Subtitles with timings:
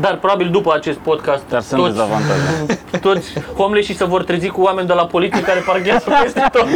[0.00, 2.80] Dar probabil după acest podcast Dar sunt toți, dezavantaje.
[3.08, 6.66] toți homeless se vor trezi cu oameni de la poliție care parchează peste tot.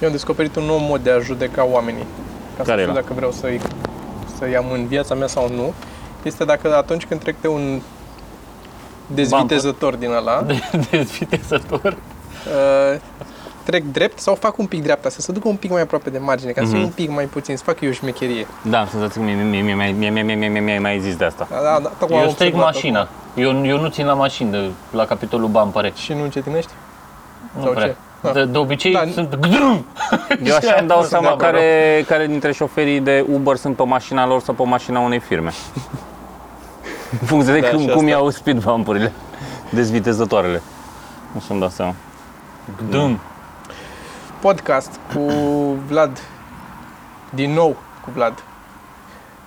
[0.00, 2.06] Eu am descoperit un nou mod de a judeca oamenii.
[2.56, 2.92] Ca Care să știu era?
[2.92, 3.60] dacă vreau să-i,
[4.38, 5.72] să-i am în viața mea sau nu.
[6.22, 7.80] Este dacă atunci când trec de un
[9.14, 10.46] dezvitezător din ăla.
[10.90, 11.96] dezvitezător.
[12.46, 13.00] Uh,
[13.62, 16.18] trec drept sau fac un pic dreapta, să se ducă un pic mai aproape de
[16.18, 16.82] margine, ca mm-hmm.
[16.82, 18.46] un pic mai puțin, să fac eu șmecherie.
[18.62, 19.26] Da, am senzația că
[20.60, 21.48] mi-ai mai zis de asta.
[21.50, 23.08] Da, da, eu stric mașina.
[23.34, 25.92] Eu, eu nu țin la mașină, la capitolul ban, pare.
[25.96, 26.70] Și nu încetinești?
[27.56, 27.86] Nu sau prea.
[27.86, 28.32] Ce?
[28.32, 29.04] De, de obicei da.
[29.12, 29.38] sunt
[30.44, 34.40] Eu așa îmi dau seama care, care dintre șoferii de Uber sunt pe mașina lor
[34.40, 35.50] sau pe mașina unei firme.
[37.20, 38.08] În funcție de Da, cum, și cum asta.
[38.08, 39.12] iau speed bump-urile,
[39.70, 40.62] dezvitezătoarele.
[41.36, 41.94] Așa îmi dau seama.
[42.88, 43.20] Gdum.
[44.40, 45.20] Podcast cu
[45.88, 46.18] Vlad.
[47.30, 48.42] Din nou cu Vlad.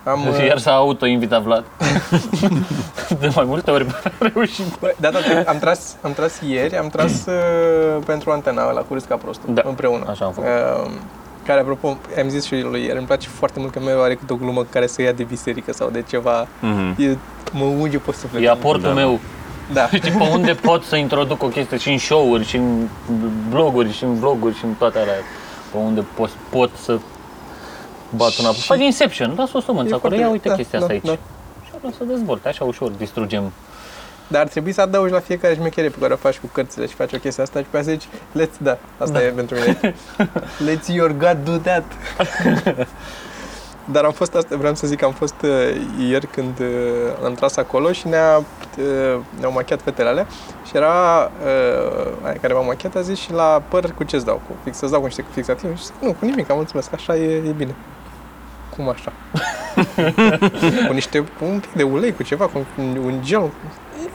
[0.04, 1.64] Am, uh, Iar s-a auto-invitat Vlad.
[3.20, 4.78] de mai multe ori a reușit.
[4.80, 8.80] Bă, Da, da, da, am tras, am tras ieri, am tras uh, pentru antena la
[8.80, 10.04] Curâs ca prostul, Da, împreună.
[10.10, 10.48] așa am făcut.
[10.84, 10.90] Uh,
[11.46, 14.32] care, apropo, am zis și lui ieri, îmi place foarte mult că mereu are câte
[14.32, 16.46] o glumă care să ia de biserică sau de ceva.
[16.60, 16.94] Mhm.
[17.02, 17.16] E,
[17.52, 18.42] mă unge pe suflet.
[18.42, 18.92] E aportul Da.
[18.94, 19.18] meu.
[19.72, 19.86] Da.
[19.96, 22.88] Știi pe unde pot să introduc o chestie și în show-uri, și în
[23.50, 25.14] bloguri, și în vloguri, și în toate alea.
[25.70, 26.98] Pe unde pot, pot să
[28.16, 28.50] bat una.
[28.52, 31.04] Fac Inception, lasă o sămânță E acolo, foarte- ia uite da, chestia da, asta aici.
[31.04, 31.12] da.
[31.64, 33.52] Și o să dezvolte, așa ușor distrugem.
[34.28, 36.94] Dar ar trebui să adaugi la fiecare șmecherie pe care o faci cu cărțile și
[36.94, 38.08] faci o chestie asta și pe aceea zici,
[38.42, 39.24] let's, da, asta Da.
[39.24, 39.94] e pentru mine.
[40.68, 41.84] let's your God do that.
[43.92, 45.50] Dar am fost, asta, vreau să zic că am fost uh,
[46.08, 46.66] ieri când uh,
[47.24, 48.44] am tras acolo și ne-a, uh,
[49.38, 50.26] ne-au machiat fetele alea
[50.64, 54.34] și era, uh, aia care m-a machiat a zis și la păr cu ce-ți dau?
[54.48, 55.74] Cu fix, să-ți dau cu niște fixative?
[55.74, 57.74] Și zic, nu, cu nimic, am mulțumesc, așa e, e bine.
[58.76, 59.12] Cum așa?
[60.86, 63.40] cu niște, cu un pic de ulei, cu ceva, cu un, un gel.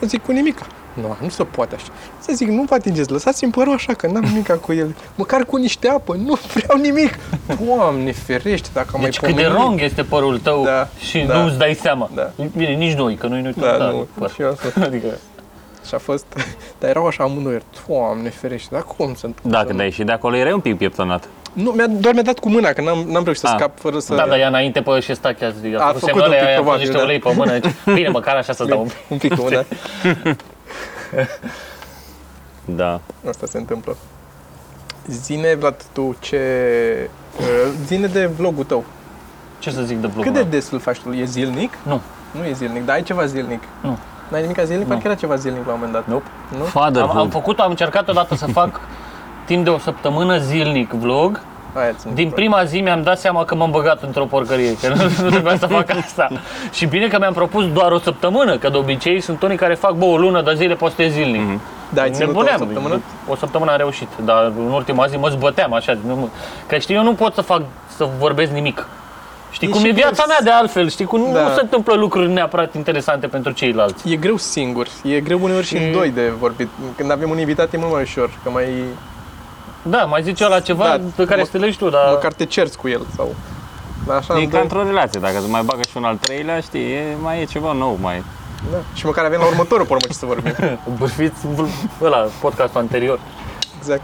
[0.01, 0.59] Eu zic cu nimic.
[0.93, 1.85] Nu, nu se poate așa.
[2.19, 4.95] Să zic, nu vă atingeți, lăsați-mi părul așa, că n-am nimic cu el.
[5.15, 7.19] Măcar cu niște apă, nu vreau nimic.
[7.65, 9.63] Doamne ferește, dacă am Deci mai cât de pomenit.
[9.65, 11.41] wrong este părul tău Da, și da.
[11.43, 12.09] nu-ți dai seama.
[12.15, 12.31] Da.
[12.57, 14.29] Bine, nici noi, că noi nu Da, da, nu, păr.
[14.31, 14.81] și eu asta.
[14.85, 15.07] Adică,
[15.87, 16.25] Și a fost,
[16.79, 17.57] dar erau așa amândoi,
[17.87, 19.39] Doamne ferește, dar cum sunt?
[19.41, 21.27] Da, când ai ieșit de acolo, erai un pic pieptănat.
[21.53, 23.55] Nu, mi-a, doar mi-a dat cu mâna, că n-am, n-am reușit să Ah.
[23.57, 24.15] scap fără să...
[24.15, 26.41] da, dar ea înainte pe și stache, a, a, A făcut făcut semnul un pic,
[26.41, 27.03] ăla, a pus probabil, niște da.
[27.03, 27.51] ulei pe mână.
[27.51, 28.95] Deci, bine, măcar așa să-ți dau un pic.
[29.09, 29.63] un pic cu mâna.
[32.65, 32.99] Da.
[33.29, 33.95] Asta se întâmplă.
[35.07, 36.39] Zine, Vlad, tu ce...
[37.39, 38.83] uh, Zine de vlogul tău.
[39.59, 40.49] Ce să zic de vlogul Cât de meu?
[40.49, 41.11] des îl faci tu?
[41.11, 41.73] E zilnic?
[41.83, 42.01] Nu.
[42.31, 43.63] Nu e zilnic, dar ai ceva zilnic.
[43.81, 43.97] Nu.
[44.29, 44.87] N-ai nimic zilnic?
[44.87, 44.93] Nu.
[44.93, 46.07] Parcă era ceva zilnic la un moment dat.
[46.07, 46.23] Nope.
[46.57, 46.63] Nu?
[46.63, 47.15] Fatherhood.
[47.15, 48.79] Am, am făcut, am încercat odată să fac
[49.45, 51.41] timp de o săptămână zilnic vlog.
[51.73, 54.95] Aia țin Din prima zi mi-am dat seama că m-am băgat într-o porcărie, că nu,
[55.23, 56.27] nu trebuia să fac asta.
[56.71, 59.93] Și bine că mi-am propus doar o săptămână, că de obicei sunt unii care fac,
[59.93, 61.41] bă, o lună de zile postez zilnic.
[61.41, 61.61] Mhm.
[61.93, 62.57] Da, ai ținut o Nebuneam.
[62.57, 63.01] săptămână?
[63.27, 65.97] O săptămână am reușit, dar în ultima zi mă zbăteam așa.
[66.07, 66.27] Nu, mă-
[66.67, 67.61] că știi, eu nu pot să fac,
[67.97, 68.87] să vorbesc nimic.
[69.51, 71.41] Știi E cum și e viața greu mea de altfel, știi cum nu, Da.
[71.41, 74.11] nu se întâmplă lucruri neapărat interesante pentru ceilalți.
[74.11, 76.67] E greu singur, e greu uneori și în E- doi de vorbit.
[76.97, 78.65] Când avem un invitat e mult mai ușor, că mai
[79.83, 82.09] Da, mai zice la ceva Da, pe care mă- să te legi tu, dar...
[82.09, 83.35] măcar te cerți cu el sau...
[84.07, 86.15] Dar așa E în ca doi, într-o relație, dacă îți mai bagă și un al
[86.15, 88.23] treilea, știi, e, mai e ceva nou, mai...
[88.71, 88.77] da.
[88.93, 90.53] Și măcar avem la următorul pe urmă ce să vorbim.
[90.99, 91.45] Bârfiți
[92.01, 93.19] ăla, podcastul anterior.
[93.77, 94.01] Exact.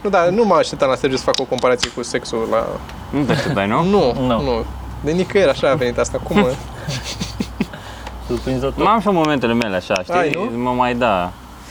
[0.00, 2.66] Nu, da, nu mă așteptam la Sergiu să fac o comparație cu sexul la...
[3.10, 3.82] Nu te așteptai, nu?
[3.84, 4.26] Nu, Nu.
[4.26, 4.42] nu.
[4.42, 4.64] nu.
[5.00, 6.18] De nicăieri așa a venit asta.
[6.22, 6.38] Cum?
[6.38, 6.52] mă?
[8.28, 8.84] Surprinzător.
[8.84, 10.14] Mai am și eu momentele mele așa, știi?
[10.14, 10.62] Ai, nu?
[10.62, 11.22] Mă mai da.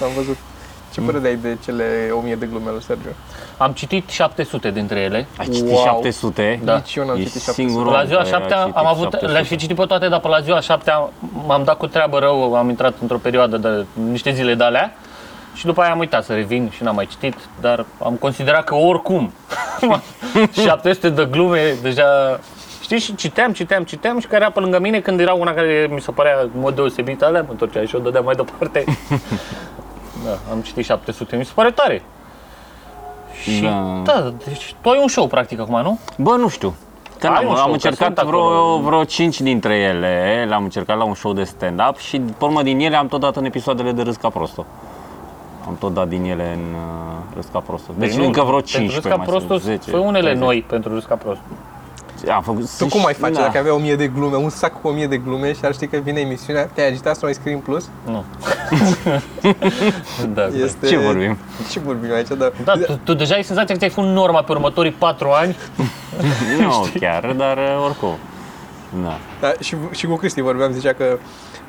[0.02, 0.38] Am văzut.
[0.94, 1.84] Ce părere ai de cele
[2.22, 3.10] 1000 de glume lui Sergiu?
[3.58, 5.28] Am citit 700 dintre ele.
[5.38, 5.84] Ai citit Wow.
[5.84, 6.60] 700?
[6.64, 6.76] Da.
[6.76, 7.62] Nici eu n-am Ești citit 700.
[7.72, 9.32] singurul La om ziua care a 7 citit am avut, 700.
[9.32, 10.92] le-aș fi citit pe toate, dar pe la ziua 7
[11.46, 14.94] m-am dat cu treabă rău, am intrat într-o perioadă de niște zile de alea
[15.54, 18.76] și după aia am uitat să revin și n-am mai citit, dar am considerat că
[18.76, 19.34] oricum
[20.64, 22.40] 700 de glume deja
[22.82, 25.88] Știi, și citeam, citeam, citeam și care era pe lângă mine când era una care
[25.92, 28.84] mi se părea în mod deosebit alea, mă întorceam și o dădeam mai departe.
[30.26, 32.02] da, am citit 700, mi se pare tare.
[33.44, 34.02] Și Da.
[34.04, 36.00] da, deci tu ai un show practic acum, nu?
[36.18, 36.74] Bă, nu știu.
[37.20, 38.48] Că Ai am, un show, am că încercat sunt acolo.
[38.50, 42.62] vreo, vreo 5 dintre ele, le-am încercat la un show de stand-up și pe urmă
[42.64, 44.66] din ele am tot dat în episoadele de Râs ca prostul.
[45.68, 47.94] Am tot dat din ele în uh, Râs ca prostul.
[47.98, 49.90] Deci nu, încă vreo Pentru 15 Râsca mai prostul, sunt 10.
[49.92, 50.44] fă unele 30.
[50.44, 51.46] noi pentru Râsca prostul.
[52.28, 53.42] Am făcut, Tu cum ai face da.
[53.42, 55.98] dacă avea 1000 de glume, un sac cu 1000 de glume și ar ști că
[55.98, 57.90] vine emisiunea, te-ai agitat să mai scrii în plus?
[58.06, 58.24] Nu.
[60.34, 60.88] Da, Este...
[60.88, 61.38] Ce vorbim?
[61.72, 62.52] Ce vorbim aici, da.
[62.64, 65.58] Da, tu, tu deja ai senzația că ți-ai făcut norma pe următorii patru ani.
[66.60, 68.16] Nu chiar, dar uh, oricum.
[69.04, 69.18] Da.
[69.40, 71.18] Da, și, și cu Cristi vorbeam, zicea că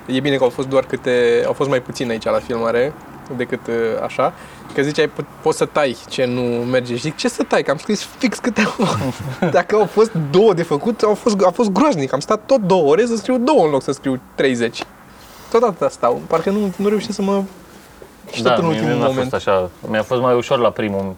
[0.06, 2.92] e bine că au fost doar câte, au fost mai puțin aici la filmare
[3.36, 4.32] decât uh, așa,
[4.74, 6.94] că ziceai po- poți să tai ce nu merge.
[6.94, 7.62] Și zic, ce să tai?
[7.62, 8.86] Că am scris fix câte au.
[9.50, 12.12] Dacă au fost două de făcut, au fost, a fost groaznic.
[12.12, 14.82] Am stat tot două ore să scriu două în loc să scriu 30.
[15.50, 16.20] Tot atâta stau.
[16.26, 17.42] Parcă nu, nu reușesc să mă...
[18.32, 19.30] Și tot în mie ultimul mi-a moment.
[19.30, 21.14] fost așa, mi-a fost mai ușor la primul.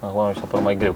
[0.00, 0.94] Acum mi s-a părut mai greu.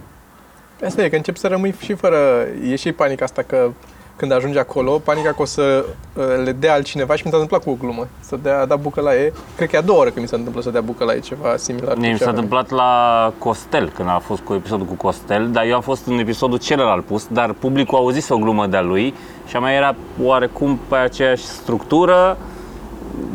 [0.85, 2.47] Asta e, că începi să rămâi și fără...
[2.65, 3.71] E și panica asta că
[4.19, 5.85] când ajungi acolo, panica că o să
[6.15, 8.07] uh, le dea altcineva și mi s-a întâmplat cu o glumă.
[8.21, 9.33] Să dea, da bucălaie.
[9.57, 11.93] Cred că e a doua oră când mi se întâmplă să dea bucălaie, ceva similar.
[11.95, 12.43] cu Mie mi ce s-a avem.
[12.43, 16.19] întâmplat la Costel, când a fost cu episodul cu Costel, dar eu am fost în
[16.19, 19.15] episodul celălalt pus, dar publicul a auzit o glumă de-a lui
[19.47, 22.37] și a mai era oarecum pe aceeași structură,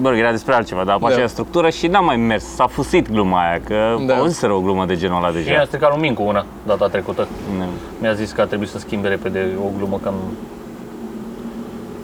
[0.01, 1.07] Bă, era despre altceva, dar pe Da.
[1.07, 4.13] aceeași structură și n-a mai mers, s-a fusit gluma aia, că Da.
[4.13, 4.19] da.
[4.19, 5.63] auziseră o glumă de genul ăla Și mi-a deja.
[5.65, 7.27] stricat lui Mincu una data trecută.
[7.57, 7.63] Nu.
[8.00, 10.13] Mi-a zis că a trebuit să schimbe repede o glumă cam...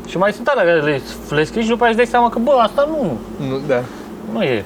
[0.09, 2.39] Și mai sunt alea care le, le scrii și după aia îți dai seama că,
[2.39, 3.17] bă, asta nu,
[3.47, 3.79] Nu, da.
[4.33, 4.65] nu e.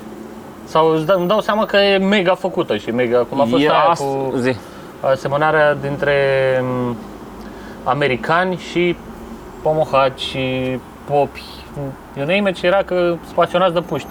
[0.66, 3.64] Sau îți dau, îmi dau seama că e mega făcută și mega, cum a fost
[3.64, 4.56] E aia asta, cu zi.
[5.02, 6.14] asemănarea dintre
[6.64, 6.96] m,
[7.84, 8.96] americani și
[9.62, 11.44] pomohaci și popi.
[12.18, 14.08] Eu name it, și era că sunt pasionați de puști.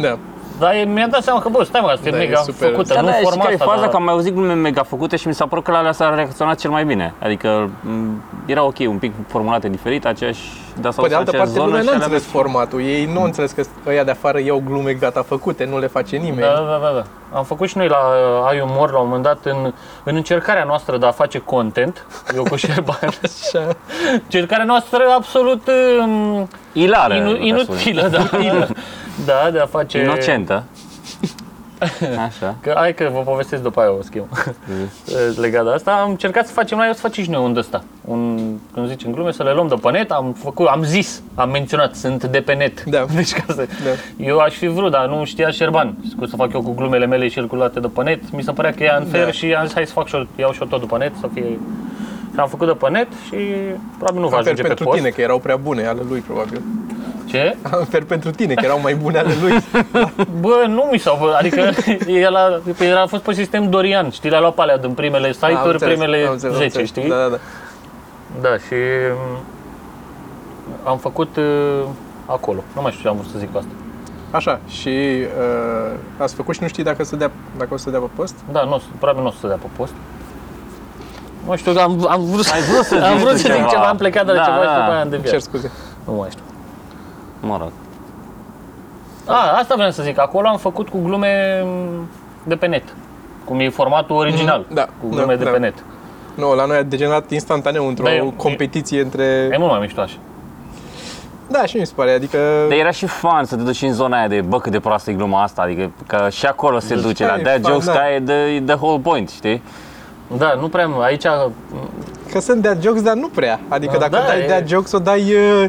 [0.00, 0.18] Da.
[0.58, 2.68] Dar e- mi-am dat seama că, bă, stai mă, asta Da, e e mega super-
[2.70, 4.34] făcută, Da, nu da, și forma care e asta, faza dar- că am mai auzit
[4.34, 7.14] glume mega făcute și mi s-a părut că la alea s-a reacționat cel mai bine.
[7.18, 10.40] Adică m, era ok, un pic formulate diferit, aceeași,
[10.80, 12.80] dar s-au Pe de altă aceeași parte, zonă lumea și n-a alea înțeles formatul.
[12.82, 16.16] Ei nu au înțeles că ăia de afară iau glume gata făcute, nu le face
[16.16, 16.40] nimeni.
[16.40, 17.04] Da, da, da, da.
[17.38, 19.72] Am făcut și noi la uh, Ai Umor la un moment dat în,
[20.04, 22.06] în încercarea noastră de a face content,
[22.36, 23.66] eu cu Șerban, Așa.
[24.12, 25.62] încercarea noastră absolut
[26.04, 27.80] um, Ilară, inu, putea spune.
[27.80, 28.68] inutilă, da, inutilă.
[29.24, 29.98] da, de a face...
[30.00, 30.62] Inocentă.
[32.26, 32.54] Așa.
[32.60, 34.24] Că, hai că vă povestesc după aia o schimb
[35.40, 35.92] legat de asta.
[36.02, 37.84] Am încercat să facem la eu să facem și noi un de ăsta.
[38.04, 38.40] Un,
[38.74, 40.10] când zicem glume, să le luăm de pe net.
[40.10, 42.84] Am făcut, am zis, am menționat, sunt de pe net.
[42.84, 43.04] Da.
[43.14, 44.24] Deci ca să, Da.
[44.24, 47.28] Eu aș fi vrut, dar nu știa Șerban cum să fac eu cu glumele mele
[47.28, 48.32] și el cu luate de pe net.
[48.32, 49.30] Mi se părea că e unfair Da.
[49.30, 51.12] și am zis hai să fac și eu, iau și eu tot de pe net,
[51.20, 51.58] să fie...
[52.34, 53.36] Și am făcut de pe net și
[53.96, 54.96] probabil nu va Fer ajunge pe pentru post.
[54.96, 56.62] tine, că erau prea bune ale lui, probabil.
[57.26, 57.56] Ce?
[57.88, 59.52] Fer pentru tine, că erau mai bune ale lui.
[60.40, 61.60] Bă, nu mi s-au văzut, adică
[62.26, 65.26] el a, el a fost pe sistem Dorian, știi, le-a luat pe alea din primele
[65.26, 66.88] Am site-uri, înțeles, primele am înțeles, am 10, înțeles.
[66.88, 67.08] știi?
[67.08, 67.36] Da, da, da.
[68.40, 68.74] Da, și
[69.14, 69.38] m,
[70.88, 71.82] am făcut uh,
[72.26, 72.62] acolo.
[72.74, 73.70] Nu mai știu ce am vrut să zic cu asta.
[74.30, 77.98] Așa, și uh, ați făcut și nu știi dacă, să dea, dacă o să dea
[78.00, 78.34] pe post?
[78.52, 79.92] Da, nu, o să- probabil nu o să dea pe post.
[81.46, 83.54] Nu știu, am, am vrut să, Ai vrut să am zici vrut tu să zic
[83.56, 83.68] ceva.
[83.68, 84.74] ceva, am plecat de la Da, ceva și da.
[84.78, 85.42] după aia am Cer deviat.
[85.42, 85.70] scuze.
[86.06, 86.42] Nu mai știu.
[87.42, 87.70] Mă rog.
[89.26, 90.18] A, asta vreau să zic.
[90.20, 92.08] Acolo am făcut cu glume m,
[92.44, 92.82] de pe net.
[93.44, 94.64] Cum e formatul original.
[94.68, 95.50] Mm, da, Cu glume da, de da.
[95.50, 95.74] pe net.
[96.34, 99.24] Nu, la noi a degenerat instantaneu într-o Da, e- competiție între...
[99.52, 100.16] E mult mai mișto așa.
[101.48, 102.38] Da, și mi se pare, adică...
[102.68, 105.10] Dar era și fan să te duci în zona aia de, bă, cât de proastă
[105.10, 107.70] e gluma asta, adică că și acolo se Deci, duce, da, la e dad fan,
[107.72, 107.92] jokes, da.
[107.92, 109.62] ca e the, the whole point, știi?
[110.36, 111.24] Da, nu prea, aici
[112.32, 113.60] Că sunt dea jokes, dar nu prea.
[113.68, 115.68] Adică Da, dacă da, dai e- dea jokes, o dai uh,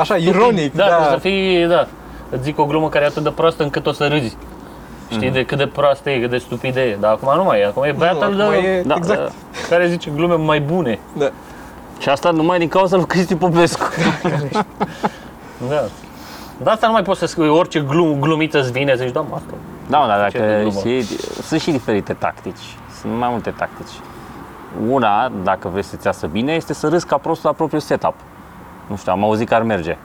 [0.00, 0.74] așa, ironic.
[0.74, 1.86] Da, Da, trebuie să fii, da.
[2.30, 4.36] Îți zic o glumă care e atât de proastă încât o să râzi.
[5.10, 5.34] Știi Mhm.
[5.36, 6.96] de cât de proastă e, cât de stupidă e.
[7.00, 7.64] Dar acum nu mai e.
[7.66, 9.20] Acum e battle acum de, e- Da, exact.
[9.20, 9.28] da.
[9.68, 10.98] care zice glume mai bune.
[11.18, 11.30] da.
[11.98, 13.84] Și asta numai din cauza lui Cristi Popescu.
[15.68, 15.84] Da.
[16.62, 19.20] Dar asta nu mai poți să scrii orice glum, glumiță îți vine să zici, da,
[19.20, 19.52] mă, asta.
[19.88, 20.78] Da, mă, dar Ce de dacă glumă.
[20.78, 21.02] știi,
[21.42, 22.76] sunt și diferite tactici.
[23.00, 23.92] Sunt mai multe tactici.
[24.88, 28.14] Una, dacă vrei să-ți iasă bine, este să râzi ca prost la propriul setup.
[28.90, 29.96] Nu știu, am auzit că ar merge.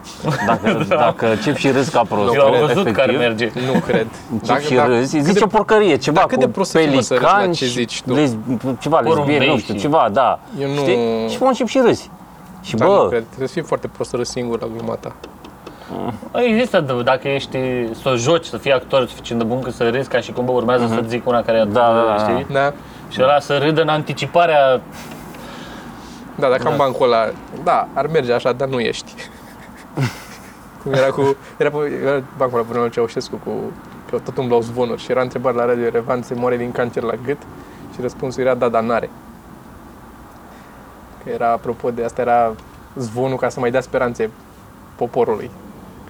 [0.46, 3.50] Dacă, dacă încep și râzi ca prost, Eu am văzut efectiv, că ar merge.
[3.72, 4.06] Nu cred.
[4.32, 7.00] Încep și râzi, zici o porcărie, ceva dar cât de cu prost să fii, mă,
[7.00, 8.14] să râzi la pelicani ce și zici tu?
[8.14, 8.36] lez,
[8.80, 10.38] ceva, lesbieni, nu Porumbei știu, și- ceva, da.
[10.60, 11.28] Eu nu- Știi?
[11.28, 12.10] Și până încep și râzi.
[12.62, 13.24] Și Da, nu bă, cred.
[13.26, 15.14] Trebuie să fii foarte prost să râzi singur la gluma ta.
[16.32, 17.58] Băi, Există, d- dacă ești,
[18.02, 20.44] să o joci, să fii actor suficient de bun cât să râzi ca și cum
[20.44, 22.54] bă, urmează să zic una care e atât Da, de- da, da, știi?
[22.54, 22.72] Da?
[23.08, 24.80] Și ăla să râdă în anticiparea
[26.38, 27.32] Da, dacă am bancul ăla,
[27.64, 29.14] da, ar merge așa, dar nu ești.
[30.82, 33.50] Cum era cu, era, pe, era bancul ăla până Ceaușescu cu,
[34.10, 37.14] că tot umblau zvonuri și era întrebat la Radio Revan, se moare din cancer la
[37.24, 37.38] gât
[37.94, 39.10] și răspunsul era da, dar n-are.
[41.24, 42.54] Că era, apropo de asta, era
[42.96, 44.30] zvonul ca să mai dea speranțe
[44.96, 45.50] poporului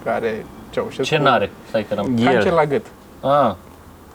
[0.03, 1.03] care Ceaușescu...
[1.03, 1.51] ce n-are.
[1.67, 2.19] Stai că n-am...
[2.23, 2.53] Cancer el.
[2.53, 2.85] la gât.
[3.21, 3.53] Ah,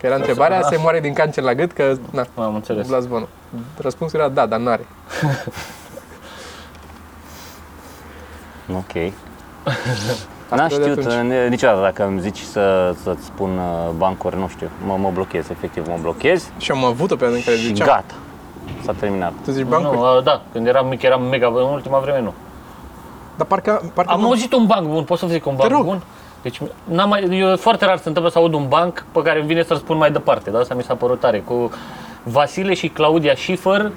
[0.03, 2.89] Că era întrebarea, se moare din cancer la gât, că, na, am înțeles.
[2.89, 3.29] la zvonul.
[3.79, 4.87] Răspunsul era da, dar n-are.
[8.71, 8.93] Ok.
[10.51, 11.33] N-am Asta de știut atunci.
[11.33, 15.51] uh, niciodată dacă îmi zici să, să-ți spun uh, bancuri, nu știu, mă, mă blochez,
[15.51, 18.15] efectiv mă blochez Și am avut o perioadă în care și ziceam, gata,
[18.85, 19.33] s-a terminat.
[19.45, 19.97] tu zici bancuri?
[19.97, 22.33] Nu, uh, da, când eram mic eram mega, în ultima vreme nu.
[23.37, 25.85] Dar parcă, parcă Am auzit un banc bun, pot să vă zic un banc rog.
[25.85, 26.03] bun?
[26.43, 29.47] Deci n-am mai, eu, foarte rar se întâmplă să aud un banc pe care îmi
[29.49, 31.39] vine să-l spun mai departe, dar asta mi s-a părut tare.
[31.39, 31.71] Cu
[32.23, 33.93] Vasile și Claudia Schiffer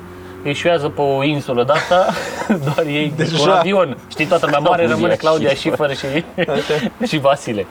[0.49, 2.05] eșuează pe o insulă de asta,
[2.65, 3.37] doar ei Deja.
[3.37, 3.97] cu un avion.
[4.07, 5.93] Știi, toată lumea mare Claudia rămâne Claudia Schiffer.
[5.95, 6.23] Schiffer
[6.99, 7.65] și, și Vasile.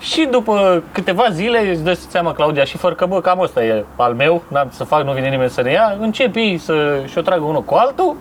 [0.00, 4.14] Și după câteva zile îți dă seama Claudia Schiffer că bă, cam ăsta e al
[4.14, 7.20] meu, n-am ce să fac, nu vine nimeni să ne ia, încep ei să și-o
[7.20, 8.16] tragă unul cu altul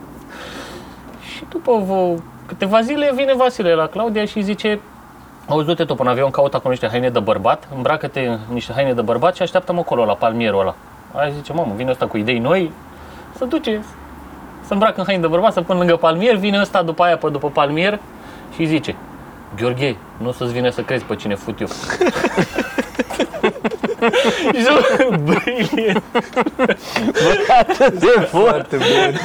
[1.33, 4.79] și după vă, câteva zile vine Vasile la Claudia și zice
[5.47, 8.93] Auzi, du-te tu până avion, caută acolo niște haine de bărbat, îmbracă-te în niște haine
[8.93, 10.75] de bărbat și așteaptă-mă acolo la palmierul ăla.
[11.15, 12.71] Aia zice, mamă, vine ăsta cu idei noi,
[13.37, 13.81] să duce,
[14.65, 17.29] să îmbracă în haine de bărbat, să pun lângă palmier, vine ăsta după aia pe
[17.29, 17.99] după palmier
[18.55, 18.95] și zice,
[19.55, 21.67] Gheorghe, nu o să-ți vine să crezi pe cine fut eu.
[24.53, 26.03] și zic, brilliant.
[27.59, 28.45] Atât de bun!
[28.45, 29.19] Foarte bun.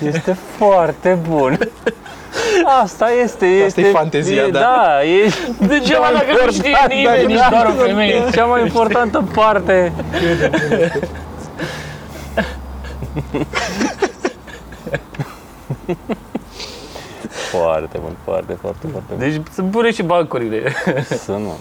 [0.00, 1.58] Este foarte bun!
[2.82, 3.80] Asta este, este...
[3.80, 4.58] e fantezia, e, da.
[4.58, 5.32] Da, e
[5.66, 8.24] Degeaba dacă nu știe important, nimeni, nici da, doar o femeie.
[8.34, 9.92] cea mai importantă parte.
[17.28, 19.18] Foarte bun, foarte, foarte, foarte bun.
[19.18, 20.72] Deci sunt bune și bancurile.
[21.24, 21.58] Să nu.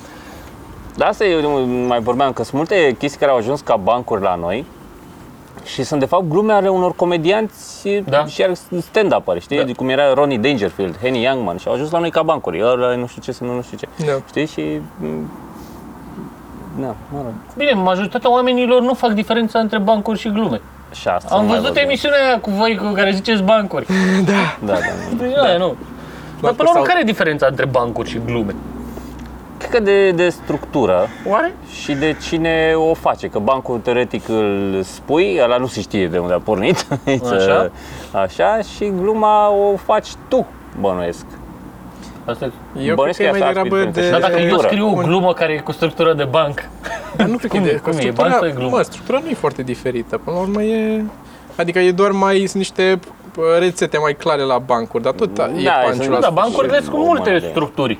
[0.96, 4.36] Dar asta eu mai vorbeam, că sunt multe chestii care au ajuns ca bancuri la
[4.36, 4.66] noi
[5.66, 8.26] și sunt de fapt glume ale unor comedianți Da.
[8.26, 9.58] și iar stand-up știi?
[9.58, 9.64] Da.
[9.64, 9.72] Da.
[9.76, 12.62] Cum era Ronnie Dangerfield, Henny Youngman și au ajuns la noi ca bancuri.
[12.64, 13.88] Ăla nu știu ce, să nu, nu știu ce.
[14.06, 14.12] Da.
[14.28, 14.46] Știi?
[14.46, 14.62] Și...
[15.00, 15.30] m,
[16.80, 17.34] Da, mă rog.
[17.58, 20.62] Bine, majoritatea oamenilor nu fac diferența între bancuri și glume.
[20.94, 21.82] Și asta Am mai văzut vorbim.
[21.84, 23.86] emisiunea aia cu voi cu care ziceți bancuri.
[24.26, 24.74] Da, da.
[24.74, 24.80] da.
[25.24, 25.76] Deci aia nu.
[26.42, 28.56] Dar până la urmă, sau- care e diferența între bancuri și glume?
[29.58, 31.54] Cred că de, de structură Oare?
[31.82, 33.28] și de cine o face.
[33.28, 36.86] Că bancul teoretic îl spui, ăla nu se știe de unde a pornit.
[37.38, 37.72] Așa.
[38.12, 40.46] Așa și gluma o faci tu,
[40.80, 41.26] bănuiesc.
[42.26, 42.52] Asta e.
[42.78, 44.02] Eu cred Bănuiesc că e că mai asta ar fi degrabă diferența.
[44.02, 44.22] de...
[44.22, 44.68] Dar dacă eu structură.
[44.68, 46.70] scriu o Un- glumă care e cu structură de banc,
[47.18, 47.72] Dar nu cred că Cum e e?
[47.72, 47.78] de...
[47.78, 47.96] Cum e?
[47.96, 48.76] E structura, banc sau e glumă?
[48.76, 50.18] Mă, structura nu e foarte diferită.
[50.18, 51.04] Până la urmă e...
[51.56, 52.38] Adică e doar mai...
[52.38, 53.00] Sunt niște
[53.38, 56.20] uh, rețete mai clare la bancuri, dar tot e Da, panciul sunt- nu, ăsta.
[56.20, 58.00] dar bancurile sunt cu o multe mână de- structuri.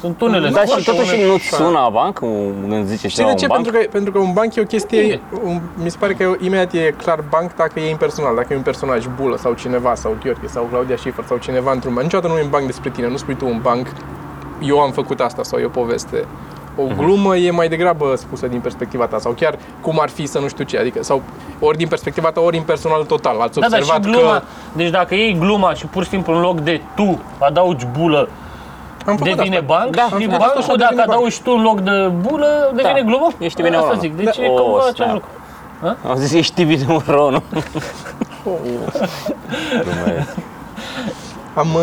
[0.00, 0.48] Sunt unele.
[0.48, 3.36] Da, sunt și totuși unele- nu-ți sună la banc când zice Știi ceva de un
[3.38, 3.46] ce?
[3.46, 3.62] banc?
[3.62, 5.20] Pentru că, pentru că un banc e o chestie, Bine.
[5.44, 8.56] un, mi se pare că e- imediat e clar banc dacă e impersonal, dacă e
[8.56, 12.04] un personaj, Bulă sau cineva, sau Gheorghe, sau Claudia Schiffer, sau cineva într-un banc.
[12.04, 13.86] Niciodată nu e un banc despre tine, nu spui tu un banc,
[14.60, 16.24] eu am făcut asta sau e o poveste.
[16.78, 16.96] O Mhm.
[16.98, 20.48] glumă e mai degrabă spusă din perspectiva ta sau chiar cum ar fi să nu
[20.48, 21.22] știu ce, adică sau
[21.60, 23.40] ori din perspectiva ta, ori impersonal total.
[23.40, 26.34] Ați Da, dar și observat gluma, că deci dacă iei gluma și pur și simplu
[26.34, 28.28] în loc de tu adaugi bulă,
[29.06, 29.74] am făcut devine asta.
[29.74, 31.18] banc Da, și am făcut asta și bancul devine dacă banc.
[31.18, 33.06] adaugi tu în loc de bulă, devine Da.
[33.08, 33.28] glumă?
[33.38, 34.00] Ești bine Asta orană.
[34.00, 34.44] zic, deci Da.
[34.44, 34.88] e O, cumva snap.
[34.92, 35.28] același lucru.
[36.08, 37.42] Am zis, ești tibi de un ron.
[41.54, 41.80] Am, uh,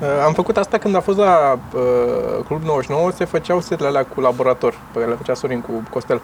[0.00, 4.04] uh, am făcut asta când a fost la uh, Club 99, se făceau setlele alea
[4.14, 6.20] cu laborator, pe care le făcea Sorin cu Costel.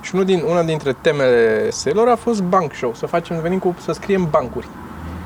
[0.00, 3.74] Și unul din, una dintre temele selor a fost bank show, să facem, venim cu,
[3.84, 4.66] să scriem bancuri.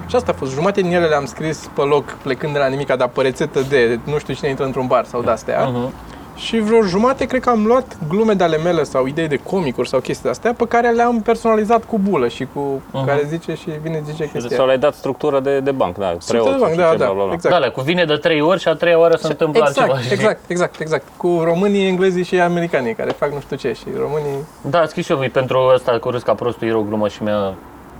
[0.09, 2.97] Și asta a fost, jumate din ele le-am scris pe loc, plecând de la nimica,
[2.97, 5.65] dar pe rețetă de nu știu cine intră într-un bar sau de-astea.
[5.65, 5.93] Mhm.
[6.37, 9.89] Și vreo jumate cred că am luat glume de ale mele sau idei de comicuri
[9.89, 13.07] sau chestii de-astea pe care le-am personalizat cu bulă și cu Mhm.
[13.07, 14.57] care zice și vine zice chestia.
[14.57, 16.97] Sau le-ai dat structură de, de banc, da, Structură de preot, banc, și da, ce,
[16.97, 17.33] da, bla, bla, bla.
[17.33, 17.55] exact.
[17.55, 20.01] Da, le cuvine de trei ori și a treia oară se întâmplă exact, altceva.
[20.01, 20.15] știi?
[20.15, 21.05] Exact, exact, exact.
[21.17, 24.39] Cu românii, englezii și americanii care fac nu știu ce și românii...
[24.61, 27.09] Da, a scris și eu lui, pentru ăsta cu râs ca prostul, era o glumă
[27.09, 27.55] și mi-a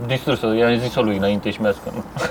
[0.07, 2.03] distrus-o, i-am zis-o lui înainte și mi-a spus că nu.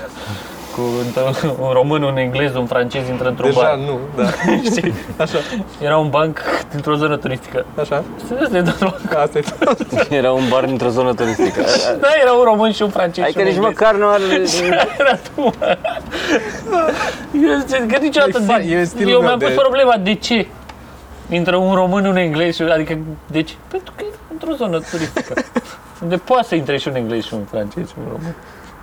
[0.74, 3.74] Cu un- un român, un englez, un francez intră într-un Deja bar.
[3.76, 4.28] nu, da.
[4.70, 4.94] Știi?
[5.16, 5.38] Așa,
[5.80, 6.40] Era un banc
[6.72, 7.64] dintr-o zonă turistică.
[7.80, 8.02] așa.
[8.28, 8.82] Serios, de dat
[9.22, 10.10] Asta e tot.
[10.10, 11.60] Era un bar dintr-o zonă turistică.
[12.00, 13.72] Da, era un român și un francez Hai și că un nici englez.
[13.74, 14.22] măcar nu are...
[14.98, 15.76] Era tu, mă.
[17.32, 20.14] Eu zic că niciodată E fa- e stilul eu meu mi-am pus de- problema de
[20.14, 20.46] ce
[21.28, 23.54] intră un român, un englez, și- adică de ce?
[23.68, 25.34] Pentru că e într-o zonă turistică.
[26.02, 28.34] Unde poate să intre și un englez și un francez și un român.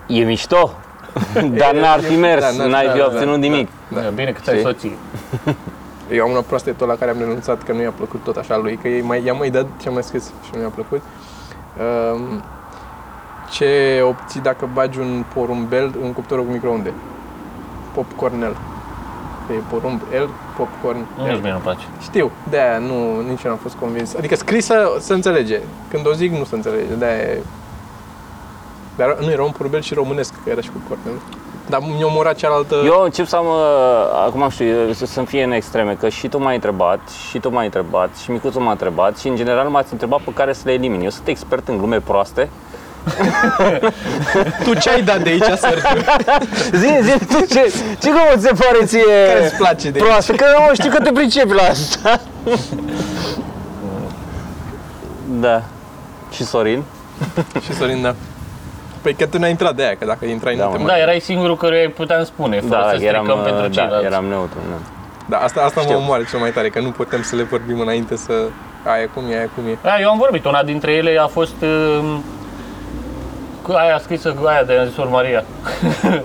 [0.07, 0.71] E mișto,
[1.59, 3.69] dar n-ar fi mers, Da, n-ar- n-ai fi da, obținut da, nimic.
[3.93, 3.99] Da.
[4.01, 4.67] Bine că ți-ai Știi?
[4.67, 4.91] soție.
[6.11, 8.57] Eu am una proastă tot la care am renunțat că nu i-a plăcut tot așa
[8.57, 11.01] lui, că e mai, i-am mai dat ce am mai scris și nu i-a plăcut.
[12.13, 12.43] Um,
[13.51, 16.93] ce obții dacă bagi un porumbel în cuptorul cu microunde?
[17.93, 18.55] Popcornel.
[19.47, 21.41] Că e porumb L, popcorn Nu, nici L.
[21.41, 21.83] mie nu place.
[22.01, 24.15] Știu, de-aia nu, nici eu n-am fost convins.
[24.15, 25.59] Adică scrisă se înțelege.
[25.89, 27.41] Când o zic nu se înțelege, de-aia e...
[28.95, 31.17] Dar nu era un porumbel și românesc, că era și cu cornele.
[31.69, 32.75] Dar mi-a omorat cealaltă...
[32.85, 36.39] Eu încep să am, uh, acum știu, să- să-mi fie în extreme, că și tu
[36.41, 40.19] m-ai întrebat, și tu m-ai întrebat, și Micuțu m-a întrebat și în general m-ați întrebat
[40.21, 41.01] pe care să le elimin.
[41.01, 42.50] Eu sunt expert în glume proaste.
[44.63, 46.01] Tu ce ai dat de aici, Sergiu?
[46.81, 50.31] Zi, zi, tu ce, ce cum ți se pare ție Care îți place de proastă?
[50.33, 52.19] Că eu știu că te pricepi la asta.
[55.39, 55.62] Da.
[56.31, 56.83] Și Sorin?
[57.63, 58.15] Și Sorin, da.
[59.01, 60.83] Păi că tu n-ai intrat de aia, că dacă intrai Da, nu te mă.
[60.83, 60.93] mai...
[60.95, 64.05] Da, erai singurul căruia îi puteam spune, fără Da, să eram, stricăm pentru da, ceilalți.
[64.05, 64.57] eram neutru.
[64.69, 64.75] Nu.
[65.29, 65.97] Da, asta, asta mă Știu.
[65.97, 68.33] omoară cel mai tare, că nu putem să le vorbim înainte să...
[68.83, 69.77] Aia cum e, aia cum e.
[69.81, 72.44] Da, eu am vorbit, una dintre ele a fost um, cu
[73.72, 75.43] aia scrisă cu aia de Sor Maria.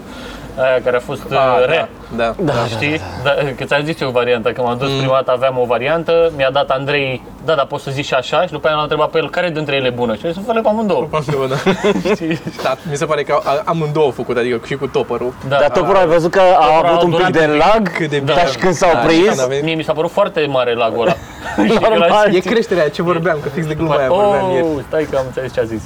[0.64, 1.88] aia care a fost uh, Ah, re.
[2.16, 2.52] Da, da.
[2.52, 3.00] Da, știi?
[3.24, 6.32] Da, că ți-am zis eu o variantă, că m-am dus prima dată, aveam o variantă,
[6.36, 9.08] mi-a dat Andrei, da, dar poți să zici și așa, și după aia l-am întrebat
[9.10, 10.14] pe el care dintre ele e bună.
[10.14, 11.08] Și a zis, fă pe amândouă.
[11.10, 11.56] Amândouă, da.
[12.14, 12.40] Știi?
[12.62, 12.76] da.
[12.90, 15.32] Mi se pare că a- amândouă au făcut, adică și cu topărul.
[15.48, 17.52] Da, Dar topul ai văzut că a Topul a avut un pic durat de un
[17.52, 17.62] pic.
[17.72, 18.32] lag, Cât de Da.
[18.34, 20.46] dar și când s-au Da, și prins, când a venit- Mie mi s-a părut foarte
[20.48, 21.14] mare lagul ăla.
[21.88, 22.34] Normal.
[22.34, 24.64] E creșterea aia, ce vorbeam, că fix de gluma aia vorbeam ieri.
[24.64, 25.82] oh, stai că am înțeles ce a zis.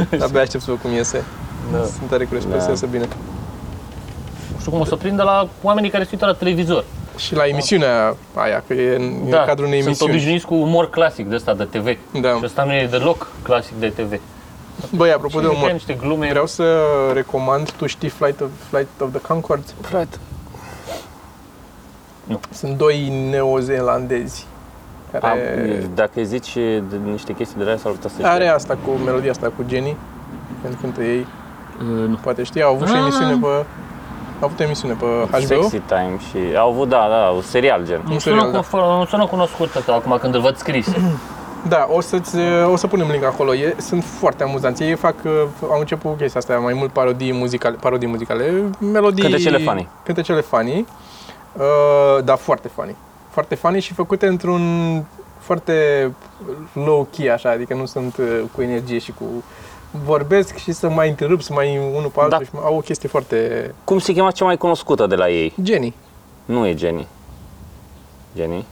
[0.24, 1.24] Abia aștept să văd cum iese.
[1.72, 1.78] Da.
[1.84, 2.62] Sunt tare curios, sper Da.
[2.62, 3.08] să iasă bine.
[4.52, 6.84] Nu știu cum o să prindă la oamenii care se uită la televizor.
[7.16, 10.12] Și la emisiunea aia, că e în, e Da, în cadrul unei sunt emisiuni.
[10.12, 11.96] obișnuiți cu umor clasic de ăsta de TV.
[12.20, 12.28] Da.
[12.36, 14.20] Și ăsta nu e deloc clasic de TV.
[14.90, 16.28] Băi, apropo de Și umor, niște glume.
[16.28, 16.76] vreau să
[17.12, 19.74] recomand, tu știi Flight of, Flight of the Conchords?
[19.80, 20.16] Frate.
[22.50, 24.46] Sunt doi neozeelandezi
[25.12, 26.52] A, care dacă îi zici
[26.88, 28.54] de niște chestii de la s-ar putea să are știe.
[28.54, 29.96] asta cu melodia asta cu Jenny,
[30.62, 31.26] când cântă ei,
[31.80, 32.18] Uh, nu.
[32.22, 33.00] poate știi, au avut și Ah.
[33.00, 33.46] emisiune pe
[34.40, 35.38] au avut emisiune pe HBO.
[35.38, 38.00] Sexy Time și au avut, da, da, un serial gen.
[38.06, 38.58] Nu Un sună, serial, da.
[38.70, 40.88] cu, nu sună cunoscută că acum când îl văd scris.
[41.68, 42.36] Da, o, să-ți,
[42.72, 43.54] o să punem link acolo.
[43.54, 44.82] E, sunt foarte amuzanți.
[44.82, 45.30] Ei fac, uh,
[45.70, 48.62] au început chestia asta, mai mult parodii muzicale, parodii muzicale
[48.92, 49.22] melodii...
[49.22, 49.88] Cântecele funny.
[50.04, 50.86] Cântecele funny,
[51.52, 52.94] uh, dar foarte funny.
[53.38, 54.62] Foarte funny și făcute într-un
[55.38, 56.10] foarte
[56.72, 59.24] low-key, așa, adică nu sunt uh, cu energie și cu
[60.04, 62.44] vorbesc și să mai întrerup, să mai unul pe altul Da.
[62.44, 63.74] și au o chestie foarte...
[63.84, 65.54] Cum se chema cea mai cunoscută de la ei?
[65.62, 65.94] Jenny.
[66.44, 67.06] Nu e Jenny.
[68.36, 68.64] Jenny?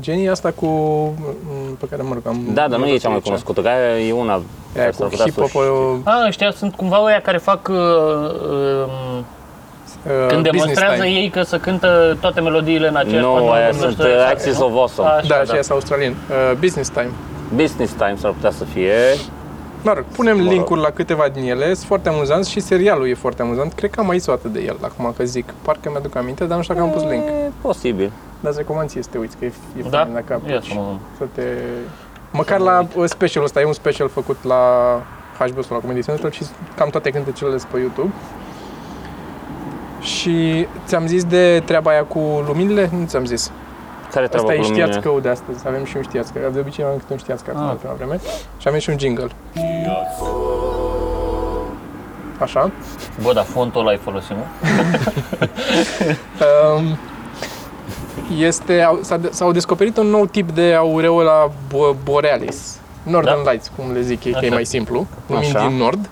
[0.00, 0.66] Jenny asta cu...
[0.66, 2.40] m, pe care, mă rog, am...
[2.52, 3.24] Da, dar nu e cea mai aici.
[3.24, 4.42] cunoscută, că aia e una Aia
[4.74, 5.60] care s-ar cu putea să o hip-hop, știi.
[5.60, 9.24] uh, A, ăștia sunt cumva ăia care fac uh, um,
[10.02, 11.06] când business demonstrează time.
[11.20, 14.28] ei că să cântă toate melodiile în aceeași Nu, pandă, aia vorbesc sunt de- uh,
[14.30, 15.08] Axis of Awesome.
[15.08, 15.42] Așa, Da, da.
[15.42, 16.16] și sunt australieni.
[16.30, 17.10] Uh, business time.
[17.54, 18.92] Business Time s-ar putea să fie.
[19.82, 20.52] Mă rog, punem Mă rog.
[20.52, 23.72] link-uri la câteva din ele, sunt foarte amuzanți și serialul e foarte amuzant.
[23.72, 25.52] Cred că am mai zis o dată de el, acum că zic.
[25.62, 27.22] Parcă mi-aduc aminte, dar nu știu dacă am pus link.
[27.26, 28.10] E posibil.
[28.40, 29.98] Dar îți recomand ție să te uiți, că e, e Da?
[29.98, 30.84] fain dacă Ia apuci să mă...
[31.18, 31.42] să te...
[32.30, 34.56] Măcar la uh, specialul ăsta, e un special făcut la
[35.38, 36.42] HBO sau la Comedy Central și
[36.76, 38.12] cam toate cântecele sunt pe YouTube.
[40.00, 42.90] Și ți-am zis de treaba aia cu luminile?
[42.98, 43.50] Nu ți-am zis.
[44.12, 45.14] Care treaba Asta e cu știați luminile?
[45.14, 45.66] că de astăzi.
[45.66, 46.38] Avem și un știați că.
[46.52, 47.70] De obicei am câte un știați că acum Ah.
[47.70, 48.20] în prima vreme.
[48.58, 49.26] Și avem și un jingle.
[52.38, 52.70] Așa.
[53.22, 54.44] Bă, dar fontul ăla ai folosit, nu?
[56.76, 56.96] Um,
[58.38, 62.76] este, au- s-a, s-au descoperit un nou tip de aureola bo- borealis.
[63.02, 63.50] Northern Da.
[63.50, 64.54] Lights, cum le zic ei, că e Așa.
[64.54, 65.66] mai simplu, numind Așa.
[65.68, 66.08] din nord.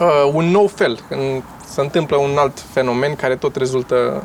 [0.00, 1.42] Uh, un nou fel, când
[1.80, 4.22] se întâmplă un alt fenomen care tot rezultă,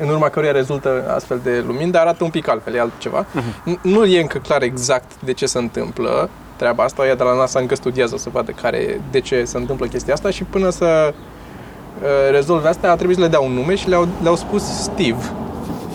[0.00, 3.26] în urma căruia rezultă astfel de lumini, dar arată un pic altfel, e altceva.
[3.70, 7.34] N- Nu e încă clar exact de ce se întâmplă treaba asta, ea de la
[7.34, 11.14] NASA încă studiază să vadă care, de ce se întâmplă chestia asta și până să
[11.14, 15.32] uh, rezolve asta a trebuit să le dea un nume și le-au, le-au spus Steve.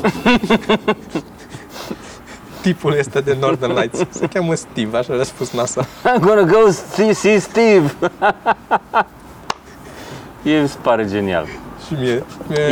[2.62, 3.99] Tipul este de Northern Lights.
[4.10, 5.86] Se cheamă Steve, așa le-a spus NASA.
[6.15, 7.93] I'm gonna go see, see Steve.
[10.43, 11.45] e, îmi pare genial.
[11.88, 12.23] Și mie.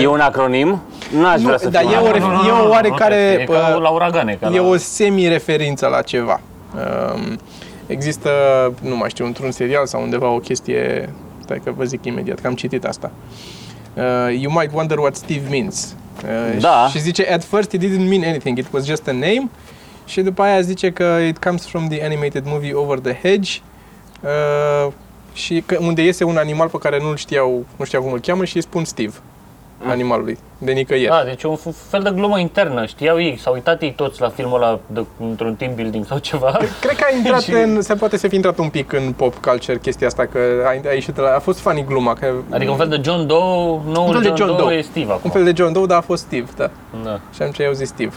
[0.01, 0.81] E un acronim?
[1.13, 2.27] Nu aș Nu, vrea să dar fiu e un o acronim.
[2.29, 4.37] ref- e o oarecare, E ca uh, la uragane.
[4.41, 4.67] Ca E la...
[4.67, 6.39] o semi-referință la ceva.
[6.75, 7.39] Um,
[7.87, 8.29] există,
[8.81, 12.47] nu mai știu, într-un serial sau undeva o chestie, stai că vă zic imediat, că
[12.47, 13.11] am citit asta.
[13.93, 15.95] Uh, you might wonder what Steve means.
[16.23, 16.87] Uh, Da.
[16.91, 19.49] Și zice, at first it didn't mean anything, it was just a name.
[20.05, 23.51] Și după aia zice că it comes from the animated movie Over the Hedge.
[24.21, 24.91] Uh,
[25.33, 28.45] și că unde iese un animal pe care nu-l știau, nu știau cum îl cheamă
[28.45, 29.13] și îi spun Steve,
[29.87, 31.11] animalului, de nicăieri.
[31.13, 34.29] Ah, deci un f- fel de glumă internă, știau ei, s-au uitat ei toți la
[34.29, 36.51] filmul ăla de, într-un team building sau ceva.
[36.81, 39.35] Cred că a intrat Și- în, se poate să fi intrat un pic în pop
[39.35, 42.71] culture chestia asta, că a, a ieșit de la, a fost funny gluma, că Adică
[42.71, 43.39] un fel de John Doe,
[43.93, 44.73] noul Un fel de John, John Doe, Doe.
[44.77, 45.21] e Steve acum.
[45.23, 46.69] un fel de John Doe, dar a fost Steve, da.
[47.03, 47.19] Da.
[47.33, 48.13] Și atunci eu zis Steve.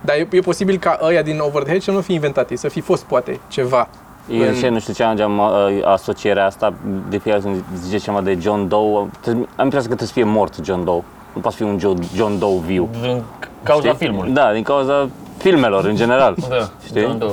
[0.00, 2.56] Dar e, e posibil ca ăia din Over the Hedge să nu fi inventat ei,
[2.56, 3.88] să fi fost poate ceva
[4.30, 6.74] Eu În- ce nu știu ce am uh, asocierea asta,
[7.08, 10.12] de fiecare dată când zice ceva de John Doe, trebuie- am impresia că trebuie să
[10.12, 11.02] fie mort John Doe.
[11.32, 12.88] Nu poate fi un John, John Doe viu.
[13.00, 13.22] Din
[13.62, 13.98] cauza Știi?
[14.06, 14.30] filmului.
[14.30, 16.34] Da, din cauza filmelor în general.
[16.48, 17.00] Da, Știi?
[17.00, 17.30] John Doe.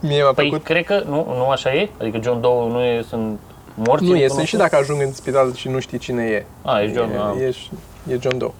[0.00, 0.64] Mie mi-a Păi, plăcut.
[0.66, 1.88] cred că nu, nu așa e?
[2.00, 3.38] Adică John Doe nu e, sunt
[3.74, 4.04] morți?
[4.04, 4.46] Nu în e, sunt cunoscut?
[4.48, 6.46] și dacă ajung în spital și nu știi cine e.
[6.62, 7.34] A, e John, a.
[7.40, 7.44] E,
[8.08, 8.50] e, e John Doe.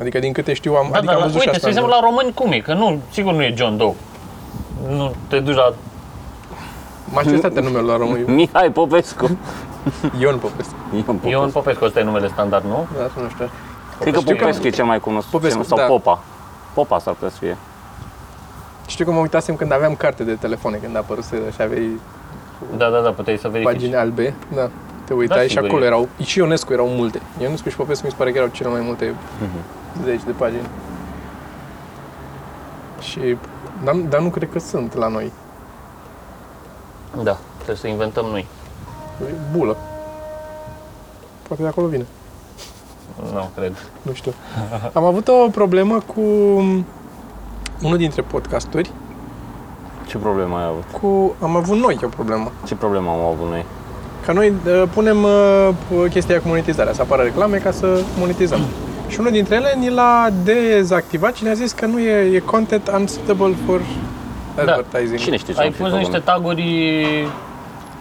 [0.00, 1.58] Adică din câte știu am, Da, adică dar am la, văzut și uite, asta.
[1.58, 2.58] spre exemplu, la români cum e?
[2.58, 3.94] Că nu, sigur nu e John Doe.
[4.88, 5.74] Nu te duci la...
[7.12, 8.32] Majoritatea numelor la români.
[8.38, 9.38] Mihai Popescu.
[10.18, 10.74] Ion Popescu.
[10.94, 11.28] Ion Popescu.
[11.28, 12.86] Ion Popescu, ăsta e numele standard, nu?
[12.98, 13.50] Da, asta nu știu.
[14.00, 15.40] Cred că Știu că- Popescu e cel mai cunoscut.
[15.40, 15.84] Popescu, sau da.
[15.84, 16.22] Popa.
[16.74, 17.56] Popa s-ar putea să fie.
[18.86, 22.00] Știu că mă uitasem când aveam carte de telefone, când a apărut și aveai
[22.76, 23.72] Da, da, da, puteai să verifici.
[23.72, 24.34] pagini albe.
[24.54, 24.70] Da.
[25.04, 25.86] Te uitai Da, și sigur acolo e.
[25.86, 27.20] erau, și Ionescu erau multe.
[27.40, 30.04] Ionescu și Popescu mi se pare că erau cele mai multe Mhm.
[30.04, 30.66] zeci de pagini.
[33.00, 33.36] Și,
[33.84, 35.32] dar, dar nu cred că sunt la noi.
[37.20, 38.46] Da, trebuie să inventăm noi.
[39.20, 39.76] E bulă.
[41.46, 42.06] Poate de acolo vine.
[43.32, 43.76] Nu, cred.
[44.02, 44.32] Nu știu.
[44.92, 46.20] Am avut o problemă cu
[47.82, 48.90] unul dintre podcasturi.
[50.06, 51.00] Ce problemă ai avut?
[51.00, 52.52] Cu, am avut noi o problemă.
[52.66, 53.64] Ce problemă am avut noi?
[54.26, 55.68] Ca noi uh, punem uh,
[56.10, 58.60] chestia cu monetizarea, să apară reclame ca să monetizăm.
[59.08, 62.90] Și unul dintre ele ni l-a dezactivat și ne-a zis că nu e, e content
[62.98, 63.80] unsuitable for
[64.58, 65.18] advertising.
[65.18, 66.34] Cine știe ce Ai am fi pus făcut niște noi?
[66.34, 66.62] taguri...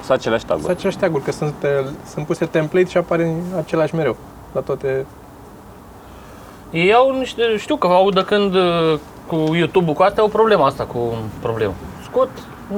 [0.03, 0.71] Sunt aceleași Sunt taguri.
[0.73, 4.15] aceleași tag că sunt, uh, sunt puse template și apare același mereu
[4.53, 5.05] la toate.
[6.71, 10.65] Ei au niște, știu că au de când uh, cu YouTube-ul cu asta, au problema
[10.65, 11.73] asta cu problemă.
[12.03, 12.29] Scot,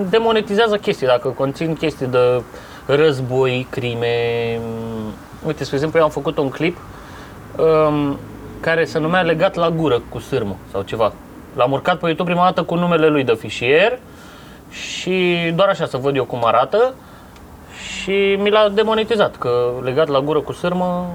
[0.09, 2.41] demonetizează chestii, dacă conțin chestii de
[2.86, 4.59] război, crime.
[4.59, 5.12] mm,
[5.45, 6.77] Uite, spre exemplu, eu am făcut un clip
[7.57, 8.17] um,
[8.59, 11.13] care se numea Legat la gură cu sârmă sau ceva.
[11.53, 13.99] L-am urcat pe YouTube prima dată cu numele lui de fișier
[14.69, 16.93] și doar așa să văd eu cum arată
[17.83, 21.09] și mi l-a demonetizat, că legat la gură cu sârmă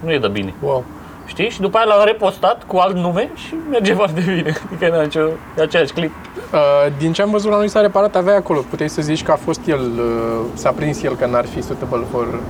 [0.00, 0.54] nu e de bine.
[0.62, 0.84] Wow.
[1.26, 1.50] Știi?
[1.50, 4.56] Și după aia l-am repostat cu alt nume și merge foarte bine.
[4.66, 5.20] Adică e nicio,
[5.58, 6.10] e același clip.
[6.52, 6.58] Uh,
[6.98, 8.64] din ce am văzut la noi s-a reparat, avea acolo.
[8.70, 12.04] Puteai să zici că a fost el, uh, s-a prins el că n-ar fi suitable
[12.10, 12.40] for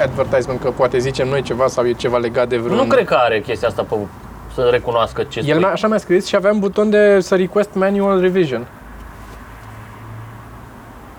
[0.00, 2.76] advertisement, că poate zicem noi ceva sau e ceva legat de vreun...
[2.76, 3.94] Nu cred că are chestia asta pe,
[4.58, 5.58] să recunoască ce El spui.
[5.58, 8.66] mi-a, așa mi-a scris și aveam buton de să request manual revision.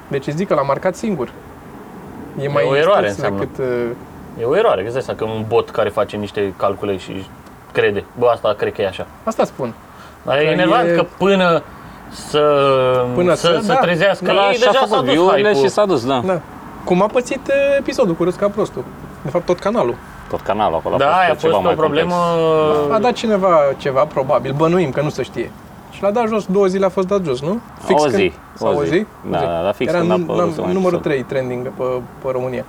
[0.08, 1.32] Deci îți zic că l-a marcat singur.
[2.42, 3.40] E mai o eroare strâns înseamnă.
[3.40, 6.16] decât, uh, E o eroare, că îți dai seama că e un bot care face
[6.16, 7.28] niște calcule și
[7.72, 8.04] crede.
[8.20, 9.06] Bă, asta cred că e așa.
[9.24, 9.74] Asta spun.
[10.24, 11.64] Dar e Că enervant e- că până
[12.12, 12.42] să,
[13.16, 13.80] Până să, să- să da.
[13.80, 15.66] trezească Că ei, la și-a deja s-a făcut dus view-urile hype-ul.
[15.68, 16.22] și s-a dus, da.
[16.26, 16.42] Da.
[16.84, 18.84] Cum a pățit uh, episodul cu Râs ca prostul.
[19.22, 19.96] De fapt, tot canalul.
[20.30, 22.14] Tot canalul acolo Da, aia a ceva fost o mai problemă...
[22.14, 22.96] complex.
[22.96, 25.52] A dat cineva ceva, probabil, bănuim că nu se știe.
[25.92, 27.60] Și l-a dat jos, două zile a fost dat jos, nu?
[27.92, 28.90] O zi, când- Sau o o zi.
[28.90, 29.06] zi?
[29.30, 29.46] Da, O zi.
[29.46, 31.12] da, da, fix Era când a num- apărut num- să mai numărul episod.
[31.14, 31.84] 3 trending pe,
[32.22, 32.66] pe România.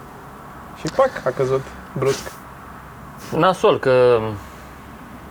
[0.79, 1.61] Și pac, a căzut
[1.99, 2.33] brusc.
[3.37, 4.19] Nasol, că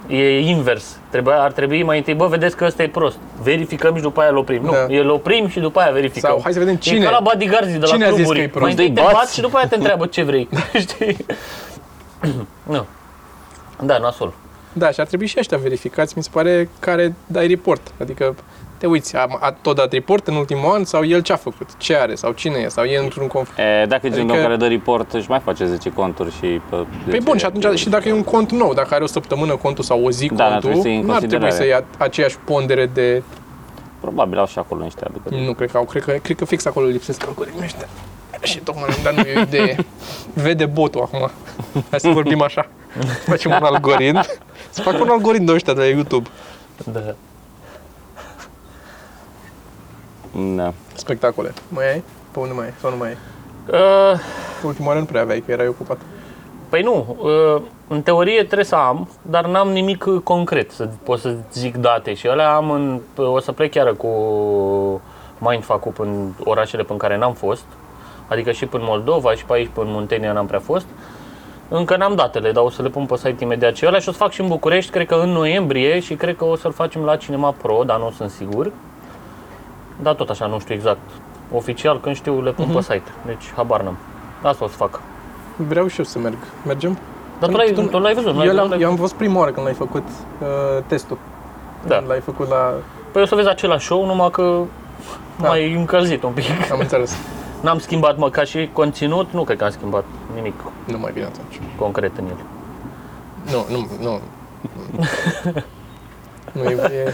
[0.07, 0.97] e invers.
[1.09, 3.17] Trebuia, ar trebui mai întâi, bă, vedeți că ăsta e prost.
[3.43, 4.63] Verificăm și după aia îl oprim.
[4.63, 4.85] Nu, Da.
[4.93, 6.29] el oprim și după aia verificăm.
[6.29, 7.03] Sau hai să vedem E cine.
[7.05, 8.37] ca la bodyguards de la cine a zis cluburi.
[8.37, 8.61] că e prost?
[8.63, 9.15] Mai întâi te Îi bați.
[9.17, 10.49] bați și după aia te întreabă ce vrei.
[10.87, 11.17] Știi?
[12.63, 12.85] Nu.
[13.83, 14.33] Da, nasol.
[14.73, 17.91] Da, și ar trebui și ăștia verificați, mi se pare, care dai report.
[18.01, 18.35] Adică
[18.77, 21.69] te uiți, a, a tot dat report în ultimul an sau el ce a făcut,
[21.77, 23.59] ce are sau cine e, sau e într-un conflict.
[23.59, 26.39] E, dacă e genul Adică- care dă report, își mai face 10 conturi și...
[26.69, 29.07] Pe Păi 10 bun, și atunci și dacă e un cont nou, dacă are o
[29.07, 31.51] săptămână contul sau o zi Da, dar contul, trebuie să iei în nu ar trebui
[31.51, 31.85] să considerare.
[31.97, 33.23] ia aceeași pondere de...
[33.99, 35.45] Probabil au și acolo niște aducători.
[35.45, 37.87] Nu, cred că au, cred că, cred că fix acolo lipsesc algoritmii ăștia.
[38.41, 39.85] Și tocmai am dat noi o idee.
[40.33, 41.29] Vede botul acum.
[41.89, 42.67] Hai să vorbim așa.
[43.25, 44.25] Facem un algoritm.
[44.69, 46.29] Să fac un algoritm de ăștia de la YouTube.
[46.91, 47.15] Da.
[50.55, 50.73] Da.
[50.93, 51.53] Spectacole.
[51.67, 52.03] Mai ai?
[52.31, 52.73] Pe unde mai ai?
[52.81, 53.17] Sau nu mai ai?
[54.13, 54.19] Uh,
[54.63, 55.97] Ultima oară nu prea aveai, că erai ocupat.
[56.69, 61.19] Păi nu, uh, în teorie trebuie să am, dar n-am nimic uh, concret să pot
[61.19, 64.07] să zic date și alea am în, o să plec chiar cu
[65.37, 67.63] Mindfuck-ul în orașele pe care n-am fost,
[68.27, 70.85] adică și până Moldova și pe aici până Muntenia n-am prea fost.
[71.69, 74.11] Încă n-am datele, dar o să le pun pe site imediat și alea și o
[74.11, 77.01] să fac și în București, cred că în noiembrie și cred că o să-l facem
[77.01, 78.71] la Cinema Pro, dar nu sunt sigur.
[80.01, 80.99] Dar tot așa, nu știu exact.
[81.53, 83.11] Oficial, când știu, le pun pe site.
[83.25, 83.97] Deci, habar n-am.
[84.41, 85.01] Asta o să fac.
[85.55, 86.37] Vreau și eu să merg.
[86.65, 86.97] Mergem?
[87.39, 88.55] Dar tu l-ai, tu l-ai văzut, nu l-ai eu, văzut?
[88.55, 90.03] l-am, L-ai eu am văzut prima oară când l-ai făcut
[90.41, 90.47] uh,
[90.87, 91.17] testul.
[91.87, 91.95] Da.
[91.95, 92.73] Când L-ai făcut la...
[93.11, 94.61] Păi o să vezi același show, numai că
[95.41, 95.47] Da.
[95.47, 96.45] mai încălzit un pic.
[96.71, 97.15] Am înțeles.
[97.63, 100.03] N-am schimbat, mă, ca și conținut, nu cred că am schimbat
[100.35, 100.53] nimic
[100.85, 101.59] Nu mai bine atunci.
[101.77, 102.35] concret în el.
[103.51, 104.19] Nu, nu, nu.
[106.51, 106.73] nu e,
[107.05, 107.13] e...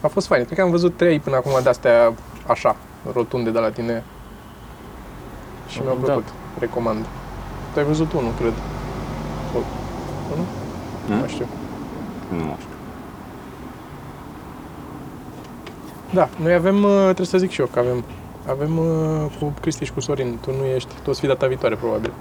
[0.00, 0.44] A fost fain.
[0.44, 2.12] Cred că am văzut trei până acum de-astea
[2.46, 2.76] așa,
[3.12, 4.04] rotunde de la tine.
[5.68, 6.04] Și mi-au Da.
[6.04, 6.24] plăcut.
[6.58, 7.04] Recomand.
[7.72, 8.52] Tu ai văzut unul, cred.
[9.56, 9.58] O-
[10.32, 10.44] Unul?
[11.06, 11.18] Nu Hmm?
[11.18, 11.46] mai știu.
[12.30, 12.72] Nu știu.
[16.10, 18.04] Da, noi avem, uh, trebuie să zic și eu că avem,
[18.48, 18.86] avem uh,
[19.40, 22.12] cu Cristi și cu Sorin, tu nu ești, tu o să fii data viitoare probabil.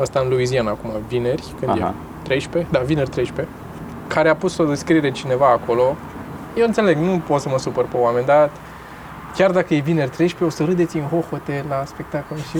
[0.00, 1.88] Asta în Louisiana acum, vineri, când Aha.
[1.88, 1.94] e?
[2.22, 2.72] 13?
[2.72, 3.54] Da, vineri 13.
[4.06, 5.96] Care a pus o descriere cineva acolo.
[6.56, 8.50] Eu înțeleg, nu pot să mă supăr pe oameni, dar
[9.36, 12.58] chiar dacă e vineri 13, o să râdeți în hohote la spectacol și...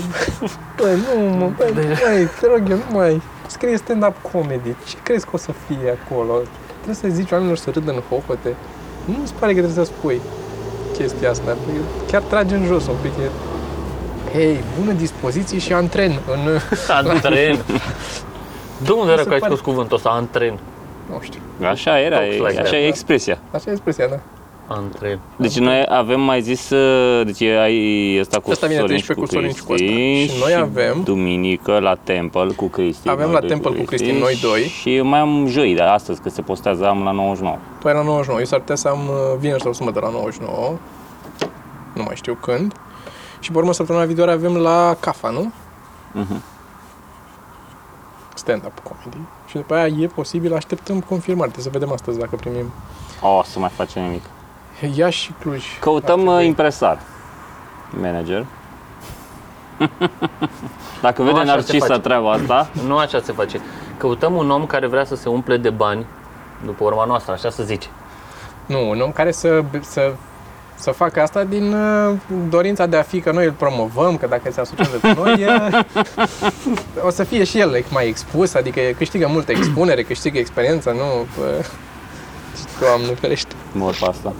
[0.76, 3.22] Băi, nu, mă, băi, băi, te rog eu, nu mai...
[3.46, 4.74] Scrie stand-up comedy.
[4.86, 6.32] Ce crezi că o să fie acolo?
[6.74, 8.54] Trebuie să zici oamenilor să râdă în hohote.
[9.04, 10.20] Nu mi se pare că trebuie să spui
[10.96, 11.44] chestia asta.
[11.44, 13.12] Pentru că Chiar trage în jos un pic.
[13.24, 13.30] E...
[14.32, 16.58] Hei, bună dispoziție și antren în...
[17.12, 17.58] Antren.
[18.84, 20.58] De unde era se că ai pare- spus cuvântul ăsta, antren?
[21.10, 21.40] Nu știu.
[21.62, 22.86] Așa era, Talks e, like așa that, e da.
[22.86, 23.38] expresia.
[23.50, 24.18] Așa e expresia, da.
[24.70, 25.18] Antren.
[25.36, 29.12] Deci noi avem mai zis, uh, deci ai ăsta cu Ăsta vine Sorin și 13
[29.14, 29.84] cu cu Sorin și cu ăsta.
[29.86, 33.08] Cristi Și noi avem- duminică la Temple cu Cristi.
[33.08, 34.60] Avem noi la doi Temple cu Cristi, noi doi.
[34.62, 37.56] Și mai am joi, dar astăzi că se postează am la 99.
[37.80, 40.72] Tu ai la 99, eu s-ar putea să am uh, vineri sau sâmbătă la 99.
[41.94, 42.74] Nu mai știu când.
[43.40, 45.52] Și pe urmă săptămâna viitoare avem la CAFA, nu?
[46.12, 46.42] Mhm.
[48.34, 49.16] Stand-up comedy.
[49.46, 51.50] Și după aia e posibil, așteptăm confirmare.
[51.50, 52.72] Trebuie să vedem astăzi dacă primim
[53.22, 54.22] O, să mai facem nimic.
[54.94, 55.64] Iași și Cluj.
[55.80, 56.46] Căutăm Ar uh, trebui.
[56.46, 57.00] impresar.
[58.00, 58.46] Manager.
[61.02, 62.00] Dacă vede așa se Narcisa face.
[62.00, 63.60] treaba asta, Nu așa se face.
[63.96, 66.06] Căutăm un om care vrea să se umple de bani
[66.64, 67.88] după urma noastră, așa să zice.
[68.66, 70.12] Nu, un om care să, să,
[70.74, 72.14] să facă asta din uh,
[72.48, 75.84] dorința de a fi că noi îl promovăm, că dacă se asociază cu noi, e,
[77.06, 81.26] o să fie și el mai expus, adică câștigă multă expunere, câștigă experiență, nu?
[81.38, 81.64] Bă,
[82.80, 83.54] Doamne ferește.
[83.72, 84.32] mor pe asta.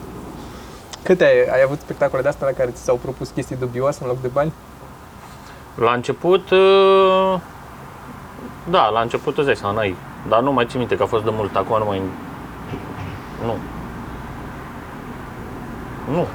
[1.02, 4.08] Câte ai, ai avut spectacole de astea la care ți s-au propus chestii dubioase în
[4.08, 4.52] loc de bani?
[5.74, 7.40] La început, uh,
[8.70, 9.96] da, la început îți dai seama, n-ai.
[10.28, 12.02] Dar nu mai țin minte că a fost de mult, acum nu mai...
[13.44, 13.56] Nu.
[16.14, 16.26] Nu,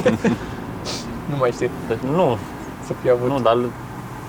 [1.30, 2.38] Nu mai știu deci nu,
[2.84, 3.28] să fi avut.
[3.28, 3.58] nu, dar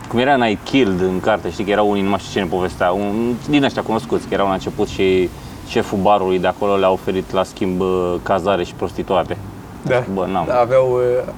[0.07, 2.51] Cum era în I Killed în carte, știi că erau unii, nu mai știu cine
[2.51, 5.29] povestea, un, din ăștia cunoscuți, că erau la început și
[5.67, 9.37] șeful barului de acolo le-a oferit la schimb uh, cazare și prostituate.
[9.81, 10.03] Da.
[10.13, 10.45] Bă, n-am.
[10.47, 11.33] Da, aveau, uh,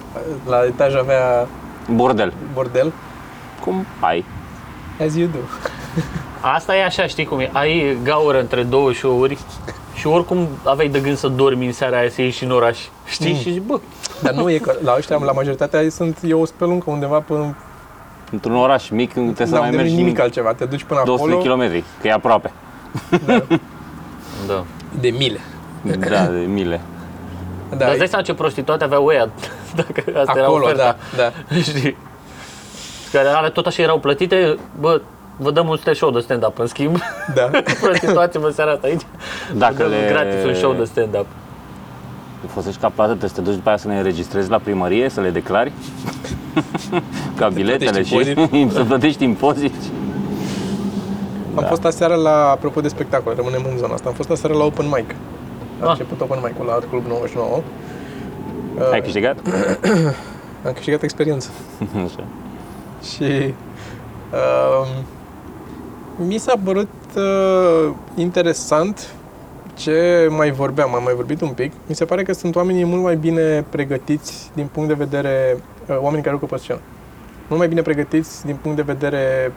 [0.49, 1.47] la etaj avea
[1.93, 2.33] Bordel.
[2.53, 2.91] bordel,
[3.63, 4.25] Cum ai?
[5.05, 5.37] as you do.
[6.55, 9.37] asta e așa, știi cum e, ai gaură între două show-uri
[9.95, 13.31] și oricum aveai de gând să dormi în seara aia, să ieși în oraș, știi?
[13.31, 13.37] Mm.
[13.37, 13.79] Și zici, bă,
[14.21, 17.55] Dar nu e că la ăștia, la majoritatea sunt, e o speluncă undeva până
[18.31, 20.83] Într-un oraș mic trebuie să Da, mai unde nu e mergi nimic altceva, te duci
[20.83, 22.51] până 200 de acolo kilometri, că e aproape.
[23.25, 23.43] da.
[24.99, 25.39] de mile.
[25.81, 26.81] Da, de mile.
[27.69, 29.29] Da, Dar îți dai seama ce prostituate aveau ăia,
[29.75, 30.97] dacă asta era acolo, oferta.
[31.15, 31.55] da, da.
[31.69, 31.97] Știi?
[33.11, 35.01] Care ale tot așa erau plătite, bă,
[35.37, 36.97] vă dăm un show de stand-up în schimb.
[37.33, 37.49] da.
[37.81, 39.01] Prostituați-vă seara asta aici.
[39.55, 40.07] Dacă Vă dăm le...
[40.09, 41.25] gratis un show de stand-up.
[42.47, 45.21] Folosești ca plată, trebuie să te duci după aia să le înregistrezi la primărie, să
[45.21, 45.71] le declari.
[47.37, 49.73] ca biletele și plătești să plătești impozit.
[51.55, 54.63] Am fost aseară la, apropo de spectacole, rămânem în zona asta, am fost aseară la
[54.63, 55.15] open mic.
[55.79, 55.89] A Ah.
[55.89, 57.61] început open mic-ul la Art Club 99.
[58.91, 59.37] Ai Uh, câștigat?
[60.65, 61.49] am câștigat experiență.
[62.05, 62.23] Așa.
[63.13, 63.53] Și
[64.31, 64.87] uh,
[66.27, 69.13] mi s-a părut uh, interesant
[69.73, 71.71] ce mai vorbeam, am mai vorbit un pic.
[71.85, 75.57] Mi se pare că sunt oamenii mult mai bine pregătiți din punct de vedere,
[75.89, 76.79] uh, oamenii care lucră pe scenă.
[77.47, 79.51] Mult mai bine pregătiți din punct de vedere,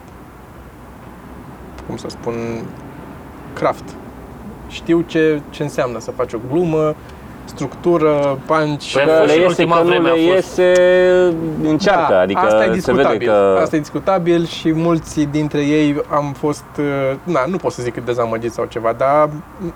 [1.87, 2.33] cum să spun,
[3.53, 3.83] craft.
[4.67, 6.95] Știu ce, ce înseamnă să faci o glumă,
[7.45, 10.13] structură, punch, Păi, da, a fost Le și în iese ultima că nu vreme a
[10.13, 10.57] le fost.
[10.57, 13.17] iese, încearcă, da, adică asta e se discutabil.
[13.17, 13.57] vede că...
[13.61, 16.85] Asta e discutabil și mulți dintre ei am fost, uh,
[17.23, 19.73] na, nu pot să zic că dezamăgit sau ceva, dar m-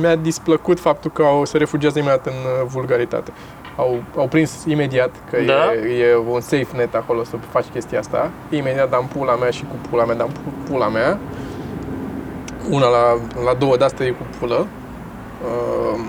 [0.00, 3.32] mi-a displăcut faptul că au, se refugiază imediat în uh, vulgaritate.
[3.76, 5.72] Au, au prins imediat că Da?
[5.74, 8.30] e, e un safe net acolo să faci chestia asta.
[8.50, 11.18] Imediat dam pula mea și cu pula mea dam pu- pula mea.
[12.70, 14.66] Una la, la două de asta e cu pulă.
[15.44, 16.00] Uh,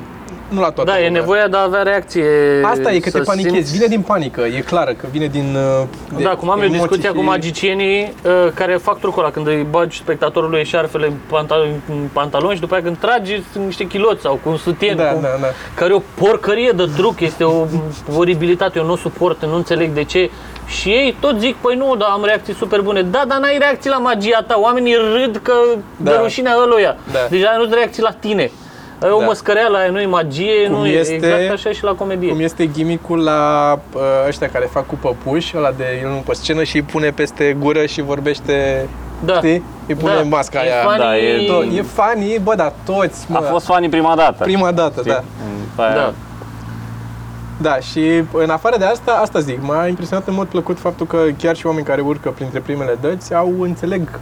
[0.51, 1.19] nu la toată Da, e lumea.
[1.19, 2.25] nevoia de a avea reacție.
[2.63, 3.55] Asta e că să te panichezi.
[3.55, 5.55] simți- Vine din panică, e clară că vine din...
[5.81, 5.87] uh,
[6.17, 9.31] de Da, cum am eu emoții discuția și- cu magicienii uh, care fac trucul ăla
[9.31, 13.65] când îi bagi spectatorului eșarfele în pantaloni, în pantaloni și după aia când tragi sunt
[13.65, 15.47] niște chiloți sau cu un sutien, Da, cu, da, da.
[15.75, 17.65] care e o porcărie de truc, este o
[18.17, 20.29] oribilitate, eu nu o suport, nu înțeleg de ce.
[20.67, 23.01] Și ei tot zic, păi nu, dar am reacții super bune.
[23.01, 25.53] Da, dar n-ai reacții la magia ta, oamenii râd că
[25.97, 26.11] Da.
[26.11, 26.95] de rușinea ăluia.
[27.11, 27.19] Da.
[27.29, 28.51] Deja nu reacții la tine.
[29.03, 29.25] E o Da.
[29.25, 32.29] măscăreală aia, nu e magie, Cum nu este- e exact așa și la comedie.
[32.29, 36.33] Cum este gimicul la uh, ăștia care fac cu păpuși, ăla de el nu pe
[36.33, 38.87] scenă și îi pune peste gură și vorbește,
[39.25, 39.33] Da.
[39.35, 39.63] știi?
[39.87, 40.21] Îi pune Da.
[40.21, 40.81] masca E aia.
[40.83, 40.97] funny.
[40.97, 44.43] Da, e To- E funny, bă, dar toți, mă, A fost fanii prima dată.
[44.43, 45.11] prima dată, știi?
[45.11, 45.23] da.
[45.69, 46.13] După aia- Da.
[47.61, 51.17] Da, și în afară de asta, asta zic, m-a impresionat în mod plăcut faptul că
[51.37, 54.19] chiar și oameni care urcă printre primele dăți au înțeleg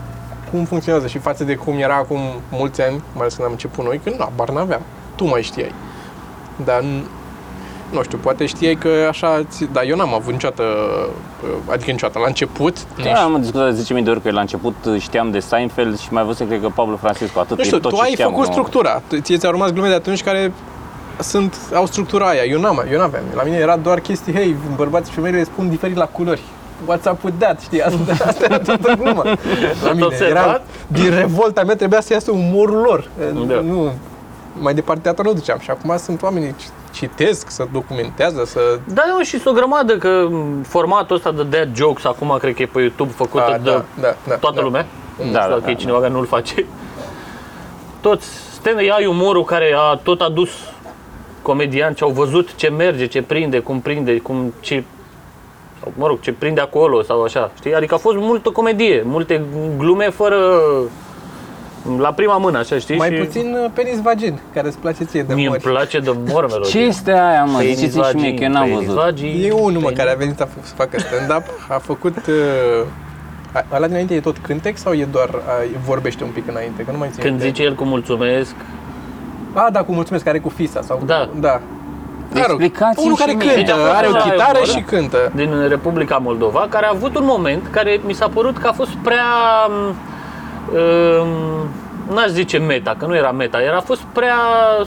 [0.50, 2.18] cum funcționează și față de cum era acum
[2.50, 4.80] mulți ani, mai ales când am început noi, când nu, bar n-aveam.
[5.14, 5.72] Tu mai știai.
[6.64, 7.04] Dar n-
[7.92, 10.62] nu știu, poate știai că așa, ți- dar eu n-am avut niciodată,
[11.70, 15.30] adică niciodată, la început, Da, am discutat de 10.000 de ori că la început știam
[15.30, 17.96] de Seinfeld și mai văzut, cred că Pablo Francisco, atât nu știu, e tot tu
[17.96, 18.52] ce ai știam, făcut nu?
[18.52, 19.02] structura.
[19.08, 20.52] Tu- Ție ți-au rămas glume de atunci care
[21.20, 22.42] sunt, au structura aia.
[22.44, 23.24] Eu n-am, eu n-aveam.
[23.34, 26.42] La mine era doar chestii, hei, bărbații și femeile spun diferit la culori.
[26.88, 27.60] What's up with that?
[27.60, 29.22] Știi, asta, asta era toată gluma.
[29.84, 30.44] La mine observat?
[30.44, 33.08] era, din revolta mea trebuia să iasă umorul lor.
[33.46, 33.60] Da.
[33.60, 33.92] Nu,
[34.60, 35.58] mai departe atât nu duceam.
[35.58, 38.60] Și acum sunt oamenii ce citesc, să documentează, să...
[38.84, 42.54] Da, eu și sunt o grămadă că m, formatul ăsta de dad jokes acum cred
[42.54, 44.62] că e pe YouTube făcut A, de da, da, da, toată da.
[44.62, 44.86] lumea.
[45.18, 46.66] Da, Nu da, știu dacă da, e cineva care nu-l face.
[48.00, 50.50] Toți stand ai umorul care a tot adus
[51.42, 54.84] comedianți, au văzut ce merge, ce prinde, cum prinde, cum ce
[55.80, 57.74] sau, mă rog, ce prinde acolo sau așa, știi?
[57.74, 59.42] Adică a fost multă comedie, multe
[59.76, 60.36] glume fără
[61.98, 62.96] la prima mână, așa, știi?
[62.96, 65.72] Mai și puțin uh, penis vagin, care îți place ție de mie îmi mori.
[65.74, 66.70] place de mor melodie.
[66.70, 67.58] Ce este aia, mă?
[67.58, 68.94] Penis Ziceți și mie vagin, că eu n-am penis văzut.
[69.00, 72.16] vagin, E unul, mă, penis- care a venit a f- să facă stand-up, a făcut...
[72.16, 72.86] Uh,
[73.52, 75.52] a- ăla dinainte e tot cântec sau e doar a,
[75.86, 76.82] vorbește un pic înainte?
[76.82, 77.46] Că nu mai țin Când minte.
[77.48, 78.54] zice el cu mulțumesc,
[79.52, 81.02] A, da, cu mulțumesc, care e cu fisa sau...
[81.06, 81.28] Da.
[81.40, 81.60] Da.
[82.34, 83.46] Mă rog, Explicați-mi unul și care mie.
[83.46, 85.32] cântă, Deci a fost are o la chitară Eubor, și cântă.
[85.34, 88.90] din Republica Moldova, care a avut un moment care mi s-a părut că a fost
[89.02, 89.24] prea,
[90.72, 94.36] um, n-aș zice meta, că nu era meta, era a fost prea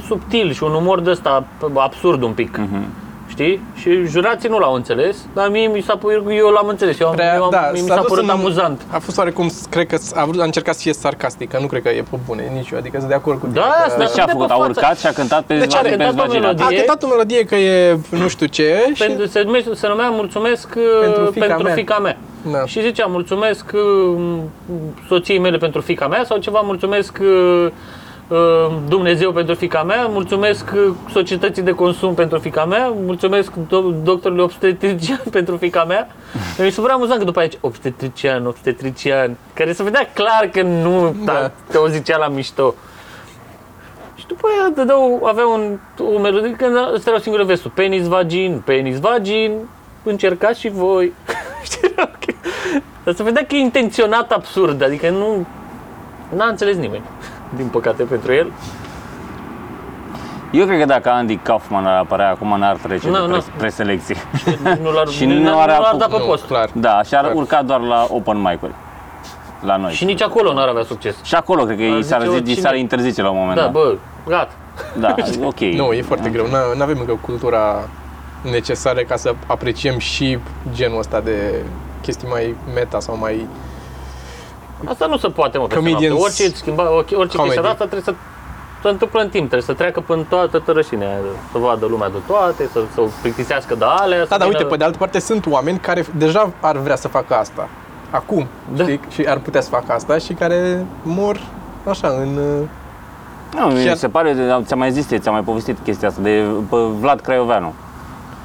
[0.07, 1.43] subtil și un umor de ăsta
[1.75, 2.57] absurd un pic.
[2.57, 2.85] Mhm.
[3.33, 3.61] Știi?
[3.75, 7.35] Și jurații nu l-au înțeles, dar mie mi s-a părut, eu l-am înțeles, eu, Prea,
[7.35, 8.81] eu, da, mie mi s-a s-a dus părut în- amuzant.
[8.91, 11.89] A fost oarecum, cred că a, vrut, a încercat să fie sarcastică, nu cred că
[11.89, 13.59] e pe bune nici eu, adică sunt de acord cu tine.
[13.59, 14.47] Da, că- asta- Deci ce a de făcut?
[14.47, 14.69] pe A față.
[14.69, 16.41] urcat și a cântat pe Deci are pe cântat o vaginat.
[16.41, 16.65] melodie.
[16.65, 19.05] A cântat o melodie că e nu știu ce și...
[19.05, 21.73] Pentru, se, numește, se numea Mulțumesc Pentru pentru, fiica pentru mea.
[21.75, 22.17] fica mea.
[22.51, 22.65] Da.
[22.65, 24.17] Și zicea mulțumesc uh,
[25.07, 27.27] soției mele pentru fica mea sau ceva mulțumesc uh,
[27.65, 27.71] uh,
[28.87, 34.43] Dumnezeu pentru fica mea, mulțumesc uh, societății de consum pentru fica mea, mulțumesc do- doctorului
[34.43, 36.07] obstetrician pentru fica mea.
[36.59, 41.15] Mi se părea amuzant că după aceea obstetrician, obstetrician, care se vedea clar că nu
[41.25, 41.33] Da.
[41.33, 41.51] da.
[41.71, 42.75] te o zicea la mișto.
[44.15, 45.77] Și după aia dădeau, avea un,
[46.15, 47.71] o melodie, că ăsta era singură vestul.
[47.73, 49.51] Penis vagin, penis vagin,
[50.03, 51.13] încercați și voi.
[51.63, 52.35] Știi, era ok.
[53.03, 55.45] Dar se vedea că e intenționat absurd, adică nu...
[56.35, 57.03] N-a înțeles nimeni,
[57.55, 58.51] din păcate pentru el.
[60.51, 63.27] Eu cred că dacă Andy Kaufman ar apărea acum, n-ar trece Nu, de nu.
[63.31, 64.15] pres- preselecție.
[64.81, 66.45] Nu l-ar, Și nu, nu nu are l-ar apuc- da pe Nu, post.
[66.45, 66.69] clar.
[66.73, 67.33] Da, și ar Clar.
[67.35, 68.71] urca doar la open mic-uri.
[69.61, 69.91] La noi.
[69.91, 71.15] Și nici acolo n-ar avea succes.
[71.23, 72.61] Și acolo cred că Ar i s-ar, zice zi, i oricine.
[72.61, 73.71] s-ar interzice la un moment Da, dat.
[73.71, 73.95] bă,
[74.27, 74.51] gata.
[74.99, 75.15] Da,
[75.51, 75.59] ok.
[75.59, 76.45] Nu, e foarte greu.
[76.75, 77.75] Nu avem încă cultura
[78.51, 80.37] necesară ca să apreciem și
[80.73, 81.63] genul ăsta de
[82.01, 83.47] chestii mai meta sau mai...
[84.85, 86.23] Asta nu se poate, mă, peste Comedians noapte.
[86.43, 87.37] Orice, schimba, orice comedy.
[87.37, 88.13] chestie de asta trebuie să
[88.81, 91.17] se întâmplă în timp, trebuie să treacă până toată tărășinea,
[91.51, 94.19] să vadă lumea de toate, să, să o plictisească de alea.
[94.21, 96.95] să Da, dar vină- uite, pe de altă parte sunt oameni care deja ar vrea
[96.95, 97.69] să facă asta.
[98.09, 98.83] Acum, Da.
[98.83, 98.99] știi?
[99.09, 101.39] Și ar putea să facă asta și care mor
[101.89, 102.37] așa, în...
[102.37, 102.67] uh,
[103.59, 106.75] Nu, mi Chiar- se pare, ți-am mai zis, ți-am mai povestit chestia asta de pe
[106.99, 107.73] Vlad Craioveanu.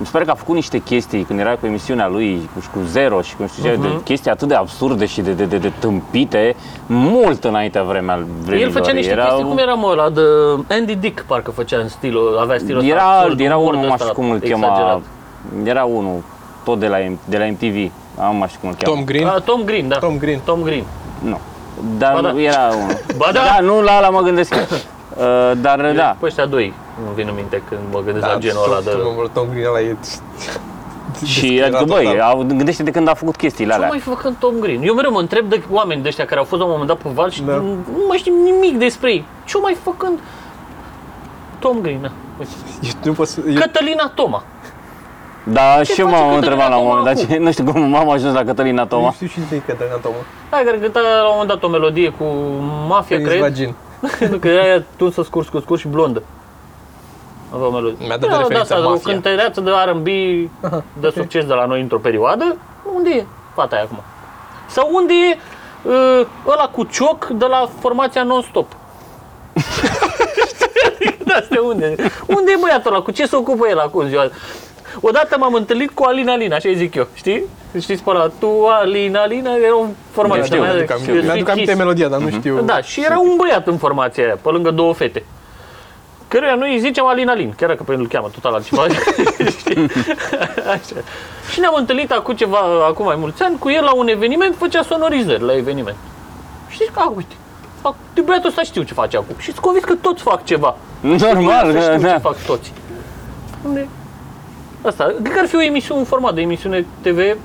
[0.00, 2.68] Mi se pare că a făcut niște chestii când era cu emisiunea lui cu, și
[2.68, 3.80] cu Zero și cu nu știu ce, Mhm.
[3.82, 6.56] de chestii atât de absurde și de, de, de, de tâmpite,
[6.86, 8.94] mult înaintea vremea vremii El făcea lor.
[8.94, 10.20] niște chestii, cum era mă, ăla de
[10.70, 13.86] Andy Dick, parcă făcea în stilul, avea stilul ăsta Era, absurd, era umor unul, de
[13.86, 14.76] nu ăsta știu cum îl exagerat.
[14.76, 15.00] chema,
[15.64, 16.22] era unul,
[16.64, 18.96] tot de la, M- de la MTV, am mai știu cum îl cheamă.
[18.96, 19.26] Tom Green.
[19.26, 19.96] A, Tom Green, da.
[19.98, 20.40] Tom Green.
[20.44, 20.84] Tom Green.
[21.18, 21.38] Nu.
[21.98, 22.30] Dar Ba da.
[22.32, 22.96] nu, era unul.
[23.16, 23.40] Ba da.
[23.40, 24.54] da, nu la ala mă gândesc.
[24.54, 24.60] eu.
[25.18, 25.24] Uh,
[25.60, 26.72] dar da, Pe ăștia doi
[27.04, 28.90] nu vin în minte când mă gândesc la genul tot- ăla de...
[28.90, 29.96] tot- Tom Green ăla e...
[31.24, 33.88] și adică, băi, au, gândește de când a făcut chestiile Ce alea.
[33.88, 34.82] mai făcând Tom Green?
[34.82, 36.98] Eu mereu mă întreb de oameni de ăștia care au fost la un moment dat
[36.98, 37.52] pe val și Da.
[37.52, 37.62] nu,
[37.92, 39.24] nu mai știm nimic despre ei.
[39.44, 40.18] Ce mai făcând
[41.58, 41.98] Tom Green?
[42.00, 42.10] Na.
[42.38, 42.50] Uite.
[42.82, 43.40] Eu nu pot să...
[43.48, 44.42] Eu, Cătălina Toma.
[45.44, 47.34] Da, Ce și eu face m-am Cătălina întrebat la un Toma moment dat, acum?
[47.34, 49.10] ce- nu știu cum m-am ajuns la Cătălina nu Toma.
[49.12, 50.14] știu și de Cătălina Toma.
[50.50, 52.24] Da, care cânta la un moment dat o melodie cu
[52.88, 53.40] mafia, Penis cred.
[53.40, 53.74] vagin.
[54.40, 56.22] că era aia tunsă scurs, scurs, scurs și blondă.
[57.54, 58.06] Avea o melodie.
[58.06, 59.12] Mi-a dat de Era referință asta, o Mafia.
[59.12, 60.06] cântăreață de R&B
[61.00, 62.56] de succes de la noi într-o perioadă.
[62.94, 63.24] Unde e
[63.54, 64.00] fata aia acum?
[64.66, 65.36] Sau unde e
[65.88, 68.66] uh, ăla cu cioc de la formația non-stop?
[71.24, 71.94] da, Astea unde?
[72.26, 73.02] Unde e băiatul ăla?
[73.02, 74.30] Cu ce se ocupă el acum în ziua?
[75.00, 77.42] Odată m-am întâlnit cu Alina Alina, așa îi zic eu, știi?
[77.80, 81.48] Știți pe ăla, tu Alina Alina, era un format Știu, de- Mi-aduc aminte- de- Mi-aduc
[81.48, 81.76] aminte Kiss.
[81.82, 82.60] melodia, dar nu știu.
[82.60, 85.22] Da, și era un băiat în formația aia, pe lângă două fete.
[86.28, 88.86] Căruia noi îi ziceam Alin Alin, chiar dacă pe el îl cheamă total altceva.
[89.58, 89.86] Știi?
[90.74, 90.96] Așa.
[91.52, 92.58] Și ne-am întâlnit acum ceva,
[92.88, 95.96] acum mai mulți ani, cu el la un eveniment, făcea sonorizări la eveniment.
[96.68, 97.34] Știți că, a, uite,
[97.80, 99.34] fac, de băiatul ăsta știu ce face acum.
[99.38, 100.76] Și sunt convins că toți fac ceva.
[101.00, 102.12] Normal, Să știu da.
[102.12, 102.72] ce fac toți.
[103.66, 103.88] Unde?
[104.82, 107.36] Asta, cred că ar fi o emisiune, un format de emisiune TV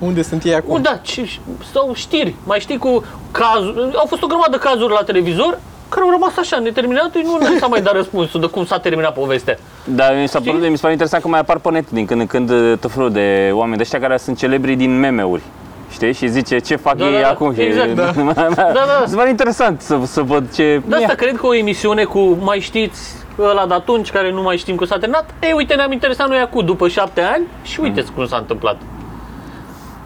[0.00, 0.74] Unde sunt ei acum?
[0.74, 1.40] Oh, da, ci-
[1.72, 2.34] sau știri.
[2.44, 3.94] Mai știi cu cazuri.
[3.96, 5.58] Au fost o grămadă de cazuri la televizor
[5.94, 9.14] care au rămas așa, neterminate, nu nu s-a mai dat răspunsul de cum s-a terminat
[9.14, 9.56] povestea.
[9.84, 10.50] Dar mi s-a Știi?
[10.52, 12.72] părut, mi se pare interesant că mai apar pe net din când în când uh,
[12.80, 15.42] tot felul de oameni de ăștia care sunt celebri din meme-uri.
[15.90, 16.12] Știi?
[16.12, 17.54] Și zice ce fac Da, ei da, da, acum.
[17.54, 18.12] și- exact, da.
[18.14, 18.48] da.
[18.56, 19.00] da.
[19.02, 20.82] Mi se pare interesant să, să văd ce...
[20.86, 24.56] De asta cred că o emisiune cu mai știți ăla de atunci care nu mai
[24.56, 28.04] știm cum s-a terminat, ei uite ne-am interesat noi acum după șapte ani și uite
[28.14, 28.76] cum s-a întâmplat.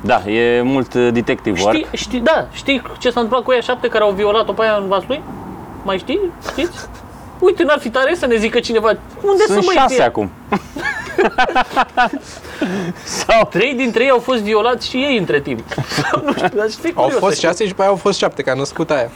[0.01, 1.75] Da, e mult uh, detective work.
[1.77, 4.79] Știi, știi, da, știi ce s-a întâmplat cu ea șapte care au violat-o pe aia
[4.83, 5.23] în Vaslui?
[5.87, 6.21] Mai știi?
[6.51, 6.89] Știți?
[7.39, 8.89] Uite, n-ar fi tare să ne zică cineva
[9.23, 10.31] unde Sunt să mă șase acum.
[13.05, 15.61] Sau Trei dintre ei au fost violați și ei între timp.
[15.89, 17.47] Sau nu știu, dar știi Au curios, fost așa.
[17.49, 19.11] șase și după aia au fost șapte, că a născut aia.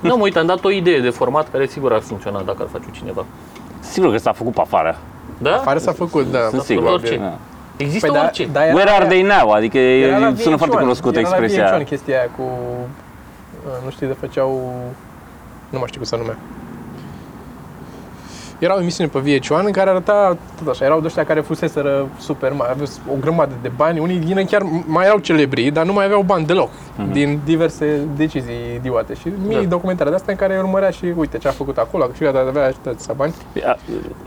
[0.00, 2.68] Nu, mă, uite, am dat o idee de format care sigur ar funcționa dacă ar
[2.72, 3.24] face cineva.
[3.80, 4.98] sigur că s-a făcut pe afară.
[5.38, 5.54] Da?
[5.54, 6.38] Afară s-a făcut, da.
[6.38, 6.84] Sunt făcut sigur.
[6.90, 7.16] orice.
[7.16, 7.32] Da.
[7.76, 8.46] Există Păi da, orice.
[8.52, 9.50] da, era Where la- are they now?
[9.50, 11.64] Adică era la e, sună foarte VH1, cunoscută era expresia.
[11.64, 11.84] La aia.
[11.84, 12.42] VH1 chestia aia cu...
[12.42, 14.72] uh, Nu știu, de făceau...
[15.70, 16.36] Nu mai știu cum se numea.
[18.58, 22.06] Era o emisiune pe VH1 în care arăta tot așa, erau de ăștia care fuseseră
[22.18, 25.84] super mari, aveau o grămadă de bani, unii din ei chiar mai erau celebri, dar
[25.84, 26.70] nu mai aveau bani deloc,
[27.12, 29.14] din diverse decizii idiote.
[29.14, 29.62] Și mii Da.
[29.68, 32.34] documentare de astea în care îi urmărea și uite ce a făcut acolo, a câștigat,
[32.36, 33.34] avea atâția bani.
[33.66, 33.76] A-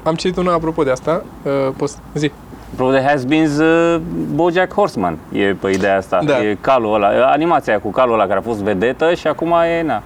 [0.03, 2.31] Am citit una apropo de asta, uh, poți zi.
[2.73, 3.99] Apropo de has-beens, uh,
[4.33, 6.19] Bojack Horseman e pe ideea asta.
[6.25, 6.43] Da.
[6.43, 9.81] E calul ăla, animația aia cu calul ăla care a fost vedetă și acum e,
[9.81, 10.03] na.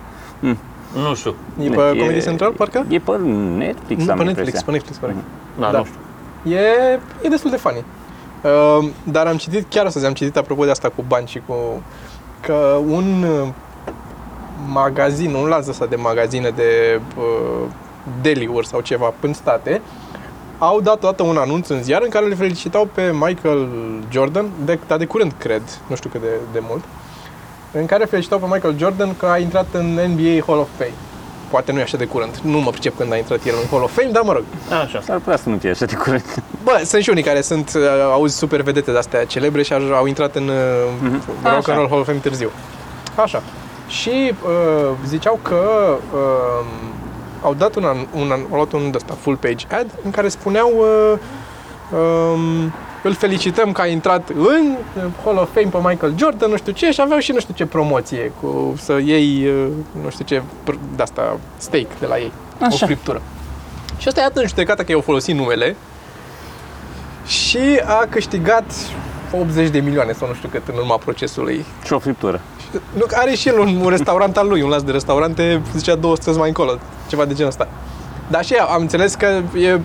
[0.95, 1.35] Nu știu.
[1.63, 2.85] E pe E- Comedy Central, parcă?
[2.89, 3.11] E pe
[3.57, 4.61] Netflix, Nu, am pe Netflix, impresia.
[4.65, 5.17] pe Netflix, corect.
[5.59, 5.77] Da, Da.
[5.77, 5.99] nu știu.
[6.55, 7.83] E, e destul de funny.
[8.43, 11.55] Uh, dar am citit, chiar astăzi am citit apropo de asta cu bani și cu...
[12.41, 13.47] Că un uh,
[14.71, 17.67] magazin, un lanț ăsta de magazine de uh,
[18.21, 19.81] deliuri sau ceva în state,
[20.57, 23.67] au dat odată un anunț în ziar în care le felicitau pe Michael
[24.11, 26.83] Jordan, de, dar de curând cred, nu știu cât de, de mult,
[27.74, 30.93] în care felicitau pe Michael Jordan că a intrat în NBA Hall of Fame.
[31.49, 33.84] Poate nu e așa de curând, nu mă pricep când a intrat el în Hall
[33.84, 34.43] of Fame, dar mă rog,
[34.84, 35.01] Așa.
[35.01, 36.43] S-ar putea să nu fie așa de curent.
[36.63, 39.93] Bă, sunt și unii care sunt, uh, auzi super vedete de astea celebre și au,
[39.93, 41.11] au intrat în uh,
[41.43, 41.71] Rock Așa.
[41.71, 42.49] and Roll Hall of Fame târziu.
[43.15, 43.43] Așa.
[43.88, 45.55] Și uh, ziceau că
[46.13, 46.65] uh,
[47.41, 50.28] au dat un, an, un an, au luat un ăsta, full page ad în care
[50.28, 51.17] spuneau uh,
[51.99, 54.77] um, îl felicităm că a intrat în
[55.23, 57.65] Hall of Fame pe Michael Jordan, nu știu ce, și aveau și nu știu ce
[57.65, 59.67] promoție cu să iei, uh,
[60.03, 62.31] nu știu ce, pr- de-asta, steak de la ei,
[62.61, 62.85] o Așa.
[62.85, 63.21] friptură.
[63.97, 65.75] Și ăsta e atunci judecata că i-au folosit numele
[67.25, 68.71] și a câștigat
[69.39, 71.65] 80 de milioane sau nu știu cât în urma procesului.
[71.85, 72.41] Și o friptură.
[72.93, 76.15] Nu, are și el un, un restaurant al lui, un lanț de restaurante, zicea două
[76.15, 76.77] străzi mai încolo,
[77.09, 77.67] ceva de genul ăsta.
[78.27, 79.79] Dar și am înțeles că e,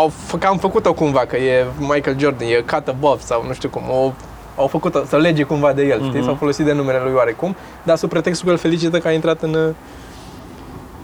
[0.00, 3.52] au, fă- că am făcut-o cumva, că e Michael Jordan, e cut above sau nu
[3.52, 4.12] știu cum, o,
[4.56, 7.96] au făcut-o să lege cumva de el, știi, s-au folosit de numele lui oarecum, dar
[7.96, 9.54] sub pretextul că îl felicită că a intrat în...
[9.54, 9.68] uh,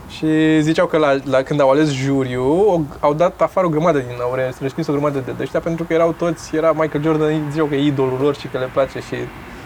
[0.08, 3.98] Și ziceau că la, la când au ales juriu, o, au dat afară o grămadă
[3.98, 7.42] din, au res- respins o grămadă de ăștia pentru că erau toți, era Michael Jordan,
[7.50, 9.16] ziceau că e idolul lor și că le place și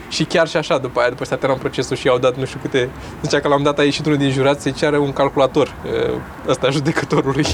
[0.08, 2.44] și chiar și așa, după aia, după ce s-a terminat procesul și i-au dat nu
[2.44, 2.88] știu câte...
[3.22, 6.14] Zicea că la un dat a ieșit unul din jurați să-i ceară un calculator, uh,
[6.48, 7.46] ăsta judecătorului.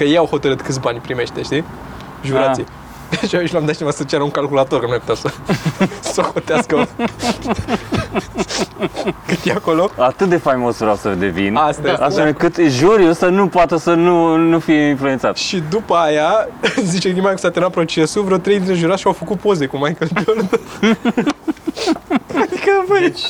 [0.00, 1.64] Că ei au hotărât câți bani primește, știi?
[2.24, 2.64] Jurații.
[3.28, 5.32] Și eu și l-am dat cineva să ceară un calculator, că nu e putea să,
[6.12, 6.76] să o hotească
[9.26, 9.90] cât e acolo.
[9.96, 11.56] Atât de faimos vreau să devin.
[11.56, 12.02] Asta este.
[12.02, 15.36] Astfel încât juriul să nu poată să nu, nu fie influențat.
[15.36, 16.48] Și după aia,
[16.82, 20.10] zice că că s-a terminat procesul, vreo trei dintre jurați și-au făcut poze cu Michael
[20.24, 20.48] Jordan.
[22.42, 23.26] adică, băi, deci...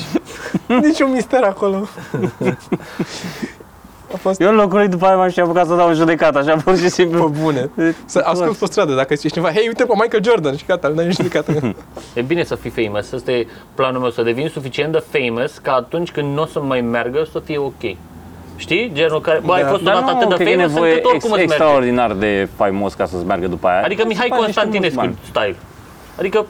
[0.87, 1.89] niciun mister acolo.
[4.13, 6.39] A fost Eu în locul lui după aia m-aș fi apucat să dau în judecată,
[6.39, 7.33] așa pur și pe simplu.
[7.41, 7.71] bune.
[8.05, 10.95] Să ascult pe stradă, dacă zice cineva, hei, uite pe Michael Jordan și gata, îl
[10.95, 11.53] dai în judecată.
[12.15, 15.73] E bine să fii famous, ăsta e planul meu, să devin suficient de famous ca
[15.73, 17.97] atunci când nu o să mai meargă să fie ok.
[18.57, 18.91] Știi?
[18.95, 19.69] Genul care, bă, ai Da.
[19.69, 21.39] fost Dar odată nu, atât de cred că e famous nevoie încât ex, oricum îți
[21.41, 21.55] merge.
[21.55, 23.83] extraordinar de faimos ca să-ți meargă după aia.
[23.85, 25.45] Adică Mihai Să faci niște Constantinescu mulți bani.
[25.47, 25.57] style.
[26.19, 26.47] Adică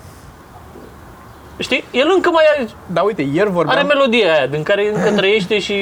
[1.63, 5.11] știi, el încă mai are, Da, uite, ieri vorbeam, are melodia aia din care încă
[5.21, 5.75] trăiește și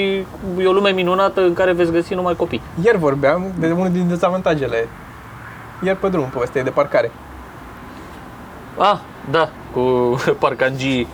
[0.59, 2.63] e o lume minunată în care veți găsi numai copii.
[2.85, 4.89] ieri vorbeam de unul din dezavantajele.
[5.83, 7.11] Ieri pe drum, povestea de parcare.
[8.77, 8.99] Ah,
[9.31, 9.81] da, cu
[10.45, 11.07] parcangii.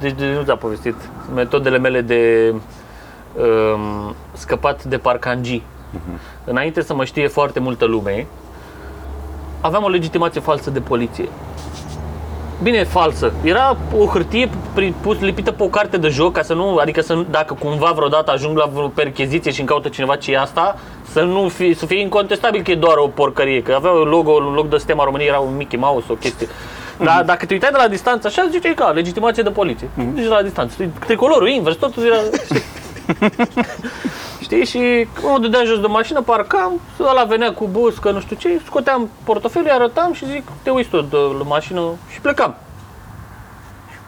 [0.00, 0.94] Deci de, nu ți-am povestit.
[1.34, 2.54] Metodele mele de
[3.34, 5.62] um, scăpat de parcangii.
[6.44, 8.26] Înainte să mă știe foarte multă lume,
[9.60, 11.28] aveam o legitimație falsă de poliție.
[12.62, 13.32] Bine, falsă.
[13.42, 17.00] Era o hârtie pri- pus, lipită pe o carte de joc, ca să nu, adică
[17.00, 20.38] să, nu- dacă cumva vreodată ajung la vreo percheziție și îmi caută cineva ce e
[20.38, 20.78] asta,
[21.12, 24.32] să nu fi, să fie incontestabil că e doar o porcărie, că avea un logo,
[24.32, 26.48] în loc de stema României era un Mickey Mouse, o chestie.
[26.96, 29.86] Dar dacă te uitai de la distanță, așa ziceai ca legitimație de poliție.
[29.86, 30.14] Mm-hmm.
[30.14, 30.74] Deci de la distanță.
[31.06, 32.16] Tricolorul invers, totul era...
[34.50, 34.64] Știi?
[34.64, 34.80] Știi?
[34.80, 38.60] Și mă dădeam jos de mașină, parcam, ăla venea cu bus, că nu știu ce,
[38.64, 41.82] scoteam portofelul, îi arătam și zic, te uiți tot de la mașină
[42.12, 42.54] și plecam.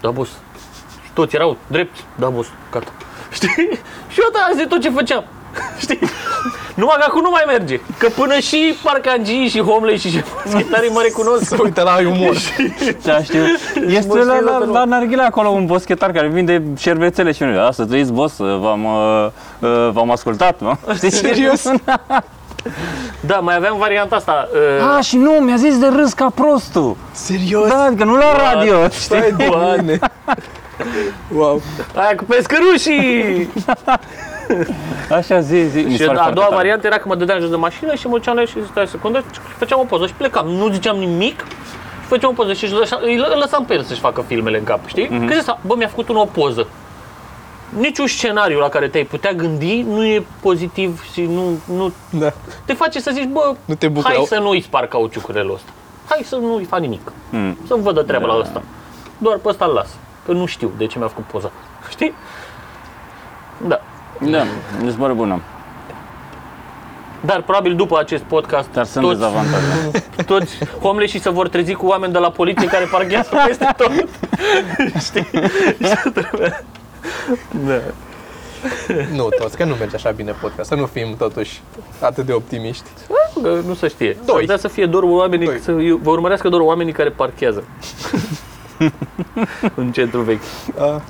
[0.00, 0.28] Da, bus.
[1.04, 2.92] Și toți erau drept, da, bus, gata.
[3.36, 3.68] Știi?
[4.08, 5.24] Și eu asta asta e tot ce făceam.
[5.82, 5.98] Știi?
[6.74, 7.80] Numai că acum nu mai merge.
[7.98, 11.44] Că până și parcangii și homlei și schetarii mă recunosc.
[11.44, 12.36] Să uite la umor.
[13.02, 13.40] Da, știu.
[13.98, 17.42] Este Mă la, știu la, toată la Narghile acolo un boschetar care vinde șervețele și
[17.42, 17.54] nu.
[17.54, 19.26] Da, să trăiți, boss, v-am, uh,
[19.58, 20.76] uh, v-am ascultat, mă.
[20.94, 21.10] Știi?
[21.10, 21.62] Serios?
[23.20, 24.48] Da, mai aveam varianta asta.
[24.52, 26.96] Uh, Ah, și nu, mi-a zis de râs ca prostul.
[27.12, 27.68] Serios?
[27.68, 28.88] Da, că nu la radio.
[28.88, 29.48] Stai de
[29.80, 29.98] mine.
[31.34, 31.62] Wow.
[31.94, 33.48] aia cu pescărușii!
[35.18, 35.80] Așa zi, zi.
[35.80, 36.56] Mi se Și pare a foarte doua tare.
[36.56, 38.82] variantă era că mă dădeam jos de mașină și mă duceam la el și stai
[38.82, 40.46] o secundă și făceam o poză și plecam.
[40.48, 41.38] Nu ziceam nimic
[42.02, 44.58] și făceam o poză și își lăsa, îi lă- lăsam pe el să-și facă filmele
[44.58, 45.08] în cap, știi?
[45.10, 45.24] Mhm.
[45.24, 45.28] Mm-hmm.
[45.28, 46.66] Că zis, bă, mi-a făcut un o poză.
[47.78, 52.32] Niciun scenariu la care te-ai putea gândi nu e pozitiv și nu, nu Da.
[52.64, 54.12] te face să zici, bă, Nu te bucură.
[54.14, 55.70] hai să nu-i spar cauciucurile ăsta.
[56.08, 57.12] Hai să nu-i fac nimic.
[57.30, 57.58] Mm.
[57.66, 58.32] Să-mi vădă treaba Da.
[58.32, 58.62] la ăsta.
[59.18, 59.88] Doar pe ăsta îl las.
[60.26, 61.50] Că nu știu de ce mi-a făcut poza.
[61.90, 62.14] Știi?
[63.66, 63.80] Da.
[64.30, 64.42] Da,
[64.82, 65.40] mi se pare bună.
[67.24, 70.04] Dar probabil după acest podcast Dar sunt toți, dezavantaje.
[70.32, 73.92] toți homeless și se vor trezi cu oameni de la poliție care parchează peste tot.
[75.00, 75.28] Știi?
[75.88, 76.64] Și trebuie...
[77.66, 77.80] Da.
[79.12, 80.68] Nu toți, că nu merge așa bine podcast.
[80.68, 81.60] Să nu fim totuși
[82.00, 82.84] atât de optimiști.
[83.42, 84.12] Că nu se știe.
[84.12, 84.24] Doi.
[84.26, 85.58] S-ar putea să fie doar oamenii, Doi.
[85.58, 87.64] să vă urmărească doar oamenii care parchează.
[89.74, 90.42] în centru vechi.
[90.78, 91.02] A,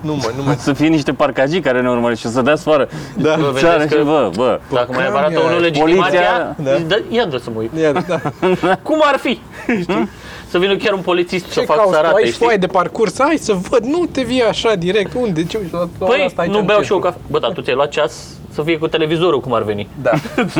[0.00, 0.54] nu mă, nu mă.
[0.58, 2.88] Să fie niște parcagii care ne urmăresc și să dea sfoară.
[3.16, 3.36] Da.
[3.36, 4.60] Bă, Țară vedeți și că- bă, bă.
[4.72, 6.78] Dacă mai cam arată e- unul legitimația, Poliția- da.
[6.88, 6.96] da.
[7.08, 7.70] ia dă să mă uit.
[7.80, 8.20] Ia, da.
[8.88, 9.40] Cum ar fi?
[9.80, 10.08] Știi?
[10.48, 12.04] Să vină chiar un polițist să Ce facă să cauți tu?
[12.06, 12.38] arate, Ai știi?
[12.44, 13.14] foaie de parcurs?
[13.18, 13.84] Hai să văd.
[13.84, 15.12] Nu te vii așa direct.
[15.14, 15.44] Unde?
[15.44, 15.58] Ce?
[15.72, 17.10] La, la ora Păi, asta aici nu în beau și eu centru.
[17.18, 17.26] cafea.
[17.30, 18.12] Bă, dar tu ți-ai luat ceas
[18.52, 19.88] să fie cu televizorul cum ar veni.
[20.02, 20.10] Da.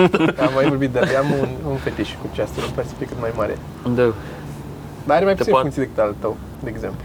[0.45, 2.55] Am mai vorbit de Am un, un fetiș cu ceasul.
[2.57, 3.59] Îmi place să fie cât mai mare.
[3.95, 4.03] Da.
[5.05, 7.05] Dar are mai puțin poate- funcții decât al tău, de exemplu.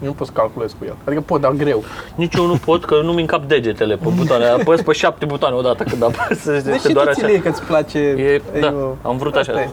[0.00, 0.94] Eu nu pot să calculez cu el.
[1.04, 1.84] Adică pot, dar greu.
[2.14, 4.44] Nici eu nu pot, că nu-mi încap degetele pe butoane.
[4.46, 6.44] Apăs pe șapte butoane odată când apăs.
[6.44, 7.20] Deci că și doar tu așa.
[7.20, 7.98] ți-l iei că-ți place.
[7.98, 9.60] E, Ei, da, mă, am vrut asta așa.
[9.62, 9.70] e.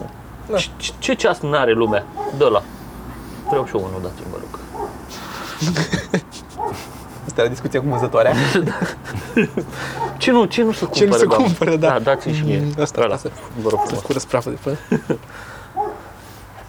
[0.50, 0.56] Da.
[0.56, 2.04] Ce, ce- ce ceas n-are lumea?
[2.38, 2.62] De la.
[3.48, 4.58] Vreau și eu unul, dați-mi, vă rog.
[7.26, 8.32] Asta era discuția cu vânzătoarea.
[10.18, 11.46] Ce nu, ce nu se cumpără, Ce nu se doamnă?
[11.46, 11.88] cumpără, da.
[11.88, 12.62] Da, dați-mi și mie.
[12.64, 13.28] Mm, asta, Ăla, asta.
[13.62, 14.04] Vă rog Să frumos.
[14.04, 14.76] curăț sprafă de pe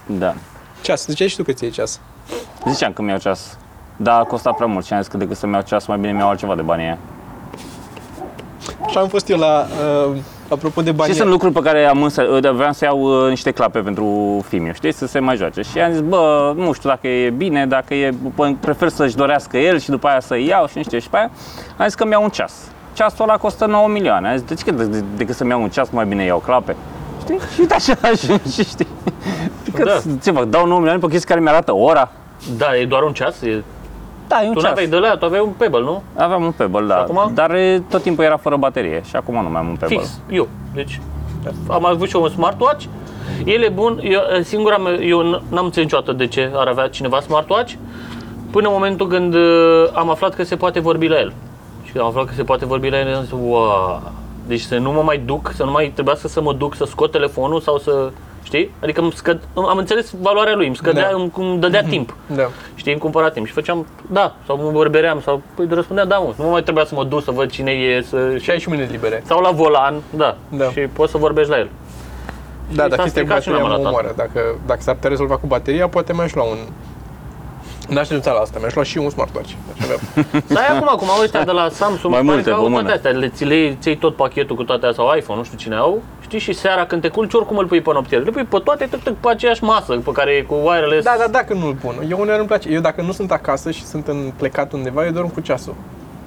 [0.06, 0.34] Da.
[0.82, 2.00] Ceas, ziceai și tu că ți iei ceas.
[2.70, 3.58] Ziceam că mi-au ceas.
[3.96, 6.12] Da, a costat prea mult și am zis că decât să-mi iau ceas, mai bine
[6.12, 6.98] mi-au altceva de banii aia.
[8.88, 9.66] Și am fost eu la,
[10.08, 10.16] uh,
[10.48, 11.10] apropo de bani.
[11.10, 14.38] Și sunt lucruri pe care am însă, uh, vreau să iau uh, niște clape pentru
[14.48, 15.62] Fimiu, știi, să se mai joace.
[15.62, 19.58] Și am zis, bă, nu știu dacă e bine, dacă e, bă, prefer să-și dorească
[19.58, 20.98] el și după aia să-i iau și nu știu.
[20.98, 21.30] Și pe aia
[21.76, 22.52] am zis că mi-au un ceas.
[22.92, 24.28] Ceasul ăla costă 9 milioane.
[24.28, 26.76] Am zis, deci că de, de, decât să-mi iau un ceas, mai bine iau clape.
[27.20, 27.38] Știi?
[27.54, 28.86] Și uite așa ajungi, știi?
[29.74, 30.00] Că, Da.
[30.22, 32.10] Ce fac, dau 9 milioane pe chestii care mi-arată ora?
[32.58, 33.42] Da, e doar un ceas?
[33.42, 33.62] E...
[34.28, 34.70] Da, e un Tu ceas.
[34.70, 36.02] n-aveai de la, tu aveai un Pebble, nu?
[36.16, 36.96] Aveam un Pebble, da.
[37.00, 37.30] acum?
[37.34, 39.96] Dar e, tot timpul era fără baterie și acum nu mai am un Pebble.
[39.98, 40.48] Fix, eu.
[40.74, 41.00] Deci
[41.68, 42.84] am avut și eu un smartwatch.
[43.44, 46.88] El e bun, eu, singura mea, eu n- n-am înțeles niciodată de ce ar avea
[46.88, 47.72] cineva smartwatch,
[48.50, 51.32] până în momentul când uh, am aflat că se poate vorbi la el.
[51.84, 54.02] Și când am aflat că se poate vorbi la el, am zis, wow.
[54.46, 57.10] Deci să nu mă mai duc, să nu mai trebuiască să mă duc să scot
[57.10, 58.10] telefonul sau să,
[58.46, 58.70] știi?
[58.82, 61.16] Adică îmi scăd, am înțeles valoarea lui, îmi scădea, Da.
[61.16, 62.14] îmi, îmi dădea timp.
[62.26, 62.48] Da.
[62.74, 66.32] Știi, îmi cumpăra timp și făceam, da, sau mă vorbeream, sau păi răspundea, da, mă,
[66.38, 68.88] nu mai trebuia să mă duc să văd cine e, să, Și ai și mâine
[68.90, 69.22] libere.
[69.26, 70.70] sau la volan, da, Da.
[70.70, 71.68] și poți să vorbești la el.
[72.74, 73.92] Da, s-a dar chestia cu stricat și bateria n-am mă arătat.
[73.92, 74.12] omoară.
[74.16, 76.58] Dacă, dacă s-ar putea rezolva cu bateria, poate mai și la un
[77.86, 79.50] N-aș renunța la asta, mi-aș lua și un smartwatch.
[79.78, 79.96] Aș avea.
[80.48, 82.82] Dar e acum, acum ăștia de la Samsung, Mai pare multe că au pe toate
[82.82, 82.94] mână.
[82.94, 85.44] astea, le ți le iei- ți iei tot pachetul cu toate astea, sau iPhone, nu
[85.44, 88.22] știu cine au, știi, și seara când te culci, oricum îl pui pe noptier.
[88.24, 91.04] Le pui pe toate, tâc, tâc, pe aceeași masă, pe care e cu wireless.
[91.04, 91.94] Da, dar dacă nu-l pun.
[92.10, 92.68] Eu uneori îmi place.
[92.70, 95.74] Eu dacă nu sunt acasă și sunt în plecat undeva, eu dorm cu ceasul.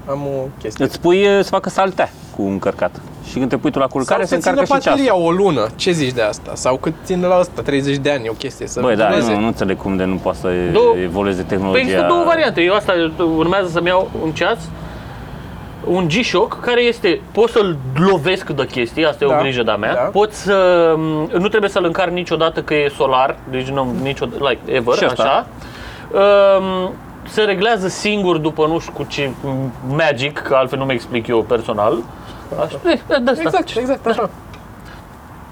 [0.09, 0.85] Am o chestie.
[0.85, 3.01] Îți pui eh, să facă saltea cu încărcat.
[3.29, 5.03] Și când te pui tu la culcare, se Sau să încarcă țină și ceasul.
[5.05, 5.67] bateria o lună.
[5.75, 6.51] Ce zici de asta?
[6.55, 7.61] Sau cât ține la asta?
[7.61, 8.67] 30 de ani, e o chestie.
[8.67, 9.33] Să Băi, da, dureze.
[9.33, 11.79] nu, nu înțeleg cum de nu poate să Două- evolueze Păi tehnologia.
[11.79, 12.61] există două variante.
[12.61, 12.93] Eu asta
[13.37, 14.57] urmează să-mi iau un ceas,
[15.85, 19.75] un G-Shock care este, pot să-l lovesc de chestii, asta e Da, o grijă de-a
[19.75, 19.93] mea.
[19.93, 19.99] da.
[19.99, 20.55] Pot să,
[21.37, 25.23] nu trebuie să-l încarc niciodată că e solar, deci nu, niciodată, like, ever, Și asta.
[25.23, 25.47] așa.
[26.57, 26.93] Um,
[27.31, 29.31] se reglează singur după nu știu cu ce
[29.87, 31.97] magic, că altfel nu mi explic eu personal.
[32.65, 33.41] Așa, de, de asta.
[33.41, 34.29] Exact, exact, așa.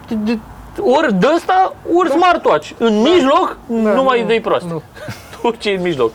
[0.07, 0.39] De- de-
[0.81, 2.71] Ori de asta, ori smartwatch.
[2.77, 4.65] În mijloc, nu mai idei prost.
[4.65, 4.81] Nu.
[5.41, 6.11] Tot ce e în mijloc.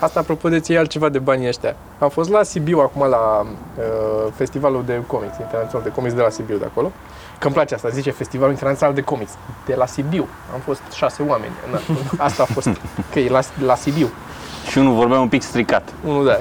[0.00, 1.76] Asta apropo de ți altceva de banii ăștia.
[1.98, 6.28] Am fost la Sibiu acum la uh, festivalul de comics, internațional de comics de la
[6.28, 6.92] Sibiu de acolo.
[7.38, 9.30] Că îmi place asta, zice Festivalul Internațional de Comics.
[9.66, 10.26] De la Sibiu.
[10.52, 11.52] Am fost șase oameni.
[11.72, 11.78] Na,
[12.24, 12.68] asta a fost.
[13.12, 14.08] Că e la, la Sibiu.
[14.70, 15.88] Și unul vorbea un pic stricat.
[16.06, 16.38] Unul de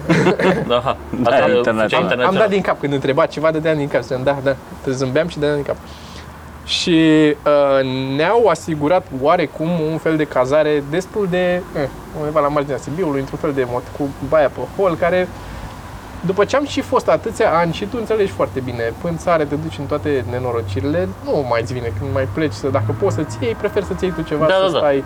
[0.67, 0.97] Da, Aha.
[1.21, 1.83] Da, Asta e internațional.
[1.83, 2.33] făcea Am internațional.
[2.37, 4.01] dat din cap când întreba ceva, dădeam din cap.
[4.01, 4.55] Ziceam, da, da,
[4.91, 5.75] zâmbeam și dădeam din cap.
[6.65, 6.99] Și
[7.45, 11.87] uh, ne-au asigurat oarecum un fel de cazare destul de, eh,
[12.19, 15.27] undeva la marginea Sibiului, într-un fel de mod cu baia pe hol, care
[16.25, 19.55] după ce am și fost atâția ani și tu înțelegi foarte bine, până țară te
[19.55, 23.37] duci în toate nenorocirile, nu mai îți vine când mai pleci, să, dacă poți să-ți
[23.41, 24.77] iei, prefer să-ți iei tu ceva, Da, să da, da.
[24.77, 25.03] stai.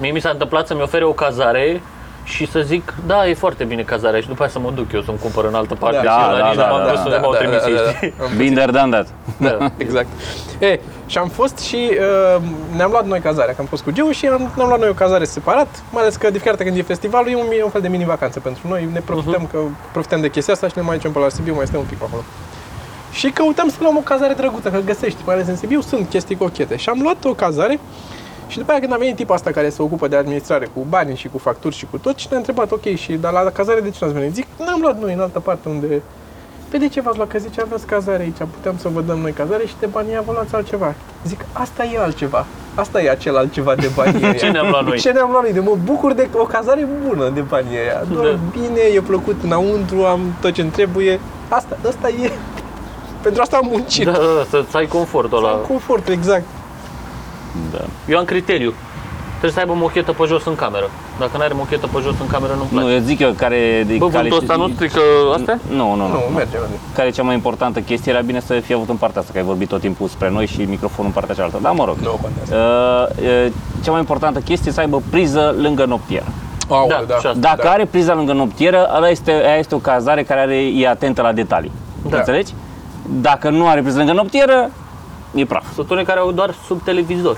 [0.00, 1.80] Mie mi s-a întâmplat să-mi ofere o cazare
[2.24, 5.02] și să zic, da, e foarte bine cazarea și după aia să mă duc eu
[5.02, 6.90] să-mi cumpăr în altă parte Da, și da, la da, nici da, nu m-am da,
[6.90, 8.14] dus, nu m-au trimis ei, știi?
[8.22, 9.06] Am Binder done that.
[9.36, 9.70] Da.
[9.84, 10.06] Exact.
[10.58, 12.42] E, și am fost și uh,
[12.76, 14.92] ne-am luat noi cazarea, că am fost cu Geu și am, ne-am luat noi o
[14.92, 17.70] cazare separat, mai ales că de fiecare dată când e festivalul e un, e un
[17.70, 19.58] fel de mini-vacanță pentru noi, ne profităm, că
[19.92, 21.98] profităm de chestia asta și ne mai ducem pe la Sibiu, mai stăm un pic
[21.98, 22.22] pe acolo.
[23.12, 26.36] Și căutăm să luăm o cazare drăguță, că găsești, mai ales în Sibiu, sunt chestii
[26.36, 26.76] cochete.
[26.76, 27.78] Și am luat o cazare
[28.46, 31.16] și după aia când a venit tipul asta care se ocupă de administrare cu bani
[31.16, 33.90] și cu facturi și cu tot și ne-a întrebat, ok, și dar la cazare de
[33.90, 34.34] ce n-ați venit?
[34.34, 36.02] Zic, n-am luat noi în altă parte unde
[36.74, 37.28] Păi de ce v-ați luat?
[37.28, 40.22] Că zice, aveți cazare aici, putem să vă dăm noi cazare și de banii aia
[40.26, 40.94] vă luați altceva.
[41.26, 42.46] Zic, asta e altceva.
[42.74, 44.32] Asta e acel altceva de banii ăia.
[44.32, 44.98] Ce ne-am luat noi?
[44.98, 45.52] Ce ne-am luat noi?
[45.52, 48.04] De mă bucur de o cazare bună de banii ăia.
[48.12, 48.38] Doar Da.
[48.50, 51.20] bine, e plăcut înăuntru, am tot ce-mi trebuie.
[51.48, 52.30] Asta, asta e.
[53.24, 54.04] Pentru asta am muncit.
[54.04, 55.50] Da, da, da, să-ți ai confortul ăla.
[55.50, 56.44] Am confort, exact.
[57.72, 57.84] Da.
[58.08, 58.74] Eu am criteriu.
[59.38, 60.90] Trebuie să aibă mochetă pe jos în cameră.
[61.18, 62.86] Dacă nu are mochetă pe jos în cameră, nu-mi place.
[62.86, 63.84] Nu, eu zic eu care...
[63.86, 65.00] De Bă, care vântul ăsta nu strică
[65.36, 65.58] astea?
[65.68, 66.12] Nu, nu, nu.
[66.12, 66.74] Nu, merge, merge.
[66.94, 68.12] Care e cea mai importantă chestie?
[68.12, 70.46] Era bine să fie avut în partea asta, că ai vorbit tot timpul spre noi
[70.46, 71.58] și microfonul în partea cealaltă.
[71.62, 71.96] Da, mă rog.
[71.96, 72.54] Nu contează.
[73.18, 73.52] Uh, uh,
[73.84, 76.26] cea mai importantă chestie e să aibă priză lângă noptieră.
[76.68, 77.38] Aoleu, Da, da, și asta.
[77.40, 77.70] Dacă da.
[77.70, 81.32] are priza lângă noptieră, ăla este, aia este o cazare care are, e atentă la
[81.32, 81.72] detalii.
[82.08, 82.16] Da.
[82.16, 82.52] Înțelegi?
[83.08, 84.70] Dacă nu are priză lângă noptieră,
[85.34, 85.64] e praf.
[85.74, 87.36] Sunt unii care au doar sub televizor.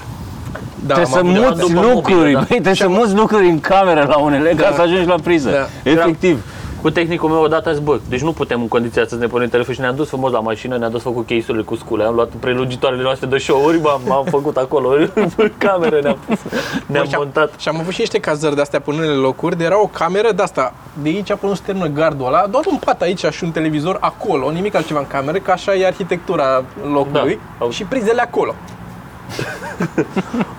[0.86, 2.38] Da, trebuie să am avut muți după lucruri, mobilă, da.
[2.38, 4.74] băi, trebuie să muți lucruri în cameră la unele ca Da.
[4.74, 5.51] să ajungi la priză.
[5.51, 5.90] Da.
[5.90, 6.44] Efectiv.
[6.83, 9.49] Cu tehnicul meu odată zis, bă, deci nu putem în condiția asta să ne punem
[9.49, 12.29] telefon și ne-am dus frumos la mașină, ne-am dus făcut case-urile cu scule, am luat
[12.41, 16.39] prelugitoarele noastre de show-uri, m-am, m-am făcut acolo, în cameră ne-am, pus,
[16.87, 17.53] ne-am și am- montat.
[17.59, 19.87] Și am avut și niște cazări de astea până în unele locuri, de era o
[19.87, 23.24] cameră de asta, de aici până nu se termină gardul ăla, doar un pat aici
[23.24, 27.70] și un televizor acolo, nimic altceva în cameră, că așa e arhitectura locului Da.
[27.70, 28.55] și prizele acolo.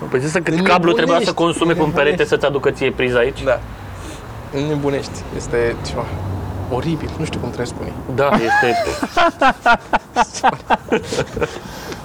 [0.09, 2.33] Păi zis să cât Înnebunești, cablu trebuia să consume pe un perete înnebunești.
[2.33, 3.43] să-ți aducă ție priza aici?
[3.43, 3.59] Da.
[4.67, 5.21] Nebunești.
[5.35, 6.05] Este ceva
[6.71, 7.93] oribil, nu știu cum trebuie să spune.
[8.15, 8.75] Da, este...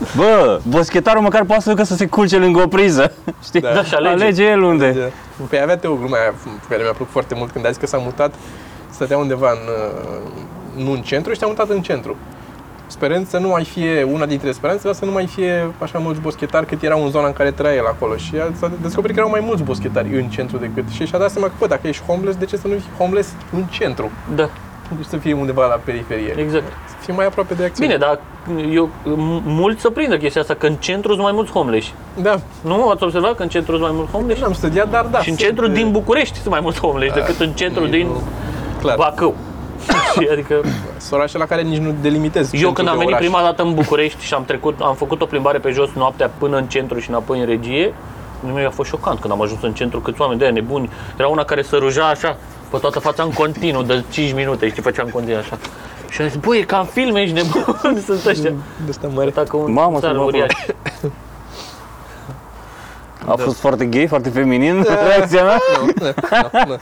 [0.16, 3.12] Bă, boschetarul măcar poate să ducă să se culce lângă o priză.
[3.46, 3.60] Știi?
[3.60, 3.72] Da.
[3.72, 4.22] Da, și alege.
[4.22, 5.12] Alege el unde.
[5.48, 6.34] Păi avea Teo gluma aia
[6.68, 8.34] care mi-a plăcut foarte mult când a zis că s-a mutat,
[8.90, 9.58] stătea undeva în,
[10.76, 12.16] uh, nu în centru și s-a mutat în centru.
[13.02, 16.20] Sperând să nu mai fie una dintre speranțe, dar să nu mai fie așa mulți
[16.20, 18.16] boschetari cât erau în zona în care trăia el acolo.
[18.16, 20.88] Și a s-a descoperit că erau mai mulți boschetari în centru decât.
[20.88, 23.32] Și și-a dat seama că, bă, dacă ești homeless, de ce să nu fii homeless
[23.52, 24.10] în centru?
[24.34, 24.48] Da,
[24.96, 26.34] Deci să fie undeva la periferie.
[26.38, 26.64] exact.
[26.88, 27.86] Să fie mai aproape de acțiune.
[27.86, 28.20] Bine, dar
[28.72, 31.86] eu, m- mulți să prindă chestia asta, că în centru sunt mai mulți homeless.
[32.22, 32.88] Da, Nu?
[32.88, 34.40] Ați observat că în centru sunt mai mulți homeless?
[34.40, 35.20] n-am studiat, dar da.
[35.20, 38.08] Și în sunt, centru uh, din București sunt mai mulți homeless decât în centru din
[38.80, 38.96] Clar.
[38.96, 39.34] Bacău.
[40.20, 40.60] Și adică
[40.96, 43.26] Sunt orașe la care nici nu delimitez eu centrul când am de venit oraș.
[43.26, 46.56] prima dată în București și am trecut, am făcut o plimbare pe jos noaptea până
[46.56, 47.94] în centru și înapoi în regie,
[48.54, 50.90] mi a fost șocant când am ajuns în centru, câți oameni de aia nebuni.
[51.16, 52.36] Era una care se ruja așa,
[52.70, 55.58] pe toată fața în continuu, de 5 minute, știi, făcea în continuu așa.
[56.10, 58.50] Și am zis, băi, e ca în filme, ești nebun, sunt ăștia.
[58.84, 59.36] De asta mă arăt.
[59.36, 60.52] Arăta ca un Mamă, țar să mă uriaș.
[63.26, 65.58] A fost foarte gay, foarte feminin reacția mea?
[65.80, 66.12] Nu, nu,
[66.52, 66.76] nu, nu.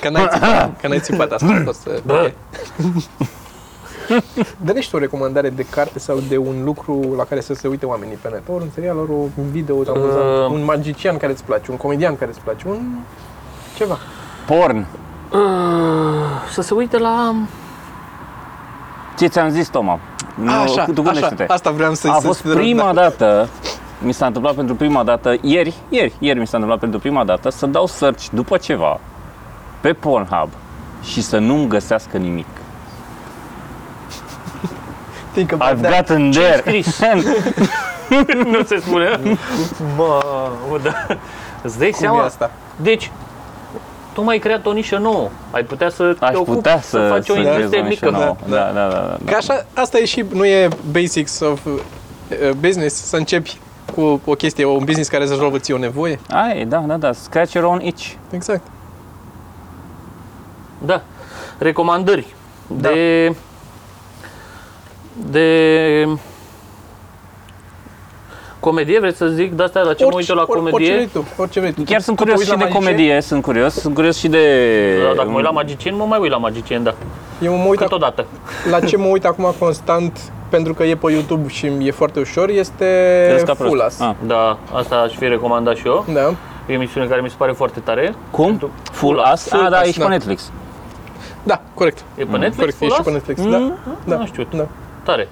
[0.00, 1.46] Că n-ai țipat, că n-ai țipat asta.
[1.60, 2.12] A fost, uh, Bă.
[2.12, 2.32] ok.
[4.64, 7.68] Dă-ne și tu o recomandare de carte sau de un lucru la care să se
[7.68, 8.42] uite oamenii pe net.
[8.54, 10.50] Ori un serial, ori un video amuzant.
[10.50, 10.50] Uh.
[10.58, 12.80] Un magician care îți place, un comedian care îți place, un...
[13.76, 13.98] ceva.
[14.46, 14.76] Porn.
[15.32, 15.38] Uh,
[16.52, 17.34] să se uite la...
[19.18, 19.98] Ce ți-am zis, Toma?
[20.34, 21.44] Nu, așa, tu așa, gândește-te.
[21.48, 23.00] asta vreau să A să- fost să- prima da.
[23.00, 23.48] dată,
[23.98, 27.50] mi s-a întâmplat pentru prima dată, ieri, ieri, ieri mi s-a întâmplat pentru prima dată
[27.50, 29.00] să dau search după ceva
[29.82, 30.48] pe Pornhub
[31.02, 32.46] și să nu-mi găsească nimic.
[35.32, 35.96] Think about I've that.
[35.96, 36.56] gotten there.
[36.56, 37.00] scris?
[38.52, 39.20] nu se spune.
[39.96, 41.06] Mă, da.
[41.62, 42.22] Îți dai Cum e seama?
[42.24, 42.50] asta?
[42.76, 43.10] Deci,
[44.12, 45.28] tu mai ai creat o nișă nouă.
[45.50, 47.84] Ai putea să te Aș ocupi, putea să, să, faci o să creez industrie o
[47.86, 48.18] nișă mică.
[48.18, 48.36] nouă.
[48.48, 49.16] Da, Da, da, da.
[49.24, 51.72] da, Că așa, asta e și, nu e basics of uh,
[52.60, 53.58] business, să începi
[53.94, 56.18] cu o chestie, un business care să rezolvă ție o nevoie.
[56.30, 57.12] Ai, da, da, da.
[57.12, 58.12] Scratch your own itch.
[58.30, 58.62] Exact.
[60.86, 61.02] Da.
[61.58, 62.26] Recomandări.
[62.66, 62.88] Da.
[62.88, 63.34] De...
[65.30, 66.06] De...
[68.60, 70.92] Comedie, vreți să zic de asta la ce mă uit eu la Orice comedie?
[70.94, 71.82] vrei tu, orice vrei tu.
[71.82, 72.96] Chiar Tu- sunt tu te curios uiți și la de magicieni?
[72.96, 74.46] comedie, sunt curios, sunt curios și de...
[75.08, 76.94] Da, dacă mă uit la magicieni, mă mai uit la magicieni, da.
[77.42, 78.26] Eu mă uit ac- Câteodată.
[78.70, 82.48] la ce mă uit acum constant, pentru că e pe YouTube și e foarte ușor,
[82.48, 82.84] este
[83.28, 83.70] Crezi ca prost.
[83.70, 84.00] Full As.
[84.00, 84.14] Ah.
[84.26, 86.04] Da, asta aș fi recomandat și eu.
[86.12, 86.20] Da.
[86.20, 86.34] E
[86.68, 88.14] o emisiune care mi se pare foarte tare.
[88.30, 88.46] Cum?
[88.46, 89.48] Pentru- Full As?
[89.48, 90.04] Full Ah, da, As, ești da.
[90.06, 90.50] pe Netflix.
[91.42, 92.04] Da, corect.
[92.16, 92.56] E pe Netflix?
[92.56, 93.04] Corect, e Full și As?
[93.04, 93.40] pe Netflix.
[93.40, 93.72] Mm, Da.
[94.04, 94.16] Da.
[94.16, 94.46] Nu știu.
[94.56, 94.66] Da.
[95.02, 95.28] Tare.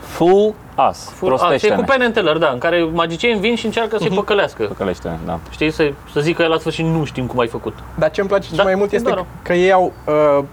[0.00, 1.10] Full As.
[1.14, 1.82] Full, a, e cu Prostește-ne.
[1.86, 4.06] Penn and Teller, da, în care magicieni vin și încearcă Mhm.
[4.06, 4.62] să-i păcălească.
[4.64, 5.38] Păcălește, da.
[5.50, 7.74] Știi, să, să zică el la sfârșit, nu știm cum ai făcut.
[7.94, 9.92] Dar ce îmi place Da, cel mai mult e este doar o- că ei au,
[10.38, 10.44] uh,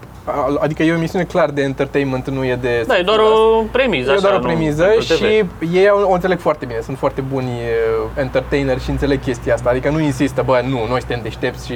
[0.60, 2.84] adică e o emisiune clar de entertainment, nu e de...
[2.86, 4.10] Da, e doar o premiză.
[4.10, 5.20] E așa, doar o nu premiză pentru TV.
[5.20, 5.44] și
[5.76, 9.70] ei au- o înțeleg foarte bine, sunt foarte buni uh, entertaineri și înțeleg chestia asta,
[9.70, 11.74] adică nu insistă, bă, nu, noi suntem deștepți și...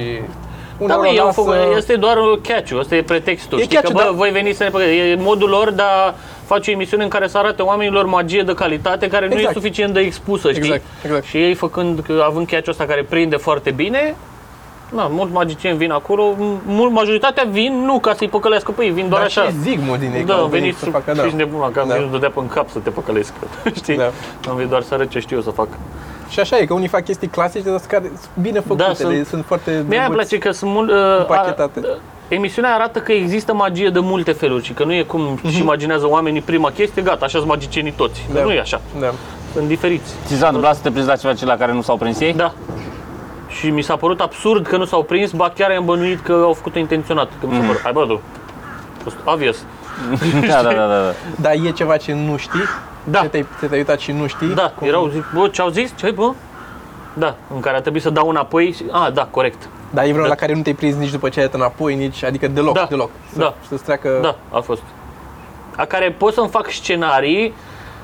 [0.77, 2.17] Da, uneori mă, o ei au lasă- făcut, este doar
[2.47, 3.59] catch-ul, ăsta e pretextul.
[3.59, 4.15] E Știi că, catch-ul, bă, da.
[4.17, 4.97] voi veniți să ne păcăleți.
[4.97, 6.13] E modul lor de a
[6.45, 9.55] face o emisiune în care să arate oamenilor magie de calitate care nu e Exact.
[9.55, 10.61] suficient de expusă, știi?
[10.63, 11.25] Exact, exact.
[11.25, 14.15] Și ei făcând, că având catch-ul ăsta care prinde foarte bine,
[14.89, 19.09] Na, mulți magicieni vin acolo, mult majoritatea vin nu ca să-i păcălească pe ei, vin
[19.09, 19.43] doar Dar așa.
[19.43, 21.27] și zic mă din ei că Da, au am venit venit să facă, da.
[21.27, 21.93] și nebun, că am Da.
[21.93, 23.33] venit dădea pe în cap să te păcălesc,
[23.75, 23.95] știi?
[23.97, 24.11] Da.
[24.49, 25.67] Am venit doar să arăt ce știu eu să fac.
[26.29, 29.13] Și așa e, că unii fac chestii clasice, dar care sunt bine făcute, Da, sunt,
[29.13, 30.11] sunt- sunt foarte Mie îmi drăguți.
[30.15, 30.89] place că sunt mult...
[30.91, 31.79] Uh, Împachetate.
[31.83, 31.97] a-
[32.27, 36.07] Emisiunea arată că există magie de multe feluri și că nu e cum își imaginează
[36.09, 38.19] oamenii prima chestie, gata, așa sunt magicienii toți.
[38.21, 38.35] Că Mhm.
[38.37, 38.43] Da.
[38.43, 39.11] nu e așa, Da.
[39.53, 40.11] sunt diferiți.
[40.25, 42.33] Ți s-a întâmplat să te prinzi la ceva ce la care nu s-au prins ei?
[42.33, 42.53] Da.
[43.47, 46.53] Și mi s-a părut absurd că nu s-au prins, ba chiar am bănuit că au
[46.53, 47.29] făcut-o intenționat.
[47.39, 48.21] Că mi s-a părut, hai bă, tu,
[48.97, 49.57] a fost obvious.
[50.49, 50.87] da, da, da, da.
[50.87, 51.13] da.
[51.35, 52.63] Dar e ceva ce nu știi?
[53.09, 53.21] Da.
[53.21, 54.47] Ce te-ai, ce te-ai uitat și nu știi?
[54.47, 55.93] Da, erau, zic, bă, ce-au zis?
[55.95, 56.31] Ce bă?
[57.13, 59.69] Da, în care a trebuit să dau înapoi și, a, da, corect.
[59.89, 60.33] Dar e vreunul Da.
[60.33, 62.85] la care nu te-ai prins nici după ce ai dat înapoi, nici, adică deloc, Da.
[62.89, 63.09] deloc.
[63.33, 63.53] Să, Da.
[63.67, 64.19] Să-ți treacă...
[64.21, 64.81] Da, a fost.
[65.75, 67.53] A care pot să-mi fac scenarii,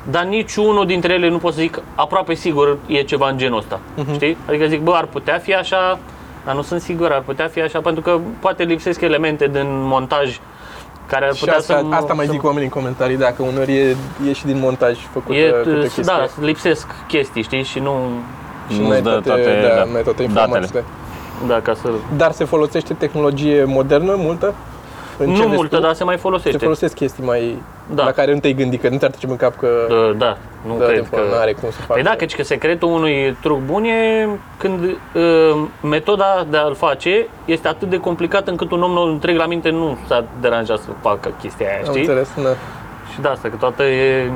[0.09, 3.79] dar niciunul dintre ele nu pot să zic aproape sigur e ceva în genul ăsta.
[4.13, 4.37] Știi?
[4.47, 5.99] Adică zic, bă, ar putea fi așa,
[6.45, 10.39] dar nu sunt sigur, ar putea fi așa, pentru că poate lipsesc elemente din montaj
[11.07, 11.95] care ar Și putea asta, să...
[11.95, 13.95] asta mai să- zic oamenii în comentarii, dacă uneori e,
[14.29, 16.03] e și din montaj făcută, E, făcută chestia.
[16.03, 18.09] da, lipsesc chestii, știi, și nu...
[18.69, 20.23] și Nu-ți n-ai dă toate, toate, da, da, n-ai toate datele.
[20.23, 20.83] informațiile.
[21.47, 21.89] Da, ca să...
[22.17, 24.53] Dar se folosește tehnologie modernă, multă?
[25.23, 25.81] În ce Nu vezi multă, tu?
[25.81, 26.57] dar se mai Se folosește.
[26.57, 27.61] folosesc chestii mai...
[27.93, 28.03] Da.
[28.03, 29.67] La care nu te-ai gândit, că nu te-ar trece în cap că...
[29.89, 31.15] Da, da, nu da, cred că...
[31.15, 31.21] că...
[31.31, 31.93] Nu are cum să facă.
[31.93, 37.27] Păi da, căci că secretul unui truc bun e când uh, metoda de a-l face
[37.45, 40.87] este atât de complicată încât un om nou întreg la minte nu s-ar deranja să
[41.01, 41.99] facă chestia aia, Am știi?
[41.99, 42.49] înțeles, da.
[43.13, 44.31] Și de asta, că toată e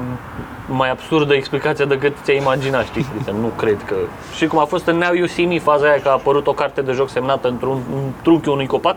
[0.67, 3.05] mai absurdă explicația decât ți-ai imagina, știi?
[3.15, 3.95] Adică nu cred că...
[4.35, 6.53] Și cum a fost în Now You See Me, faza aia că a apărut o
[6.53, 8.95] carte de joc semnată într-un în trunchiul unui copac,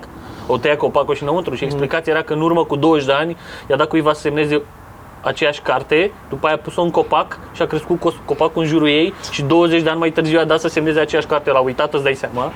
[0.49, 3.37] o tăia copacul și înăuntru și explicația era că în urmă cu 20 de ani
[3.71, 4.63] i-a dat cuiva să semneze
[5.21, 8.89] aceeași carte, după aia a pus-o în copac și a crescut cos- copacul în jurul
[8.89, 11.95] ei și 20 de ani mai târziu a dat să semneze aceeași carte, l-a uitat,
[11.95, 12.53] îți dai seama.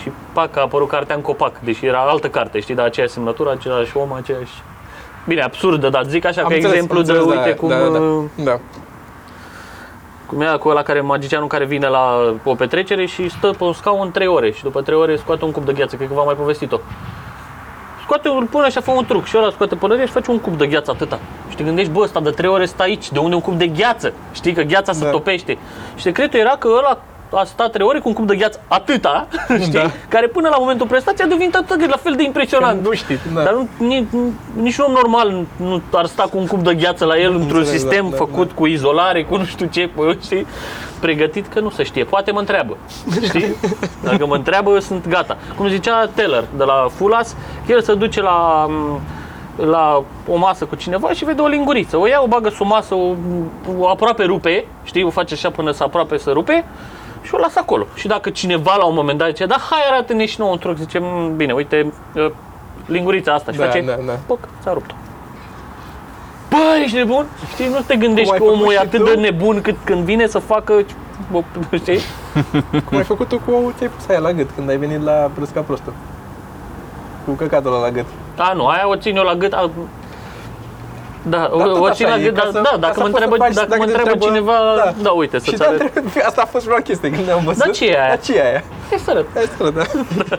[0.00, 3.50] Și pac, a apărut cartea în copac, deși era altă carte, știi, dar aceeași semnătură,
[3.50, 4.52] același om, aceeași...
[5.26, 7.68] Bine, absurdă, dar zic așa Am ca înțeles, exemplu am de, înțeles, uite, da, cum,
[7.68, 8.58] da, da, uh, da.
[10.28, 13.72] Cum era cu ăla care, magicianul care vine la o petrecere și stă pe un
[13.72, 16.24] scaun 3 ore și după 3 ore scoate un cup de gheață, cred că v-am
[16.24, 16.78] mai povestit-o.
[18.02, 20.58] Scoate, îl pune așa, fă un truc și ăla scoate pălăria și face un cup
[20.58, 21.18] de gheață atâta.
[21.48, 23.66] Și te gândești, bă, ăsta de 3 ore stă aici, de unde un cup de
[23.66, 24.12] gheață?
[24.32, 25.10] Știi că gheața se Da.
[25.10, 25.58] topește.
[25.96, 26.98] Și secretul era că ăla
[27.32, 29.26] a stat trei ore cu un cup de gheață atâta,
[29.60, 29.90] știi, Da.
[30.08, 32.84] care până la momentul prestației a devenit atât de la fel de impresionant.
[32.84, 33.42] Nu știi, da.
[33.42, 34.06] Dar nu, ni,
[34.62, 37.58] nici un om normal nu ar sta cu un cup de gheață la el într-un
[37.58, 40.46] Înțeleg, sistem da, da, făcut cu izolare, cu nu știu ce, păi, știi,
[41.00, 42.04] pregătit că nu se știe.
[42.04, 42.76] Poate mă întreabă,
[43.22, 43.54] știi?
[44.04, 45.36] Dacă mă întreabă, eu sunt gata.
[45.56, 48.66] Cum zicea Teller de la Fulas, el se duce la
[49.66, 51.96] la o masă cu cineva și vede o linguriță.
[51.96, 53.14] O ia, o bagă sub masă, o,
[53.78, 56.64] o aproape rupe, știi, o face așa până să aproape să rupe
[57.28, 57.86] și o lasă acolo.
[57.94, 60.76] Și dacă cineva la un moment dat zice, da, hai arată-ne și nouă un truc,
[60.76, 62.30] zice, "Mm, bine, uite, uh,
[62.86, 64.12] lingurița asta și Da, face, da, da.
[64.26, 64.90] poc, s-a rupt.
[66.50, 67.26] Bă, ești nebun?
[67.52, 69.04] Știi, nu te gândești Cum ai că omul făcut e și atât tu?
[69.04, 70.84] de nebun cât când vine să facă,
[71.32, 71.42] bă,
[71.82, 71.98] știi?
[72.84, 75.60] Cum ai făcut tu cu ți-ai pus aia la gât când ai venit la Brăsca
[75.60, 75.92] Prostul?
[77.24, 78.04] Cu căcatul ăla la gât.
[78.36, 79.52] A, nu, aia o țin eu la gât.
[79.52, 79.70] A,
[81.22, 82.94] da, tot o, o așa țin la e, gât, ca da, să- da, ca dacă
[82.94, 84.92] să mă poți să întreabă, faci- dacă dacă mă te întreabă întreabă- cineva, da.
[85.02, 85.92] da, uite, Și să-ți da, arăt.
[86.26, 87.64] asta a fost vreo chestie când ne-am văzut.
[87.64, 88.08] Da, ce e aia?
[88.08, 88.62] Da, ce e aia?
[88.90, 89.26] Hai să arăt.
[89.34, 89.84] Hai să arăt, da.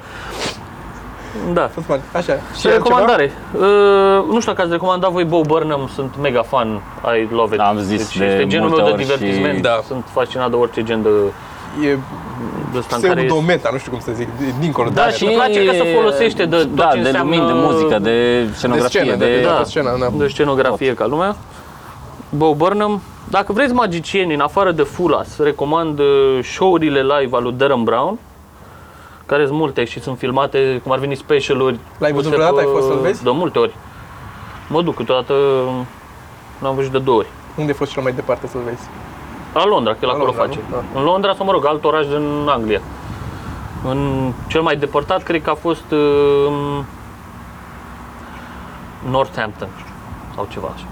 [1.54, 1.70] Da.
[1.74, 2.02] Fost fain.
[2.12, 2.34] Așa.
[2.60, 3.32] Și recomandare.
[3.54, 3.62] Uh,
[4.32, 6.82] nu știu dacă ați recomandat voi Bo Burnham, sunt mega fan,
[7.22, 7.62] I love it.
[7.62, 9.80] Am zis de este genul multe meu de ori și- divertisment, Da.
[9.88, 11.10] sunt fascinat de orice gen de,
[11.84, 11.98] E
[12.72, 15.24] de ăsta în care pseudo-meta, nu știu cum să zic, e dincolo Da, de și
[15.26, 18.44] îmi place că se folosește de tot da, ce de înseamnă- lumini, de muzică, de
[18.44, 19.58] de scenografie, scenă, de, de, de, da.
[19.58, 20.10] de scenă, da.
[20.18, 21.36] de scenografie ca lumea.
[22.30, 23.02] Bo Burnham.
[23.30, 28.18] Dacă vreți magicieni, în afară de Fulas, recomand uh, show-urile live al lui Darren Brown,
[29.26, 31.80] care sunt multe și sunt filmate, cum ar veni specialuri.
[31.98, 32.56] L-ai văzut puse vreodată?
[32.68, 33.24] pe- Ai fost să-l vezi?
[33.24, 33.76] De multe ori.
[34.70, 35.34] Mă duc câteodată,
[36.62, 37.28] l-am văzut de două ori.
[37.58, 38.82] Unde ai fost cel mai departe să-l vezi?
[39.54, 40.60] La Londra, că el La acolo Londra, face.
[40.70, 40.76] nu?
[40.76, 41.00] Da.
[41.00, 42.82] În Londra sau, mă rog, alt oraș din Anglia.
[43.88, 46.80] În cel mai depărtat, cred că a fost uh,
[49.10, 49.68] Northampton
[50.36, 50.86] sau ceva așa.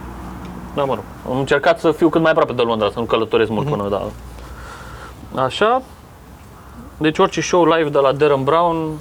[0.75, 1.03] Da, mă rog.
[1.31, 4.01] Am încercat să fiu cât mai aproape de Londra, să nu călătoresc mult până, da.
[5.43, 5.81] Așa.
[6.97, 8.97] Deci orice show live de la Darren Brown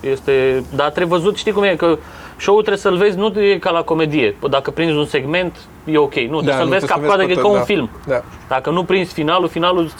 [0.00, 0.64] este...
[0.74, 1.98] Dar trebuie văzut, știi cum e, că
[2.36, 4.36] show-ul trebuie să-l vezi, nu e ca la comedie.
[4.50, 6.14] Dacă prinzi un segment, e ok.
[6.14, 7.56] Nu, trebuie să-l nu vezi trebuie cap să coadă, vezi că e tot, ca un
[7.56, 7.60] da.
[7.64, 7.90] film.
[8.06, 8.22] Da.
[8.48, 9.90] Dacă nu prinzi finalul, finalul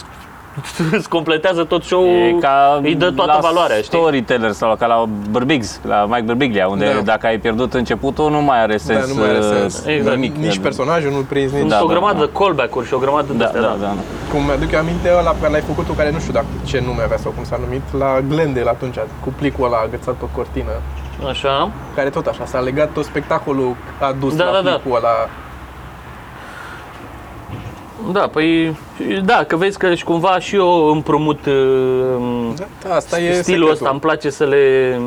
[0.92, 3.98] îți completează tot show E ca îi dă toată la valoarea, știi?
[3.98, 7.00] Storyteller sau ca la Birbigs, la Mike Birbiglia, unde Da.
[7.00, 9.84] dacă ai pierdut începutul, nu mai are sens, nu mai are uh, sens.
[9.86, 10.14] Exact.
[10.16, 10.36] nimic.
[10.36, 11.58] Nici personajul nu-l prinzi, nici...
[11.60, 12.24] Sunt Da, o da, grămadă da.
[12.24, 13.74] de callback-uri și o grămadă de Da, astea, da, da.
[13.86, 13.94] da.
[14.32, 16.82] Cum mi-aduc eu aminte, ăla pe care l-ai făcut tu, care nu știu dacă ce
[16.86, 20.72] nume avea sau cum s-a numit, la Glendale atunci, cu plicul ăla agățat pe cortină,
[21.28, 21.70] Așa.
[21.94, 24.70] care tot așa, s-a legat tot spectacolul adus Da, la da, da.
[24.70, 25.14] plicul ăla.
[28.12, 28.76] Da, păi,
[29.24, 33.42] da, că vezi că și cumva și eu împrumut uh, Da, da, asta e stilul
[33.42, 33.70] secretul.
[33.70, 35.00] ăsta, îmi place să le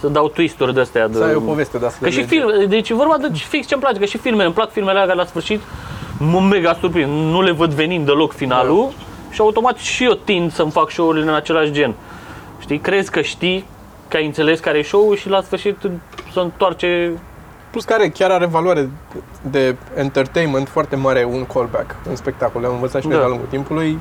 [0.00, 1.08] să dau twist-uri de astea.
[1.08, 1.98] De, Să ai o poveste de asta.
[2.02, 4.54] Că și film, deci e vorba de fix ce îmi place, că și filmele, îmi
[4.54, 5.60] plac filmele alea care la sfârșit
[6.18, 8.88] mă mega surprind, nu le văd venind deloc finalul
[9.30, 11.94] și automat și eu tind să-mi fac show-urile în același gen.
[12.60, 13.64] Știi, crezi că știi,
[14.08, 15.76] că ai înțeles care e show și la sfârșit
[16.32, 17.10] se întoarce
[17.72, 18.90] Plus care chiar are valoare
[19.50, 22.64] de entertainment foarte mare un callback în spectacol.
[22.64, 23.20] Am învățat și noi Da.
[23.22, 23.98] de-a lungul timpului.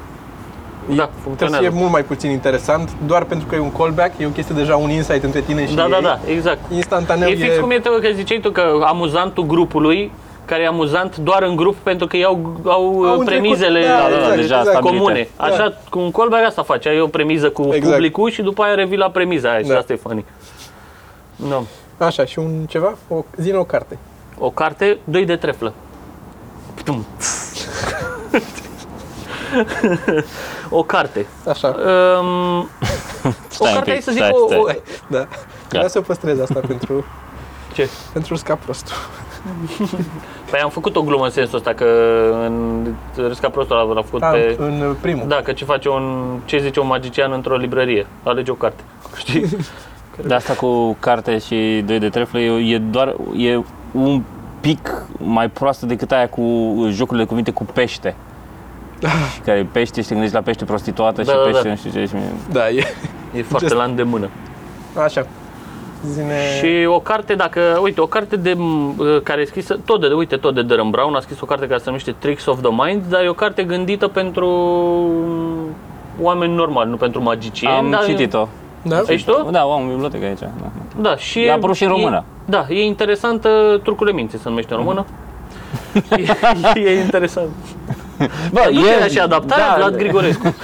[0.85, 1.67] Da, Trebuie să funcționează.
[1.69, 4.75] fie mult mai puțin interesant, doar pentru că e un callback, e o chestie deja
[4.75, 6.01] un insight între tine și Da, da, ei.
[6.03, 6.59] da, exact.
[6.71, 10.11] Instantaneu E fix cum e tu, că ziceai tu că amuzantul grupului
[10.45, 14.09] care e amuzant doar în grup pentru că iau, au, Au uh, premizele întrecut- da,
[14.09, 14.67] da, exact, deja exact.
[14.77, 14.97] stabilite.
[15.03, 15.27] comune.
[15.37, 15.43] Da.
[15.43, 17.93] Așa, cu un callback asta face, ai o premiză cu Exact.
[17.93, 19.77] publicul și după aia revii la premiza aia și Da.
[19.77, 20.25] asta e funny.
[21.49, 21.61] No.
[22.05, 22.97] Așa, și un ceva?
[23.07, 23.97] O, zi o carte.
[24.37, 25.73] O carte, doi de treflă.
[26.73, 27.05] Ptum.
[30.69, 31.25] o carte.
[31.47, 31.67] Așa.
[31.67, 32.67] Um, o
[33.47, 34.59] Stai un carte, pic, hai să zic, stai, o, stai.
[34.59, 34.65] o,
[35.07, 35.27] Da.
[35.69, 37.05] Vreau să păstrez asta pentru,
[37.73, 37.89] ce?
[38.13, 38.95] pentru scap prostul.
[40.49, 41.85] Păi am făcut o glumă în sensul ăsta că
[42.45, 44.55] în Râsca Prostul l-a l-a făcut Da, pe...
[44.59, 45.27] în primul.
[45.27, 48.07] Da, că ce face un, ce zice un magician într-o librărie?
[48.23, 48.83] Alege o carte.
[49.15, 49.45] Știi?
[50.27, 53.59] De asta cu carte și doi de treflă e, e doar e
[53.91, 54.21] un
[54.59, 56.41] pic mai proastă decât aia cu
[56.89, 58.15] jocurile de cuvinte cu pește.
[59.33, 61.69] și care pește și te gândești la pește prostituată Da, și da, pește da.
[61.69, 62.05] nu știu ce.
[62.05, 62.83] Și mie- Da, e.
[63.37, 64.29] E foarte Just- la îndemână.
[65.05, 65.25] Așa.
[66.05, 66.33] Zine...
[66.57, 70.35] Și o carte, dacă, uite, o carte de, m, care e scrisă, tot de, uite,
[70.35, 73.03] tot de Darren Brown, a scris o carte care se numește Tricks of the Mind,
[73.09, 74.47] dar e o carte gândită pentru
[76.21, 77.73] oameni normali, nu pentru magicieni.
[77.75, 78.47] Am dar, citit-o.
[78.81, 79.01] Da?
[79.07, 79.47] Ești tu?
[79.51, 80.39] Da, o am în bibliotecă aici.
[80.39, 80.49] Da.
[81.01, 82.23] Da, și A apărut și în română.
[82.27, 85.05] E, da, e interesantă, Trucurile minții se numește în română.
[86.75, 87.49] e, e interesant.
[88.51, 90.55] Bă, Nu e și adaptarea, da, Vlad Grigorescu.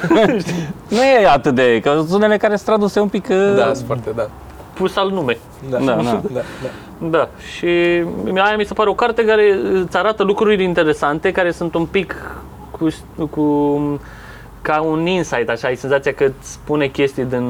[0.90, 3.28] Nu e atât de, că sunt unele care sunt traduse un pic...
[3.30, 4.30] uh, Da, sunt foarte, da.
[4.74, 5.38] Pus al nume.
[5.70, 6.02] Da, Da, da.
[6.02, 6.68] da, da.
[7.10, 7.66] Da, și
[8.36, 12.16] aia mi se pare o carte care îți arată lucruri interesante, care sunt un pic
[12.72, 12.88] cu,
[13.30, 13.42] cu
[14.68, 17.44] ca un insight, așa, ai senzația că îți spune chestii din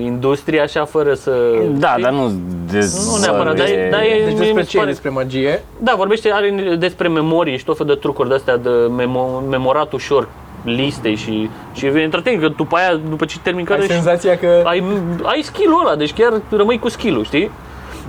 [0.00, 1.30] industrie, așa, fără să...
[1.72, 2.02] Da, știi?
[2.02, 4.78] dar nu Nu neapărat, dar e- dar e- Deci mie despre mi se ce e?
[4.80, 5.62] pare- Despre magie?
[5.78, 9.92] Da, vorbește, are despre memorii și tot fel de trucuri de astea de memo, memorat
[9.92, 10.28] ușor
[10.64, 14.62] liste și, și e entertaining, că după aia, după ce termin Ai care senzația că...
[14.64, 14.84] ai,
[15.22, 17.50] ai skill-ul ăla, deci chiar rămâi cu skill-ul, știi?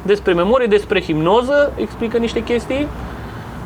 [0.06, 2.88] Despre memorie, despre hipnoză, explică niște chestii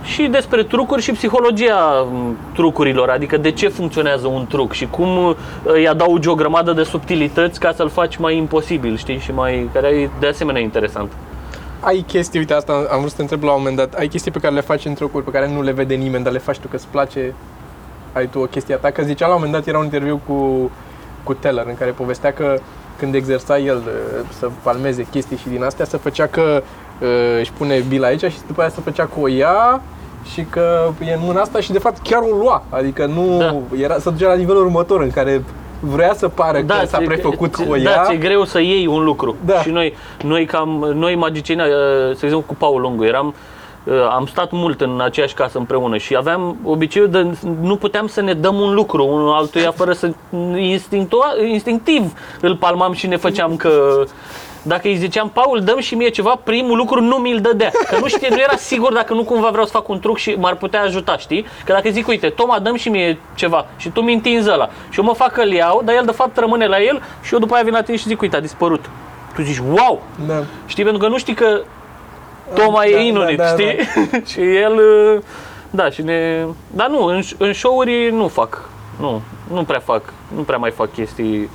[0.06, 5.26] și despre trucuri și psihologia m, trucurilor, adică de ce funcționează un truc și cum
[5.26, 9.20] uh, îi adaugi o grămadă de subtilități ca să-l faci mai imposibil, știi?
[9.20, 11.12] Și mai, care e de asemenea interesant.
[11.80, 14.32] Ai chestii, uite asta am vrut să te întreb la un moment dat, ai chestii
[14.32, 16.58] pe care le faci în trucuri pe care nu le vede nimeni, dar le faci
[16.58, 17.34] tu că îți place,
[18.14, 20.22] ai tu o chestie a ta, că zicea la un moment dat, era un interviu
[20.28, 20.72] cu,
[21.24, 22.60] cu Teller în care povestea că
[23.00, 26.85] când exersa el uh, să palmeze chestii și din astea, să făcea că uh,
[27.40, 29.82] își pune bila aici și după aia să făcea cu o ia
[30.34, 33.56] și că e în mâna asta și de fapt chiar o lua, adică nu Da.
[33.84, 35.44] era, să ducea la nivelul următor în care
[35.80, 38.04] vrea să pară că s-a ți- prefăcut ți- cu o Da, ia.
[38.06, 39.36] ți-e greu să iei un lucru.
[39.46, 39.62] Da.
[39.62, 39.94] Și noi,
[40.24, 41.68] noi cam, noi magicieni, uh,
[42.16, 43.34] să exemplu cu Paul Lungu, eram,
[43.84, 47.28] uh, am stat mult în aceeași casă împreună și aveam obiceiul de
[47.62, 50.12] nu puteam să ne dăm un lucru unul altuia fără să
[50.58, 54.04] instinctua- instinctiv îl palmam și ne făceam că
[54.68, 57.72] dacă îi ziceam, Paul, dăm și mie ceva, primul lucru nu mi-l dădea.
[57.90, 60.32] Că nu știe, nu era sigur dacă nu cumva vreau să fac un truc și
[60.32, 61.46] m-ar putea ajuta, știi?
[61.66, 65.00] Că dacă zic, uite, Toma, dăm și mie ceva și tu mi întinzi ăla și
[65.00, 67.40] eu mă fac că îl iau, dar el de fapt rămâne la el și eu
[67.40, 68.90] după aia vin la tine și zic, uite, a dispărut.
[69.36, 70.04] Tu zici, wow!
[70.28, 70.44] Da.
[70.66, 71.62] Știi, pentru că nu știi că
[72.54, 73.78] Toma Da, e inunit, da, da, știi?
[74.32, 74.74] și el,
[75.16, 75.22] uh,
[75.70, 76.46] da, și ne...
[76.72, 78.70] Dar nu, în, în show-uri nu fac.
[79.00, 79.22] Nu,
[79.54, 81.50] nu prea fac, nu prea mai fac chestii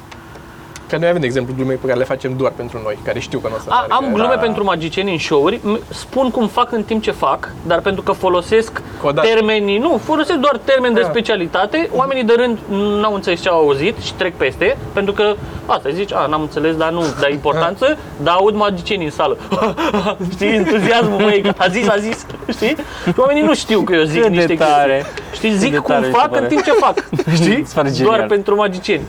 [0.90, 3.38] Că noi avem, de exemplu, glume pe care le facem doar pentru noi, care știu
[3.38, 3.94] că nu o să A, meargă.
[4.06, 4.40] am glume da.
[4.40, 8.12] pentru magicieni în show-uri, m- spun cum fac în timp ce fac, dar pentru că
[8.12, 9.24] folosesc Codat.
[9.24, 11.06] termenii, nu, folosesc doar termeni de Da.
[11.08, 12.58] specialitate, oamenii de rând
[13.00, 15.34] n-au înțeles ce au auzit și trec peste, pentru că
[15.66, 19.36] asta zici, a, n-am înțeles, dar nu dai importanță, dar aud magicieni în sală.
[20.32, 22.76] știi, entuziasmul, măi, că a zis, a zis, știi?
[23.06, 24.96] Și oamenii nu știu că eu zic Cât de niște tare.
[25.06, 25.24] chestii.
[25.48, 26.42] Știi, zic de cum tare mi se fac pare.
[26.42, 26.94] în timp ce fac,
[27.40, 27.56] știi?
[27.56, 28.28] Mi se pare Doar genial.
[28.28, 29.02] pentru magicieni.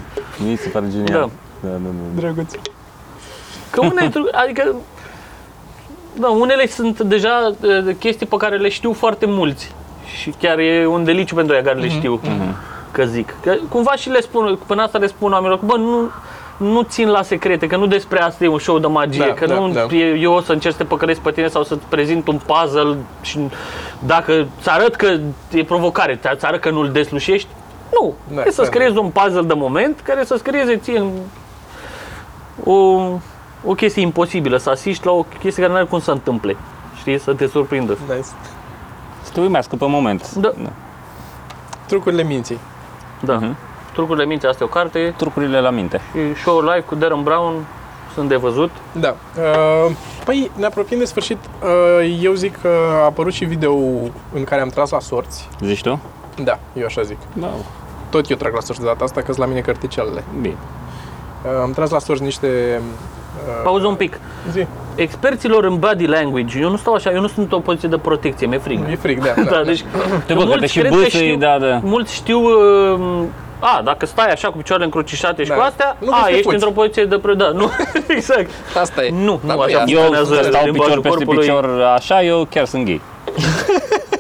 [0.48, 1.20] Mi se pare genial.
[1.20, 1.30] Da.
[1.62, 1.78] Da, da,
[2.14, 2.22] da.
[2.22, 2.54] Drăguț.
[3.70, 4.76] Că unele, tru- adică,
[6.14, 9.72] da, unele sunt deja uh, chestii pe care le știu foarte mulți.
[10.20, 12.20] Și chiar e un deliciu pentru ei care le știu,
[12.92, 13.36] că zic.
[13.42, 16.10] Că cumva și le spun, până asta le spun oamenilor, că, bă, nu,
[16.58, 19.46] nu țin la secrete, că nu despre asta e un show de magie, Da, că
[19.46, 19.96] da, nu da.
[19.96, 22.98] e, eu o să încerc să te păcălesc pe tine sau să-ți prezint un puzzle
[23.22, 23.40] și
[24.00, 25.18] dacă îți arăt că
[25.52, 27.48] e provocare, îți arăt că nu-l deslușești,
[27.92, 28.14] nu.
[28.36, 31.10] Da, e să-ți da, creezi un puzzle de moment care să-ți creeze ție în
[32.64, 32.74] o,
[33.66, 36.56] o chestie imposibilă, să asiști la o chestie care nu are cum să întâmple.
[36.98, 37.20] Știi?
[37.20, 37.98] Să te surprindă.
[38.08, 38.22] Nice.
[39.22, 40.34] Să te uimească pe moment.
[40.34, 40.52] Da.
[41.88, 42.58] Trucurile minții.
[43.20, 43.40] Da.
[43.94, 46.02] Trucurile minții, asta e o carte Trucurile la minte.
[46.14, 47.66] și Show Live cu Darren Brown
[48.14, 48.72] sunt de văzut.
[48.92, 49.16] Da.
[49.38, 49.92] Uh,
[50.26, 51.38] păi, ne apropiem de sfârșit.
[51.38, 52.70] Uh, eu zic că
[53.02, 53.74] a apărut și video
[54.34, 55.50] în care am tras la sorți.
[55.62, 56.00] Zici tu?
[56.44, 57.18] Da, eu așa zic.
[57.34, 57.50] Da.
[58.10, 60.24] Tot eu trag la sorți de data asta, că la mine cărticelele.
[60.42, 60.58] Bine.
[61.46, 62.82] Uh, am tras la sorți niște...
[63.48, 64.20] Uh, Pauză un pic.
[64.52, 64.66] zi.
[64.96, 68.48] Experților în body language, eu nu stau așa, eu nu sunt o poziție de protecție,
[68.48, 68.80] mi-e frig.
[68.92, 69.42] E fric, da.
[69.50, 69.84] Da, deci
[70.26, 71.80] Te bă, că te mulți și cred că bâsâi, știu- da, da.
[71.84, 73.24] Mulți știu uh,
[73.60, 75.56] a, dacă stai așa cu picioarele încrucișate și Da.
[75.56, 76.56] cu astea, Nu a, vezi pe ești puți.
[76.56, 77.34] într-o poziție de pre...
[77.34, 77.70] Da, nu,
[78.18, 78.50] exact.
[78.82, 79.12] Asta e.
[79.24, 79.92] Nu, Dar nu, e așa asta.
[79.92, 81.40] Eu funcționează să stau limbajul picior peste corpului.
[81.48, 83.02] picior așa, eu chiar sunt gay.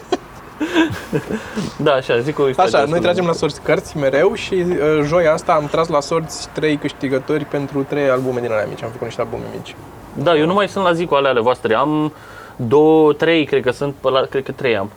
[1.78, 4.54] Da, așa, zic o istorie Așa, noi destul de- tragem la sorți cărți mereu și
[4.54, 8.84] uh, joia asta am tras la sorți trei câștigători pentru trei albume din alea mici.
[8.84, 9.76] Am făcut niște albume mici.
[10.14, 11.76] Da, eu nu mai sunt la zi cu ale ale voastre.
[11.76, 12.14] Am
[12.56, 14.90] două, trei, cred că sunt, pe la, cred că trei am,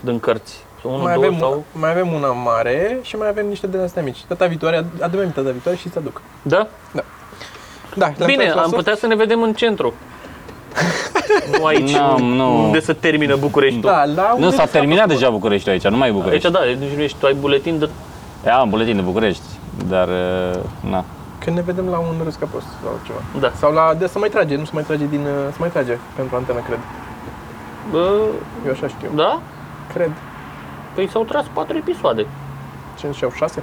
[0.00, 0.64] din cărți.
[0.82, 1.50] Sau Unul, Mai două avem, sau...
[1.52, 4.18] una, mai avem una mare și mai avem niște de astea mici.
[4.28, 6.20] Data viitoare, ad- adu-mi aminte data viitoare și îți aduc.
[6.42, 6.66] Da?
[7.94, 8.84] Da, le-am Bine, tras la am sorți.
[8.84, 9.94] putea să ne vedem în centru.
[11.58, 12.64] Nu aici, N-am, nu.
[12.64, 13.82] unde se termină Bucureștiul.
[13.82, 15.18] Da, la Nu, unde s-a s-a terminat făcut?
[15.18, 16.50] deja București aici, nu mai e Aici, București.
[16.50, 17.88] da, nici nu ești, tu ai buletin de...
[18.46, 19.42] Eu am buletin de București,
[19.88, 20.60] dar uh,
[20.90, 21.04] na.
[21.38, 23.18] Când ne vedem la un râs ca prost sau ceva.
[23.40, 23.52] Da.
[23.56, 25.98] Sau la, de să mai trage, nu să mai trage din, uh, să mai trage
[26.16, 26.78] pentru antenă, cred.
[27.90, 28.08] Bă,
[28.66, 29.08] Eu așa știu.
[29.14, 29.40] da?
[29.92, 30.10] Cred.
[30.94, 32.26] Păi s-au tras patru episoade.
[32.98, 33.62] 5 sau 6?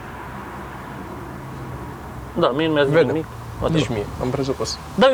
[2.40, 3.08] Da, mie nu mi-a zis Vedem.
[3.08, 3.26] nimic.
[3.72, 4.78] Nici mie, am presupus.
[4.96, 5.08] Da,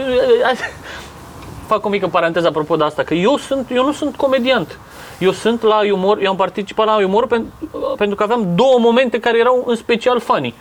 [1.74, 4.80] fac o mică paranteză apropo de asta, că eu, sunt, eu nu sunt comediant.
[5.20, 7.46] Eu sunt la umor, eu am participat la umor pen,
[7.98, 10.54] pentru că aveam două momente care erau în special funny.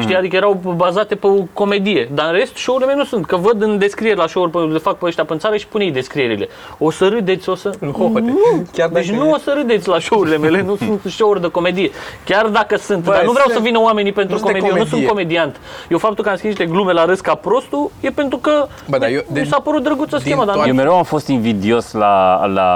[0.00, 2.08] Știi, adică erau bazate pe o comedie.
[2.14, 3.26] Dar în rest, show-urile mele nu sunt.
[3.26, 5.84] Că văd în descriere la show-uri, pe- le fac pe ăștia pe țară și pune
[5.84, 6.48] ei descrierile.
[6.78, 7.70] O să râdeți, o să...
[7.80, 8.20] Nu, hohote.
[8.20, 11.40] Nu, Chiar deci dacă nu e- o să râdeți la show-urile mele, nu sunt show-uri
[11.40, 11.90] de comedie.
[12.24, 14.58] Chiar dacă sunt, Bă, dar nu vreau sunt- să vină oamenii pentru nu sunt de
[14.58, 15.38] comedie, eu nu sunt comedie.
[15.38, 15.60] comediant.
[15.88, 18.98] Eu faptul că am scris niște glume la râs ca prostul, e pentru că Bă,
[18.98, 20.80] dar eu- mi din- s-a părut drăguță schema, dar toate- Eu nu...
[20.80, 22.68] mereu am fost invidios la, la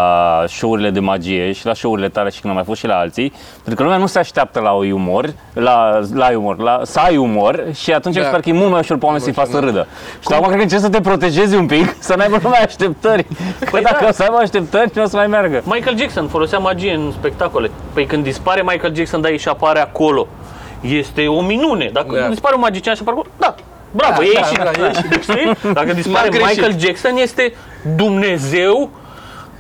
[0.49, 3.33] show-urile de magie și la show-urile tale și când am mai fost și la alții,
[3.55, 7.65] pentru că lumea nu se așteaptă la umor, la, la umor, la, să ai umor
[7.75, 8.21] și atunci Da.
[8.21, 8.27] da.
[8.29, 9.87] sper că e mult mai ușor pe oameni să-i faci să râdă.
[10.21, 13.23] Și acum cred că încerci să te protejezi un pic, să n-aibă lumea așteptări.
[13.59, 14.09] Că Păi dacă da.
[14.09, 15.61] o să aibă așteptări, nu o să mai meargă.
[15.65, 17.71] Michael Jackson folosea magie în spectacole.
[17.93, 20.27] Păi când dispare Michael Jackson, da, și apare acolo.
[20.81, 21.91] Este o minune.
[21.93, 22.29] Dacă Da.
[22.29, 23.55] dispare un magician și apare acolo, da,
[23.91, 24.59] bravo, Da, e da, ieșit.
[24.59, 25.23] da, e ieșit.
[25.23, 25.73] Știi?
[25.73, 26.57] Dacă dispare N-a greșit.
[26.57, 27.55] Michael Jackson, este
[27.97, 28.91] Dumnezeu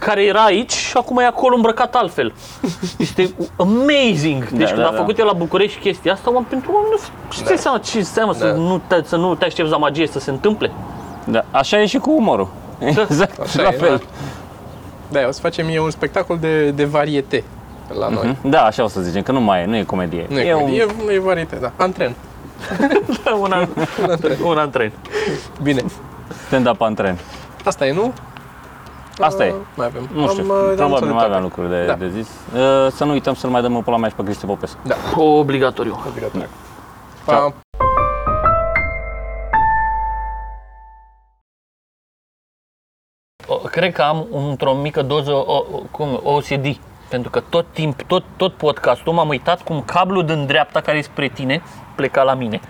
[0.04, 2.32] care era aici și acum e acolo îmbrăcat altfel.
[2.98, 4.48] Este amazing.
[4.48, 4.96] Deci Da, când da, a da.
[4.96, 6.98] făcut el la București chestia asta, oameni, pentru oameni nu
[7.30, 7.56] știi da.
[7.56, 8.52] seama ce înseamnă să, Da.
[8.52, 10.70] nu te, să nu te aștepți la magie să se întâmple.
[11.24, 12.48] Da, așa e și cu umorul.
[13.08, 14.02] Exact, Așa la e, fel.
[15.08, 17.44] Da, o să facem e un spectacol de, de varieté
[17.98, 18.36] la noi.
[18.42, 20.26] Da, așa o să zicem, că nu mai e, nu e comedie.
[20.28, 21.72] Nu e, e comedie, e, e varieté, da.
[21.76, 22.14] Antren.
[23.40, 23.68] un, an,
[24.44, 24.92] un antren.
[25.62, 25.82] Bine.
[26.46, 27.18] stand-up antren.
[27.64, 28.12] Asta e, nu?
[29.20, 29.50] Asta e.
[29.50, 30.08] Uh, Mai avem.
[30.14, 31.42] Nu știu, Am, uh, am probabil înțeles mai aveam toate.
[31.42, 31.94] lucruri de, Da.
[31.94, 32.28] de zis.
[32.54, 34.78] Uh, Să nu uităm să-l mai dăm în pula mea și pe Cristi Popescu.
[34.82, 35.98] Da, Obligatoriu.
[36.08, 36.48] obligatoriu.
[37.26, 37.50] Ciao.
[37.50, 37.54] Pa.
[43.46, 46.76] O, Cred că am într-o mică doză o, o, cum, OCD.
[47.08, 51.02] Pentru că tot timp, tot, tot podcastul m-am uitat cum cablul din dreapta care e
[51.02, 51.62] spre tine
[51.94, 52.60] pleca la mine.